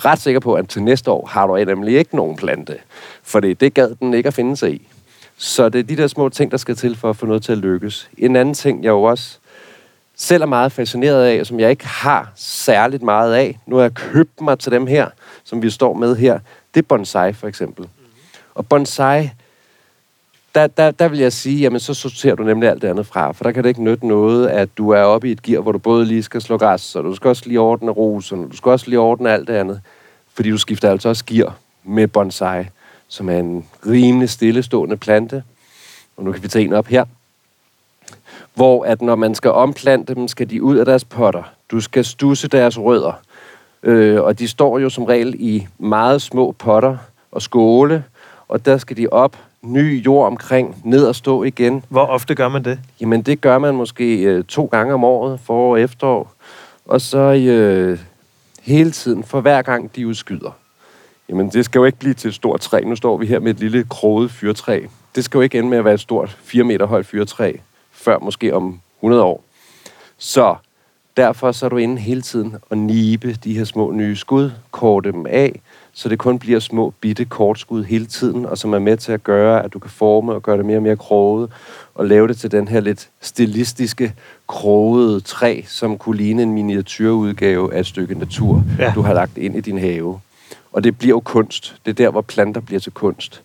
ret 0.06 0.20
sikker 0.20 0.40
på, 0.40 0.54
at 0.54 0.70
til 0.70 0.84
næste 0.84 1.12
år 1.12 1.26
har 1.26 1.48
du 1.48 1.56
nemlig 1.56 1.98
ikke 1.98 2.16
nogen 2.16 2.36
plante. 2.36 2.78
For 3.24 3.40
det 3.40 3.74
gad 3.74 3.96
den 3.96 4.14
ikke 4.14 4.28
at 4.28 4.34
finde 4.34 4.58
sig 4.58 4.74
i. 4.74 4.88
Så 5.38 5.70
det 5.70 5.80
er 5.80 5.84
de 5.84 5.98
der 5.98 6.08
små 6.08 6.30
ting, 6.30 6.52
der 6.52 6.58
skal 6.58 6.76
til 6.76 6.96
for 6.96 7.10
at 7.10 7.16
få 7.16 7.26
noget 7.26 7.44
til 7.44 7.52
at 7.52 7.58
lykkes. 7.58 8.10
En 8.18 8.36
anden 8.36 8.54
ting, 8.54 8.84
jeg 8.84 8.90
jo 8.90 9.04
også 9.04 9.38
selv 10.16 10.42
er 10.42 10.48
meget 10.48 10.72
fascineret 10.72 11.26
af, 11.26 11.46
som 11.46 11.60
jeg 11.60 11.70
ikke 11.70 11.86
har 11.86 12.32
særligt 12.36 13.04
meget 13.04 13.34
af, 13.34 13.60
nu 13.66 13.76
har 13.76 13.84
jeg 13.84 13.94
købt 13.94 14.42
mig 14.42 14.60
til 14.60 14.72
dem 14.72 14.88
her, 14.88 15.10
som 15.44 15.62
vi 15.62 15.70
står 15.70 15.94
med 15.94 16.16
her, 16.16 16.40
det 16.74 16.82
er 16.82 16.86
bonsai 16.88 17.34
for 17.34 17.48
eksempel. 17.48 17.90
Og 18.56 18.68
bonsai, 18.68 19.30
der, 20.58 20.68
der, 20.68 20.92
der 20.92 21.08
vil 21.08 21.20
jeg 21.20 21.34
sige, 21.34 21.60
jamen 21.60 21.80
så 21.80 21.94
sorterer 21.94 22.36
du 22.36 22.44
nemlig 22.44 22.70
alt 22.70 22.82
det 22.82 22.88
andet 22.88 23.08
fra, 23.08 23.32
for 23.32 23.44
der 23.44 23.52
kan 23.52 23.64
det 23.64 23.70
ikke 23.70 23.84
nytte 23.84 24.08
noget, 24.08 24.48
at 24.48 24.70
du 24.78 24.90
er 24.90 25.02
oppe 25.02 25.30
i 25.30 25.32
et 25.32 25.42
gear, 25.42 25.62
hvor 25.62 25.72
du 25.72 25.78
både 25.78 26.06
lige 26.06 26.24
skal 26.24 26.42
slå 26.42 26.58
græs, 26.58 26.96
og 26.96 27.04
du 27.04 27.16
skal 27.16 27.30
også 27.30 27.44
lige 27.46 27.60
ordne 27.60 27.92
rosen, 27.92 28.44
og 28.44 28.52
du 28.52 28.58
skal 28.58 28.70
også 28.70 28.90
lige 28.90 29.00
ordne 29.00 29.32
alt 29.32 29.48
det 29.48 29.54
andet, 29.54 29.82
fordi 30.34 30.52
du 30.52 30.58
skifter 30.58 30.92
altså 30.92 31.10
også 31.10 31.26
gear 31.26 31.56
med 31.84 32.08
bonsai, 32.08 32.64
som 33.08 33.30
er 33.30 33.38
en 33.38 33.66
rimelig 33.88 34.30
stillestående 34.30 34.98
plante. 34.98 35.44
Og 36.18 36.24
nu 36.24 36.32
kan 36.32 36.44
vi 36.44 36.48
tage 36.48 36.66
en 36.66 36.74
op 36.74 36.88
her 36.88 37.06
hvor 38.54 38.86
at 38.86 39.02
når 39.02 39.16
man 39.16 39.36
skal 39.36 39.52
omplante 39.52 40.16
dem, 40.16 40.28
skal 40.28 40.50
de 40.50 40.64
ud 40.64 40.78
af 40.78 40.86
deres 40.86 41.06
potter. 41.06 41.44
Du 41.72 41.82
skal 41.82 42.06
stusse 42.06 42.48
deres 42.48 42.80
rødder. 42.80 43.22
Øh, 43.84 44.22
og 44.22 44.40
de 44.40 44.48
står 44.48 44.80
jo 44.80 44.90
som 44.90 45.04
regel 45.04 45.36
i 45.40 45.68
meget 45.78 46.22
små 46.22 46.52
potter 46.52 46.98
og 47.32 47.42
skåle, 47.42 48.04
og 48.48 48.66
der 48.66 48.78
skal 48.78 48.98
de 48.98 49.08
op, 49.12 49.38
ny 49.62 50.06
jord 50.06 50.28
omkring, 50.28 50.82
ned 50.84 51.06
og 51.06 51.16
stå 51.16 51.44
igen. 51.44 51.84
Hvor 51.90 52.06
ofte 52.06 52.36
gør 52.36 52.50
man 52.50 52.64
det? 52.64 52.80
Jamen, 53.02 53.22
det 53.22 53.42
gør 53.42 53.58
man 53.58 53.76
måske 53.76 54.24
øh, 54.24 54.44
to 54.44 54.66
gange 54.66 54.94
om 54.94 55.04
året, 55.04 55.40
forår 55.40 55.72
og 55.72 55.82
efterår. 55.82 56.34
Og 56.86 57.02
så 57.02 57.18
øh, 57.34 58.00
hele 58.62 58.92
tiden, 58.92 59.24
for 59.24 59.42
hver 59.42 59.62
gang 59.62 59.96
de 59.96 60.08
udskyder. 60.08 60.52
Jamen, 61.30 61.50
det 61.50 61.66
skal 61.66 61.80
jo 61.80 61.86
ikke 61.86 62.00
blive 62.00 62.14
til 62.14 62.28
et 62.28 62.36
stort 62.36 62.60
træ. 62.60 62.82
Nu 62.82 62.96
står 62.96 63.18
vi 63.18 63.26
her 63.26 63.40
med 63.40 63.52
et 63.52 63.60
lille 63.60 63.86
kroget 63.90 64.32
fyrtræ. 64.32 64.82
Det 65.16 65.24
skal 65.24 65.38
jo 65.38 65.42
ikke 65.42 65.58
ende 65.58 65.70
med 65.70 65.78
at 65.78 65.86
være 65.86 65.94
et 65.94 66.00
stort 66.00 66.38
4 66.44 66.64
meter 66.64 66.86
højt 66.86 67.06
fyrtræ 67.06 67.54
før 67.92 68.20
måske 68.20 68.56
om 68.56 68.80
100 69.00 69.24
år. 69.24 69.44
Så 70.18 70.56
derfor 71.18 71.52
så 71.52 71.66
er 71.66 71.70
du 71.70 71.78
inde 71.78 71.98
hele 71.98 72.22
tiden 72.22 72.56
og 72.70 72.78
nibe 72.78 73.34
de 73.44 73.58
her 73.58 73.64
små 73.64 73.92
nye 73.92 74.16
skud, 74.16 74.52
korte 74.72 75.12
dem 75.12 75.26
af, 75.26 75.62
så 75.98 76.10
det 76.10 76.20
kun 76.20 76.40
bliver 76.40 76.60
små 76.60 76.94
bitte 77.02 77.26
kortskud 77.26 77.84
hele 77.84 78.06
tiden, 78.06 78.46
og 78.46 78.58
som 78.58 78.74
er 78.74 78.80
med 78.80 78.98
til 78.98 79.12
at 79.12 79.24
gøre, 79.24 79.64
at 79.64 79.74
du 79.74 79.80
kan 79.80 79.92
forme 79.92 80.34
og 80.34 80.44
gøre 80.44 80.58
det 80.58 80.66
mere 80.66 80.78
og 80.78 80.84
mere 80.84 80.96
kroget, 80.96 81.50
og 81.96 82.06
lave 82.06 82.28
det 82.28 82.38
til 82.38 82.52
den 82.52 82.68
her 82.68 82.80
lidt 82.80 83.10
stilistiske, 83.22 84.14
krogede 84.48 85.20
træ, 85.20 85.62
som 85.68 85.98
kunne 85.98 86.18
ligne 86.18 86.44
en 86.44 86.54
miniatyrudgave 86.54 87.74
af 87.74 87.80
et 87.80 87.86
stykke 87.86 88.20
natur, 88.20 88.64
ja. 88.80 88.92
du 88.96 89.02
har 89.02 89.14
lagt 89.14 89.38
ind 89.38 89.56
i 89.56 89.62
din 89.62 89.78
have. 89.78 90.20
Og 90.72 90.84
det 90.84 90.98
bliver 90.98 91.16
jo 91.16 91.20
kunst. 91.20 91.76
Det 91.86 91.92
er 91.92 91.96
der, 91.96 92.10
hvor 92.10 92.22
planter 92.22 92.62
bliver 92.62 92.80
til 92.80 92.92
kunst. 92.92 93.44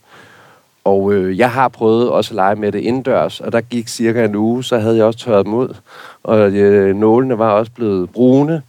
Og 0.84 1.12
øh, 1.12 1.38
jeg 1.38 1.50
har 1.50 1.68
prøvet 1.68 2.10
også 2.10 2.30
at 2.30 2.36
lege 2.36 2.56
med 2.56 2.72
det 2.72 2.80
indendørs, 2.80 3.40
og 3.40 3.52
der 3.52 3.60
gik 3.60 3.88
cirka 3.88 4.24
en 4.24 4.34
uge, 4.34 4.64
så 4.64 4.78
havde 4.78 4.96
jeg 4.96 5.04
også 5.04 5.18
tørret 5.18 5.46
dem 5.46 5.54
ud. 5.54 5.76
Og 6.22 6.50
øh, 6.50 6.96
nålene 6.96 7.38
var 7.38 7.50
også 7.50 7.72
blevet 7.72 8.10
brune. 8.10 8.62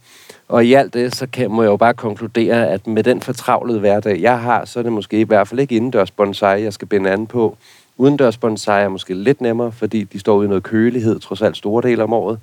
Og 0.48 0.64
i 0.64 0.72
alt 0.72 0.94
det, 0.94 1.14
så 1.14 1.26
kan, 1.26 1.50
må 1.50 1.62
jeg 1.62 1.70
jo 1.70 1.76
bare 1.76 1.94
konkludere, 1.94 2.68
at 2.68 2.86
med 2.86 3.02
den 3.02 3.20
fortravlede 3.20 3.80
hverdag, 3.80 4.20
jeg 4.20 4.40
har, 4.40 4.64
så 4.64 4.78
er 4.78 4.82
det 4.82 4.92
måske 4.92 5.20
i 5.20 5.24
hvert 5.24 5.48
fald 5.48 5.60
ikke 5.60 5.76
indendørs 5.76 6.10
bonsai, 6.10 6.62
jeg 6.62 6.72
skal 6.72 6.88
binde 6.88 7.10
an 7.10 7.26
på. 7.26 7.56
Udendørs 7.96 8.36
bonsai 8.36 8.82
er 8.82 8.88
måske 8.88 9.14
lidt 9.14 9.40
nemmere, 9.40 9.72
fordi 9.72 10.04
de 10.04 10.20
står 10.20 10.42
i 10.42 10.46
noget 10.46 10.62
kølighed, 10.62 11.20
trods 11.20 11.42
alt 11.42 11.56
store 11.56 11.82
dele 11.82 12.02
om 12.02 12.12
året. 12.12 12.38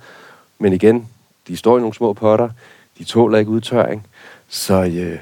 Men 0.58 0.72
igen, 0.72 1.08
de 1.48 1.56
står 1.56 1.76
i 1.76 1.80
nogle 1.80 1.94
små 1.94 2.12
potter, 2.12 2.48
de 2.98 3.04
tåler 3.04 3.38
ikke 3.38 3.50
udtørring. 3.50 4.06
Så 4.48 4.84
øh, 4.84 5.18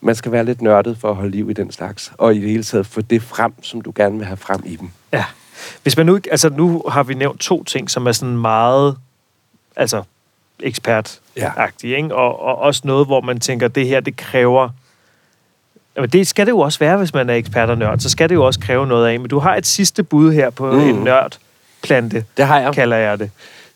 man 0.00 0.14
skal 0.14 0.32
være 0.32 0.44
lidt 0.44 0.62
nørdet 0.62 0.98
for 0.98 1.10
at 1.10 1.16
holde 1.16 1.30
liv 1.30 1.50
i 1.50 1.52
den 1.52 1.72
slags, 1.72 2.12
og 2.18 2.34
i 2.34 2.40
det 2.40 2.50
hele 2.50 2.62
taget 2.62 2.86
få 2.86 3.00
det 3.00 3.22
frem, 3.22 3.62
som 3.62 3.80
du 3.80 3.92
gerne 3.94 4.16
vil 4.16 4.26
have 4.26 4.36
frem 4.36 4.62
i 4.66 4.76
dem. 4.76 4.90
Ja. 5.12 5.24
Hvis 5.82 5.96
man 5.96 6.06
nu, 6.06 6.18
altså 6.30 6.48
nu 6.48 6.82
har 6.88 7.02
vi 7.02 7.14
nævnt 7.14 7.40
to 7.40 7.64
ting, 7.64 7.90
som 7.90 8.06
er 8.06 8.12
sådan 8.12 8.36
meget, 8.36 8.96
altså 9.76 10.02
ekspert 10.62 11.20
ja. 11.36 11.50
ikke? 11.84 12.14
Og, 12.14 12.40
og 12.40 12.58
også 12.58 12.82
noget, 12.84 13.06
hvor 13.06 13.20
man 13.20 13.40
tænker, 13.40 13.68
det 13.68 13.88
her, 13.88 14.00
det 14.00 14.16
kræver... 14.16 14.68
Jamen, 15.96 16.10
det 16.10 16.26
skal 16.26 16.46
det 16.46 16.52
jo 16.52 16.58
også 16.58 16.78
være, 16.78 16.96
hvis 16.96 17.14
man 17.14 17.30
er 17.30 17.34
ekspert 17.34 17.70
og 17.70 17.78
nørd. 17.78 17.98
Så 17.98 18.08
skal 18.08 18.28
det 18.28 18.34
jo 18.34 18.46
også 18.46 18.60
kræve 18.60 18.86
noget 18.86 19.08
af. 19.08 19.20
Men 19.20 19.28
du 19.28 19.38
har 19.38 19.56
et 19.56 19.66
sidste 19.66 20.02
bud 20.02 20.32
her 20.32 20.50
på 20.50 20.72
mm. 20.72 20.80
en 20.80 20.94
nørdplante, 20.94 22.24
det 22.36 22.46
har 22.46 22.60
jeg. 22.60 22.74
kalder 22.74 22.96
jeg 22.96 23.18
det 23.18 23.30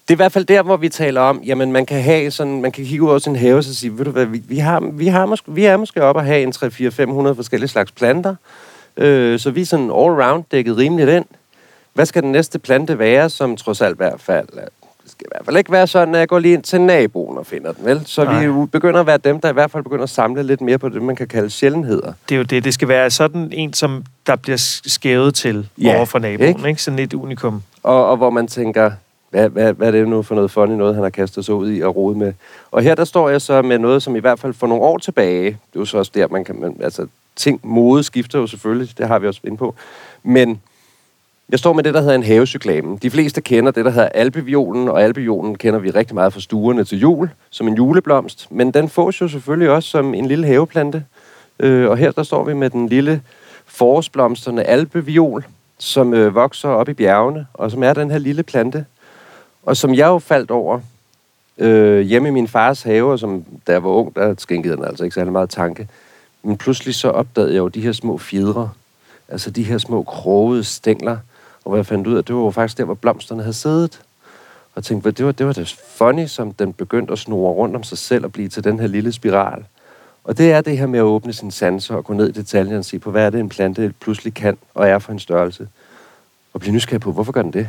det 0.08 0.12
er 0.12 0.16
i 0.16 0.22
hvert 0.22 0.32
fald 0.32 0.44
der, 0.44 0.62
hvor 0.62 0.76
vi 0.76 0.88
taler 0.88 1.20
om, 1.20 1.42
jamen 1.42 1.72
man 1.72 1.86
kan 1.86 2.02
have 2.02 2.30
sådan, 2.30 2.60
man 2.60 2.72
kan 2.72 2.84
kigge 2.84 3.04
ud 3.04 3.08
over 3.08 3.18
sin 3.18 3.36
have 3.36 3.56
og 3.56 3.64
sige, 3.64 3.98
ved 3.98 4.04
du 4.04 4.10
hvad, 4.10 4.26
vi, 4.26 4.42
vi, 4.48 4.58
har, 4.58 4.80
vi, 4.92 5.06
har 5.06 5.26
måske, 5.26 5.52
vi 5.52 5.64
er 5.64 5.76
måske 5.76 6.02
oppe 6.02 6.20
at 6.20 6.26
have 6.26 6.42
en 6.42 6.52
3-4-500 6.56 7.32
forskellige 7.32 7.68
slags 7.68 7.92
planter, 7.92 8.34
øh, 8.96 9.38
så 9.38 9.50
vi 9.50 9.60
er 9.60 9.66
sådan 9.66 9.90
all-round 9.90 10.42
dækket 10.50 10.76
rimeligt 10.76 11.10
ind. 11.10 11.24
Hvad 11.94 12.06
skal 12.06 12.22
den 12.22 12.32
næste 12.32 12.58
plante 12.58 12.98
være, 12.98 13.30
som 13.30 13.56
trods 13.56 13.80
alt 13.80 13.94
i 13.94 13.96
hvert 13.96 14.20
fald, 14.20 14.48
det 15.06 15.12
skal 15.12 15.26
i 15.26 15.32
hvert 15.34 15.44
fald 15.44 15.56
ikke 15.56 15.72
være 15.72 15.86
sådan, 15.86 16.14
at 16.14 16.20
jeg 16.20 16.28
går 16.28 16.38
lige 16.38 16.54
ind 16.54 16.62
til 16.62 16.80
naboen 16.80 17.38
og 17.38 17.46
finder 17.46 17.72
den, 17.72 17.84
vel? 17.84 18.02
Så 18.06 18.24
Nej. 18.24 18.46
vi 18.46 18.66
begynder 18.66 19.00
at 19.00 19.06
være 19.06 19.18
dem, 19.18 19.40
der 19.40 19.50
i 19.50 19.52
hvert 19.52 19.70
fald 19.70 19.82
begynder 19.82 20.02
at 20.02 20.10
samle 20.10 20.42
lidt 20.42 20.60
mere 20.60 20.78
på 20.78 20.88
det, 20.88 21.02
man 21.02 21.16
kan 21.16 21.28
kalde 21.28 21.50
sjældenheder. 21.50 22.12
Det 22.28 22.34
er 22.34 22.38
jo 22.38 22.42
det. 22.42 22.64
Det 22.64 22.74
skal 22.74 22.88
være 22.88 23.10
sådan 23.10 23.52
en, 23.52 23.72
som 23.72 24.04
der 24.26 24.36
bliver 24.36 24.80
skævet 24.86 25.34
til 25.34 25.68
ja, 25.78 25.96
over 25.96 26.04
for 26.04 26.18
naboen, 26.18 26.48
ikke? 26.48 26.68
ikke? 26.68 26.82
Sådan 26.82 26.98
et 26.98 27.14
unikum. 27.14 27.62
Og, 27.82 28.06
og 28.06 28.16
hvor 28.16 28.30
man 28.30 28.46
tænker, 28.46 28.90
hvad, 29.30 29.48
hvad, 29.48 29.72
hvad 29.72 29.86
er 29.88 29.90
det 29.90 30.08
nu 30.08 30.22
for 30.22 30.34
noget 30.34 30.50
funny 30.50 30.74
noget, 30.74 30.94
han 30.94 31.02
har 31.02 31.10
kastet 31.10 31.44
sig 31.44 31.54
ud 31.54 31.72
i 31.72 31.82
og 31.82 31.96
rode 31.96 32.18
med? 32.18 32.32
Og 32.70 32.82
her 32.82 32.94
der 32.94 33.04
står 33.04 33.28
jeg 33.28 33.40
så 33.40 33.62
med 33.62 33.78
noget, 33.78 34.02
som 34.02 34.16
i 34.16 34.20
hvert 34.20 34.38
fald 34.38 34.54
for 34.54 34.66
nogle 34.66 34.82
år 34.84 34.98
tilbage, 34.98 35.44
det 35.44 35.76
er 35.76 35.80
jo 35.80 35.84
så 35.84 35.98
også 35.98 36.12
der, 36.14 36.28
man 36.28 36.44
kan, 36.44 36.60
man, 36.60 36.76
altså 36.80 37.06
ting, 37.36 37.60
mode 37.62 38.02
skifter 38.02 38.38
jo 38.38 38.46
selvfølgelig, 38.46 38.98
det 38.98 39.08
har 39.08 39.18
vi 39.18 39.26
også 39.26 39.40
inde 39.44 39.56
på, 39.56 39.74
men 40.22 40.60
jeg 41.48 41.58
står 41.58 41.72
med 41.72 41.84
det, 41.84 41.94
der 41.94 42.00
hedder 42.00 42.14
en 42.14 42.22
havecyklamen. 42.22 42.96
De 42.96 43.10
fleste 43.10 43.40
kender 43.40 43.70
det, 43.70 43.84
der 43.84 43.90
hedder 43.90 44.08
alpeviolen, 44.08 44.88
og 44.88 45.02
alpeviolen 45.02 45.58
kender 45.58 45.78
vi 45.78 45.90
rigtig 45.90 46.14
meget 46.14 46.32
fra 46.32 46.40
stuerne 46.40 46.84
til 46.84 47.00
jul, 47.00 47.30
som 47.50 47.68
en 47.68 47.74
juleblomst, 47.74 48.52
men 48.52 48.70
den 48.70 48.88
fås 48.88 49.20
jo 49.20 49.28
selvfølgelig 49.28 49.70
også 49.70 49.88
som 49.88 50.14
en 50.14 50.26
lille 50.26 50.46
haveplante. 50.46 51.04
Øh, 51.60 51.90
og 51.90 51.96
her 51.96 52.10
der 52.10 52.22
står 52.22 52.44
vi 52.44 52.54
med 52.54 52.70
den 52.70 52.88
lille 52.88 53.22
forårsblomsterne 53.66 54.64
alpeviol, 54.64 55.44
som 55.78 56.14
øh, 56.14 56.34
vokser 56.34 56.68
op 56.68 56.88
i 56.88 56.92
bjergene, 56.92 57.46
og 57.54 57.70
som 57.70 57.82
er 57.82 57.94
den 57.94 58.10
her 58.10 58.18
lille 58.18 58.42
plante, 58.42 58.86
og 59.62 59.76
som 59.76 59.94
jeg 59.94 60.06
jo 60.06 60.18
faldt 60.18 60.50
over 60.50 60.80
øh, 61.58 62.00
hjemme 62.00 62.28
i 62.28 62.32
min 62.32 62.48
fars 62.48 62.82
have, 62.82 63.12
og 63.12 63.18
som 63.18 63.44
da 63.66 63.72
jeg 63.72 63.82
var 63.82 63.90
ung, 63.90 64.16
der 64.16 64.34
skænkede 64.38 64.76
den 64.76 64.84
altså 64.84 65.04
ikke 65.04 65.14
særlig 65.14 65.32
meget 65.32 65.50
tanke. 65.50 65.88
Men 66.42 66.56
pludselig 66.56 66.94
så 66.94 67.08
opdagede 67.08 67.52
jeg 67.52 67.58
jo 67.58 67.68
de 67.68 67.80
her 67.80 67.92
små 67.92 68.18
fjedre, 68.18 68.70
altså 69.28 69.50
de 69.50 69.62
her 69.62 69.78
små 69.78 70.02
krogede 70.02 70.64
stængler, 70.64 71.16
og 71.66 71.70
hvor 71.70 71.76
jeg 71.76 71.86
fandt 71.86 72.06
ud 72.06 72.14
af, 72.14 72.18
at 72.18 72.28
det 72.28 72.34
var 72.34 72.42
jo 72.42 72.50
faktisk 72.50 72.78
der, 72.78 72.84
hvor 72.84 72.94
blomsterne 72.94 73.42
havde 73.42 73.54
siddet. 73.54 74.00
Og 74.74 74.84
tænkte, 74.84 75.10
det 75.10 75.26
var, 75.26 75.32
det 75.32 75.46
var 75.46 75.52
da 75.52 75.64
funny, 75.96 76.26
som 76.26 76.52
den 76.52 76.72
begyndte 76.72 77.12
at 77.12 77.18
snore 77.18 77.52
rundt 77.52 77.76
om 77.76 77.82
sig 77.82 77.98
selv 77.98 78.24
og 78.24 78.32
blive 78.32 78.48
til 78.48 78.64
den 78.64 78.80
her 78.80 78.86
lille 78.86 79.12
spiral. 79.12 79.64
Og 80.24 80.38
det 80.38 80.52
er 80.52 80.60
det 80.60 80.78
her 80.78 80.86
med 80.86 80.98
at 80.98 81.02
åbne 81.02 81.32
sin 81.32 81.50
sanser 81.50 81.94
og 81.94 82.04
gå 82.04 82.12
ned 82.12 82.28
i 82.28 82.32
detaljen 82.32 82.76
og 82.76 82.84
se 82.84 82.98
på, 82.98 83.10
hvad 83.10 83.26
er 83.26 83.30
det, 83.30 83.40
en 83.40 83.48
plante 83.48 83.94
pludselig 84.00 84.34
kan 84.34 84.58
og 84.74 84.88
er 84.88 84.98
for 84.98 85.12
en 85.12 85.18
størrelse. 85.18 85.68
Og 86.52 86.60
blive 86.60 86.74
nysgerrig 86.74 87.00
på, 87.00 87.12
hvorfor 87.12 87.32
gør 87.32 87.42
den 87.42 87.52
det? 87.52 87.68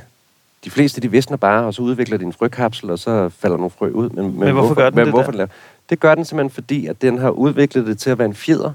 de 0.64 0.70
fleste, 0.70 1.02
de 1.02 1.12
visner 1.12 1.38
bare, 1.38 1.66
og 1.66 1.74
så 1.74 1.82
udvikler 1.82 2.18
de 2.18 2.26
en 2.26 2.34
frøkapsel, 2.34 2.90
og 2.90 3.00
så 3.00 3.30
falder 3.30 3.58
nogle 3.58 3.70
frø 3.70 3.90
ud. 3.90 4.10
Men, 4.10 4.26
men, 4.26 4.40
men 4.40 4.54
hvorfor, 4.54 4.54
hvorfor 4.54 4.76
gør 4.76 4.90
den 4.90 4.96
men, 4.96 5.06
det 5.06 5.14
hvorfor 5.14 5.32
den 5.32 5.48
Det 5.90 6.00
gør 6.00 6.16
den 6.16 6.26
simpelthen 6.26 6.50
fordi, 6.50 6.88
at 6.88 7.02
den 7.02 7.18
har 7.18 7.30
udviklet 7.30 7.88
det 7.88 8.00
til 8.00 8.10
at 8.10 8.18
være 8.18 8.28
en 8.28 8.34
fjeder. 8.34 8.74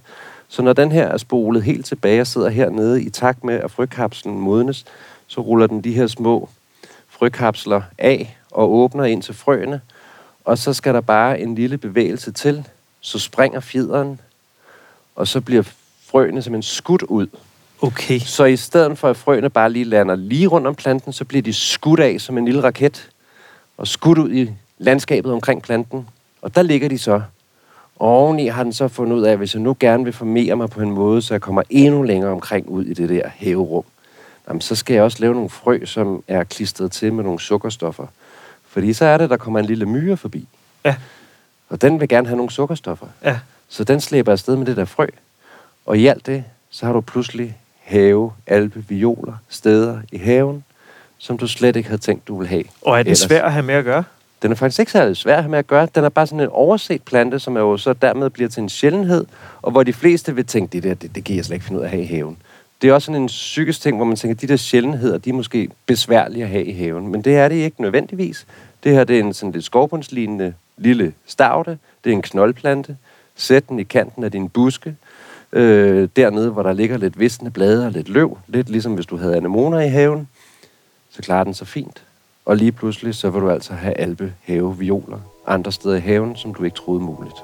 Så 0.48 0.62
når 0.62 0.72
den 0.72 0.92
her 0.92 1.06
er 1.06 1.16
spolet 1.16 1.62
helt 1.62 1.86
tilbage 1.86 2.20
og 2.20 2.26
sidder 2.26 2.48
hernede 2.48 3.02
i 3.02 3.10
takt 3.10 3.44
med, 3.44 3.54
at 3.54 3.70
frøkapslen 3.70 4.40
modnes, 4.40 4.84
så 5.32 5.40
ruller 5.40 5.66
den 5.66 5.80
de 5.80 5.92
her 5.92 6.06
små 6.06 6.48
frøkapsler 7.08 7.82
af 7.98 8.36
og 8.50 8.74
åbner 8.74 9.04
ind 9.04 9.22
til 9.22 9.34
frøene. 9.34 9.80
Og 10.44 10.58
så 10.58 10.72
skal 10.72 10.94
der 10.94 11.00
bare 11.00 11.40
en 11.40 11.54
lille 11.54 11.78
bevægelse 11.78 12.32
til, 12.32 12.68
så 13.00 13.18
springer 13.18 13.60
fjederen, 13.60 14.20
og 15.16 15.28
så 15.28 15.40
bliver 15.40 15.62
frøene 16.06 16.42
simpelthen 16.42 16.62
skudt 16.62 17.02
ud. 17.02 17.26
Okay. 17.82 18.18
Så 18.18 18.44
i 18.44 18.56
stedet 18.56 18.98
for, 18.98 19.08
at 19.08 19.16
frøene 19.16 19.50
bare 19.50 19.72
lige 19.72 19.84
lander 19.84 20.14
lige 20.14 20.46
rundt 20.46 20.66
om 20.66 20.74
planten, 20.74 21.12
så 21.12 21.24
bliver 21.24 21.42
de 21.42 21.52
skudt 21.52 22.00
af 22.00 22.20
som 22.20 22.38
en 22.38 22.44
lille 22.44 22.62
raket, 22.62 23.10
og 23.76 23.88
skudt 23.88 24.18
ud 24.18 24.32
i 24.32 24.50
landskabet 24.78 25.32
omkring 25.32 25.62
planten. 25.62 26.08
Og 26.42 26.54
der 26.54 26.62
ligger 26.62 26.88
de 26.88 26.98
så. 26.98 27.22
Oveni 27.98 28.46
har 28.46 28.62
den 28.62 28.72
så 28.72 28.88
fundet 28.88 29.16
ud 29.16 29.22
af, 29.22 29.32
at 29.32 29.38
hvis 29.38 29.54
jeg 29.54 29.62
nu 29.62 29.76
gerne 29.80 30.04
vil 30.04 30.12
formere 30.12 30.56
mig 30.56 30.70
på 30.70 30.80
en 30.80 30.90
måde, 30.90 31.22
så 31.22 31.34
jeg 31.34 31.40
kommer 31.40 31.62
endnu 31.70 32.02
længere 32.02 32.30
omkring 32.30 32.68
ud 32.68 32.84
i 32.84 32.94
det 32.94 33.08
der 33.08 33.28
haverum, 33.28 33.84
jamen, 34.48 34.60
så 34.60 34.74
skal 34.74 34.94
jeg 34.94 35.02
også 35.02 35.18
lave 35.20 35.34
nogle 35.34 35.50
frø, 35.50 35.84
som 35.84 36.24
er 36.28 36.44
klistret 36.44 36.92
til 36.92 37.12
med 37.12 37.24
nogle 37.24 37.40
sukkerstoffer. 37.40 38.06
Fordi 38.68 38.92
så 38.92 39.04
er 39.04 39.18
det, 39.18 39.30
der 39.30 39.36
kommer 39.36 39.58
en 39.58 39.66
lille 39.66 39.86
myre 39.86 40.16
forbi. 40.16 40.48
Ja. 40.84 40.96
Og 41.68 41.82
den 41.82 42.00
vil 42.00 42.08
gerne 42.08 42.26
have 42.26 42.36
nogle 42.36 42.52
sukkerstoffer. 42.52 43.06
Ja. 43.24 43.38
Så 43.68 43.84
den 43.84 44.00
slæber 44.00 44.32
afsted 44.32 44.56
med 44.56 44.66
det 44.66 44.76
der 44.76 44.84
frø. 44.84 45.06
Og 45.86 45.98
i 45.98 46.06
alt 46.06 46.26
det, 46.26 46.44
så 46.70 46.86
har 46.86 46.92
du 46.92 47.00
pludselig 47.00 47.56
have, 47.80 48.32
alpe, 48.46 48.84
violer, 48.88 49.34
steder 49.48 50.00
i 50.12 50.18
haven, 50.18 50.64
som 51.18 51.38
du 51.38 51.46
slet 51.46 51.76
ikke 51.76 51.88
havde 51.88 52.02
tænkt, 52.02 52.28
du 52.28 52.38
ville 52.38 52.48
have. 52.48 52.64
Og 52.82 52.98
er 52.98 53.02
det 53.02 53.18
svært 53.18 53.44
at 53.44 53.52
have 53.52 53.62
med 53.62 53.74
at 53.74 53.84
gøre? 53.84 54.04
Den 54.42 54.50
er 54.50 54.56
faktisk 54.56 54.80
ikke 54.80 54.92
særlig 54.92 55.16
svær 55.16 55.36
at 55.36 55.42
have 55.42 55.50
med 55.50 55.58
at 55.58 55.66
gøre. 55.66 55.88
Den 55.94 56.04
er 56.04 56.08
bare 56.08 56.26
sådan 56.26 56.40
en 56.40 56.48
overset 56.48 57.02
plante, 57.02 57.38
som 57.38 57.56
er 57.56 57.60
jo 57.60 57.76
så 57.76 57.92
dermed 57.92 58.30
bliver 58.30 58.48
til 58.48 58.62
en 58.62 58.68
sjældenhed, 58.68 59.26
og 59.62 59.70
hvor 59.70 59.82
de 59.82 59.92
fleste 59.92 60.34
vil 60.34 60.46
tænke, 60.46 60.72
det 60.72 60.82
der, 60.82 60.94
det, 60.94 61.14
det 61.14 61.24
kan 61.24 61.36
jeg 61.36 61.44
slet 61.44 61.54
ikke 61.54 61.66
finde 61.66 61.80
ud 61.80 61.84
af 61.84 61.88
at 61.88 61.90
have 61.90 62.02
i 62.02 62.06
haven. 62.06 62.36
Det 62.82 62.90
er 62.90 62.94
også 62.94 63.06
sådan 63.06 63.22
en 63.22 63.26
psykisk 63.26 63.80
ting, 63.80 63.96
hvor 63.96 64.04
man 64.04 64.16
tænker, 64.16 64.34
de 64.34 64.46
der 64.46 64.56
sjældenheder, 64.56 65.18
de 65.18 65.30
er 65.30 65.34
måske 65.34 65.68
besværlige 65.86 66.44
at 66.44 66.50
have 66.50 66.64
i 66.64 66.72
haven. 66.72 67.08
Men 67.08 67.22
det 67.22 67.36
er 67.36 67.48
det 67.48 67.54
ikke 67.54 67.82
nødvendigvis. 67.82 68.46
Det 68.84 68.92
her 68.92 69.04
det 69.04 69.16
er 69.16 69.20
en 69.20 69.34
sådan 69.34 69.52
lidt 69.52 69.64
skovbundslignende 69.64 70.54
lille 70.76 71.12
stavte. 71.26 71.78
Det 72.04 72.10
er 72.10 72.14
en 72.14 72.22
knoldplante. 72.22 72.96
Sæt 73.36 73.68
den 73.68 73.78
i 73.78 73.82
kanten 73.82 74.24
af 74.24 74.32
din 74.32 74.48
buske. 74.48 74.96
Øh, 75.52 76.08
dernede, 76.16 76.50
hvor 76.50 76.62
der 76.62 76.72
ligger 76.72 76.96
lidt 76.96 77.20
visne 77.20 77.50
blade 77.50 77.86
og 77.86 77.92
lidt 77.92 78.08
løv. 78.08 78.38
Lidt 78.46 78.68
ligesom 78.68 78.94
hvis 78.94 79.06
du 79.06 79.16
havde 79.16 79.36
anemoner 79.36 79.80
i 79.80 79.88
haven. 79.88 80.28
Så 81.10 81.22
klarer 81.22 81.44
den 81.44 81.54
sig 81.54 81.66
fint. 81.66 82.02
Og 82.44 82.56
lige 82.56 82.72
pludselig, 82.72 83.14
så 83.14 83.30
vil 83.30 83.42
du 83.42 83.50
altså 83.50 83.72
have 83.72 83.94
alpe 83.94 84.32
have 84.42 84.78
violer 84.78 85.18
andre 85.46 85.72
steder 85.72 85.96
i 85.96 86.00
haven, 86.00 86.36
som 86.36 86.54
du 86.54 86.64
ikke 86.64 86.76
troede 86.76 87.00
muligt. 87.00 87.36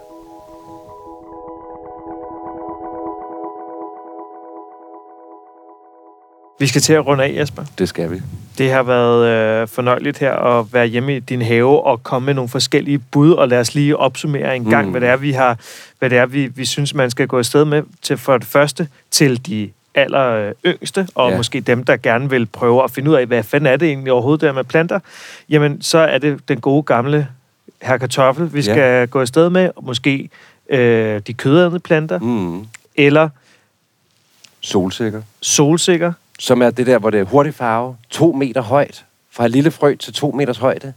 Vi 6.58 6.66
skal 6.66 6.80
til 6.80 6.92
at 6.92 7.06
runde 7.06 7.24
af, 7.24 7.34
Jesper. 7.36 7.64
Det 7.78 7.88
skal 7.88 8.10
vi. 8.10 8.20
Det 8.58 8.70
har 8.70 8.82
været 8.82 9.26
øh, 9.62 9.68
fornøjeligt 9.68 10.18
her 10.18 10.32
at 10.32 10.66
være 10.72 10.86
hjemme 10.86 11.16
i 11.16 11.20
din 11.20 11.42
have 11.42 11.84
og 11.86 12.02
komme 12.02 12.26
med 12.26 12.34
nogle 12.34 12.48
forskellige 12.48 12.98
bud, 12.98 13.32
og 13.32 13.48
lad 13.48 13.60
os 13.60 13.74
lige 13.74 13.96
opsummere 13.96 14.56
en 14.56 14.64
gang, 14.64 14.84
Mm. 14.86 14.90
hvad 14.90 15.00
det 15.00 15.08
er, 15.08 15.16
vi 15.16 15.32
har, 15.32 15.58
hvad 15.98 16.10
det 16.10 16.18
er, 16.18 16.26
vi, 16.26 16.46
vi 16.46 16.64
synes, 16.64 16.94
man 16.94 17.10
skal 17.10 17.26
gå 17.26 17.38
afsted 17.38 17.64
med 17.64 17.82
til 18.02 18.16
for 18.16 18.38
det 18.38 18.46
første 18.46 18.88
til 19.10 19.46
de 19.46 19.70
aller 19.94 20.52
yngste, 20.66 21.08
og 21.14 21.30
Ja. 21.30 21.36
måske 21.36 21.60
dem, 21.60 21.84
der 21.84 21.96
gerne 21.96 22.30
vil 22.30 22.46
prøve 22.46 22.84
at 22.84 22.90
finde 22.90 23.10
ud 23.10 23.14
af, 23.14 23.26
hvad 23.26 23.42
fanden 23.42 23.66
er 23.72 23.76
det 23.76 23.88
egentlig 23.88 24.12
overhovedet 24.12 24.40
der 24.40 24.52
med 24.52 24.64
planter, 24.64 25.00
jamen 25.48 25.82
så 25.82 25.98
er 25.98 26.18
det 26.18 26.48
den 26.48 26.60
gode 26.60 26.82
gamle 26.82 27.28
her 27.82 27.96
kartoffel, 27.98 28.52
vi 28.54 28.60
Ja. 28.60 28.72
skal 28.72 29.08
gå 29.08 29.20
afsted 29.20 29.50
med, 29.50 29.70
og 29.76 29.84
måske 29.84 30.30
øh, 30.70 31.20
de 31.26 31.32
kødædende 31.34 31.80
planter, 31.80 32.18
Mm. 32.18 32.66
eller 32.96 33.28
Solsikker. 34.60 35.22
solsikker, 35.40 36.12
Som 36.38 36.62
er 36.62 36.70
det 36.70 36.86
der, 36.86 36.98
hvor 36.98 37.10
det 37.10 37.20
er 37.20 37.24
hurtig 37.24 37.54
farve. 37.54 37.96
To 38.10 38.32
meter 38.32 38.62
højt. 38.62 39.04
Fra 39.32 39.44
et 39.44 39.50
lille 39.50 39.70
frø 39.70 39.94
til 39.96 40.12
to 40.12 40.30
meters 40.30 40.58
højde. 40.58 40.92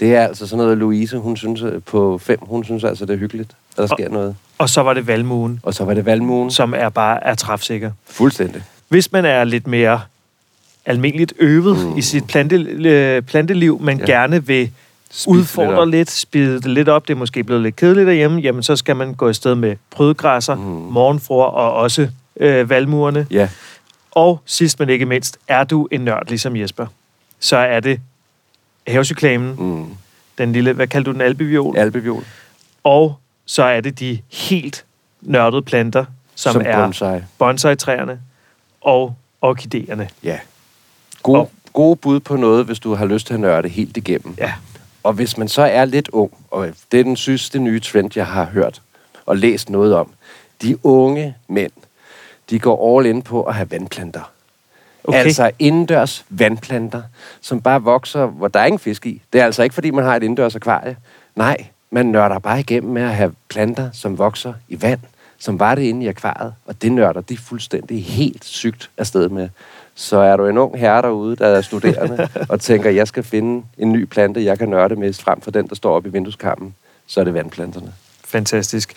Det 0.00 0.14
er 0.14 0.22
altså 0.26 0.46
sådan 0.46 0.62
noget, 0.64 0.78
Louise, 0.78 1.16
hun 1.18 1.36
synes 1.36 1.62
øh, 1.62 1.82
på 1.82 2.18
fem, 2.18 2.38
hun 2.42 2.64
synes 2.64 2.84
altså, 2.84 3.04
det 3.06 3.14
er 3.14 3.18
hyggeligt, 3.18 3.50
at 3.70 3.76
der 3.76 3.86
sker 3.86 4.08
noget. 4.08 4.36
og 4.58 4.68
så 4.68 4.82
var 4.82 4.94
det 4.94 5.06
valmuen, 5.06 5.60
Og 5.62 5.74
så 5.74 5.84
var 5.84 5.94
det 5.94 6.06
valmuen. 6.06 6.50
som 6.50 6.74
er 6.76 6.88
bare 6.88 7.24
er 7.24 7.34
træfsikker. 7.34 7.90
Fuldstændig. 8.06 8.62
Hvis 8.88 9.12
man 9.12 9.24
er 9.24 9.44
lidt 9.44 9.66
mere 9.66 10.00
almindeligt 10.86 11.32
øvet 11.38 11.86
Mm. 11.86 11.98
i 11.98 12.02
sit 12.02 12.26
plante, 12.26 12.56
øh, 12.56 13.22
planteliv, 13.22 13.80
men 13.80 13.98
Ja. 13.98 14.04
gerne 14.04 14.46
vil 14.46 14.70
udfordre 15.26 15.78
op. 15.78 15.88
lidt, 15.88 16.10
spide 16.10 16.54
det 16.54 16.66
lidt 16.70 16.88
op, 16.88 17.08
det 17.08 17.14
er 17.14 17.18
måske 17.18 17.44
blevet 17.44 17.62
lidt 17.62 17.76
kedeligt 17.76 18.06
derhjemme, 18.06 18.40
jamen 18.40 18.62
så 18.62 18.76
skal 18.76 18.96
man 18.96 19.14
gå 19.14 19.28
afsted 19.28 19.54
med 19.54 19.76
prydgræsser, 19.90 20.54
mm. 20.54 20.62
morgenfruer 20.90 21.44
og 21.44 21.72
også 21.74 22.08
øh, 22.36 22.70
valmuerne. 22.70 23.26
Ja, 23.30 23.48
Og 24.12 24.40
sidst 24.44 24.78
men 24.80 24.88
ikke 24.88 25.06
mindst, 25.06 25.38
er 25.48 25.64
du 25.64 25.88
en 25.90 26.00
nørd 26.00 26.28
ligesom 26.28 26.56
Jesper, 26.56 26.86
så 27.40 27.56
er 27.56 27.80
det 27.80 28.00
havecyklamen, 28.86 29.54
mm. 29.58 29.86
den 30.38 30.52
lille, 30.52 30.72
hvad 30.72 30.86
kalder 30.86 31.04
du 31.04 31.12
den, 31.12 31.20
albeviol, 31.20 31.76
albeviol. 31.78 32.24
og 32.84 33.14
så 33.46 33.62
er 33.62 33.80
det 33.80 33.98
de 33.98 34.18
helt 34.32 34.84
nørdede 35.20 35.62
planter, 35.62 36.04
som, 36.34 36.52
Som 36.52 36.62
som 36.62 36.62
er 36.72 36.82
bonsai. 36.84 37.20
bonsai-træerne 37.38 38.20
og 38.80 39.14
orkideerne. 39.40 40.08
Ja. 40.22 40.38
Gode, 41.22 41.38
Og- 41.40 41.50
gode 41.72 41.96
bud 41.96 42.20
på 42.20 42.36
noget, 42.36 42.64
hvis 42.66 42.78
du 42.78 42.94
har 42.94 43.06
lyst 43.06 43.26
til 43.26 43.34
at 43.34 43.40
nørde 43.40 43.68
helt 43.68 43.96
igennem. 43.96 44.34
Ja. 44.38 44.52
Og 45.02 45.12
hvis 45.12 45.38
man 45.38 45.48
så 45.48 45.62
er 45.62 45.84
lidt 45.84 46.08
ung, 46.08 46.32
og 46.50 46.68
det 46.92 47.00
er 47.00 47.04
den 47.04 47.16
sidste 47.16 47.58
nye 47.58 47.80
trend, 47.80 48.10
jeg 48.16 48.26
har 48.26 48.44
hørt 48.44 48.82
og 49.26 49.36
læst 49.36 49.70
noget 49.70 49.94
om. 49.94 50.10
De 50.62 50.86
unge 50.86 51.34
mænd, 51.48 51.72
de 52.52 52.58
går 52.58 52.98
all 52.98 53.06
in 53.06 53.22
på 53.22 53.42
at 53.42 53.54
have 53.54 53.70
vandplanter. 53.70 54.30
Okay. 55.04 55.18
Altså 55.18 55.50
indendørs 55.58 56.24
vandplanter, 56.28 57.02
som 57.40 57.60
bare 57.60 57.82
vokser, 57.82 58.26
hvor 58.26 58.48
der 58.48 58.60
er 58.60 58.64
ingen 58.64 58.78
fisk 58.78 59.06
i. 59.06 59.22
Det 59.32 59.40
er 59.40 59.44
altså 59.44 59.62
ikke, 59.62 59.74
fordi 59.74 59.90
man 59.90 60.04
har 60.04 60.16
et 60.16 60.22
indendørs 60.22 60.56
akvarie. 60.56 60.96
Nej, 61.36 61.66
man 61.90 62.06
nørder 62.06 62.38
bare 62.38 62.60
igennem 62.60 62.92
med 62.92 63.02
at 63.02 63.14
have 63.14 63.34
planter, 63.48 63.90
som 63.92 64.18
vokser 64.18 64.54
i 64.68 64.82
vand, 64.82 65.00
som 65.38 65.60
var 65.60 65.74
det 65.74 65.82
inde 65.82 66.04
i 66.04 66.08
akvariet. 66.08 66.54
Og 66.66 66.82
det 66.82 66.92
nørder 66.92 67.20
de 67.20 67.36
fuldstændig 67.36 68.04
helt 68.04 68.44
sygt 68.44 68.90
afsted 68.98 69.28
med. 69.28 69.48
Så 69.94 70.18
er 70.18 70.36
du 70.36 70.46
en 70.46 70.58
ung 70.58 70.78
herre 70.78 71.02
derude, 71.02 71.36
der 71.36 71.46
er 71.46 71.60
studerende, 71.60 72.28
og 72.50 72.60
tænker, 72.60 72.90
jeg 72.90 73.08
skal 73.08 73.22
finde 73.22 73.64
en 73.78 73.92
ny 73.92 74.04
plante, 74.04 74.44
jeg 74.44 74.58
kan 74.58 74.68
nørde 74.68 74.96
med, 74.96 75.12
frem 75.12 75.40
for 75.40 75.50
den, 75.50 75.68
der 75.68 75.74
står 75.74 75.96
oppe 75.96 76.08
i 76.08 76.12
vindueskarmen, 76.12 76.74
så 77.06 77.20
er 77.20 77.24
det 77.24 77.34
vandplanterne. 77.34 77.92
Fantastisk. 78.24 78.94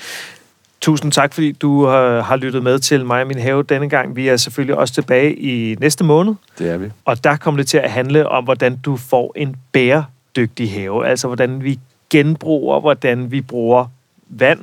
Tusind 0.85 1.11
tak, 1.11 1.33
fordi 1.33 1.51
du 1.51 1.85
har, 1.85 2.21
har 2.21 2.35
lyttet 2.35 2.63
med 2.63 2.79
til 2.79 3.05
mig 3.05 3.21
og 3.21 3.27
min 3.27 3.39
have 3.39 3.63
denne 3.63 3.89
gang. 3.89 4.15
Vi 4.15 4.27
er 4.27 4.37
selvfølgelig 4.37 4.77
også 4.77 4.93
tilbage 4.93 5.35
i 5.35 5.75
næste 5.79 6.03
måned, 6.03 6.35
Det 6.59 6.69
er 6.69 6.77
vi. 6.77 6.89
og 7.05 7.23
der 7.23 7.37
kommer 7.37 7.57
det 7.57 7.67
til 7.67 7.77
at 7.77 7.91
handle 7.91 8.29
om, 8.29 8.43
hvordan 8.43 8.77
du 8.77 8.97
får 8.97 9.33
en 9.35 9.55
bæredygtig 9.71 10.71
have. 10.71 11.07
Altså, 11.07 11.27
hvordan 11.27 11.63
vi 11.63 11.79
genbruger, 12.09 12.79
hvordan 12.79 13.31
vi 13.31 13.41
bruger 13.41 13.85
vand, 14.29 14.59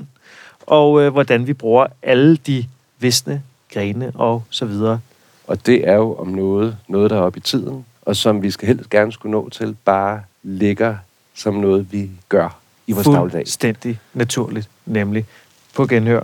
og 0.61 1.03
øh, 1.03 1.13
hvordan 1.13 1.47
vi 1.47 1.53
bruger 1.53 1.87
alle 2.03 2.37
de 2.37 2.65
visne 2.99 3.43
grene 3.75 4.13
og 4.15 4.45
så 4.51 4.65
videre. 4.65 5.01
Og 5.47 5.67
det 5.67 5.89
er 5.89 5.95
jo 5.95 6.15
om 6.15 6.29
noget, 6.29 6.77
noget 6.89 7.11
der 7.11 7.17
er 7.17 7.21
oppe 7.21 7.39
i 7.39 7.41
tiden, 7.41 7.85
og 8.03 8.17
som 8.17 8.43
vi 8.43 8.51
skal 8.51 8.69
helst 8.69 8.91
gerne 8.91 9.13
skulle 9.13 9.31
nå 9.31 9.49
til, 9.49 9.77
bare 9.85 10.21
ligger 10.43 10.97
som 11.35 11.55
noget, 11.55 11.93
vi 11.93 12.11
gør 12.29 12.59
i 12.87 12.93
vores 12.93 13.07
dagligdag. 13.07 13.41
Fuldstændig 13.41 13.99
naturligt, 14.15 14.69
nemlig 14.87 15.27
på 15.75 15.87
genhør. 15.87 16.23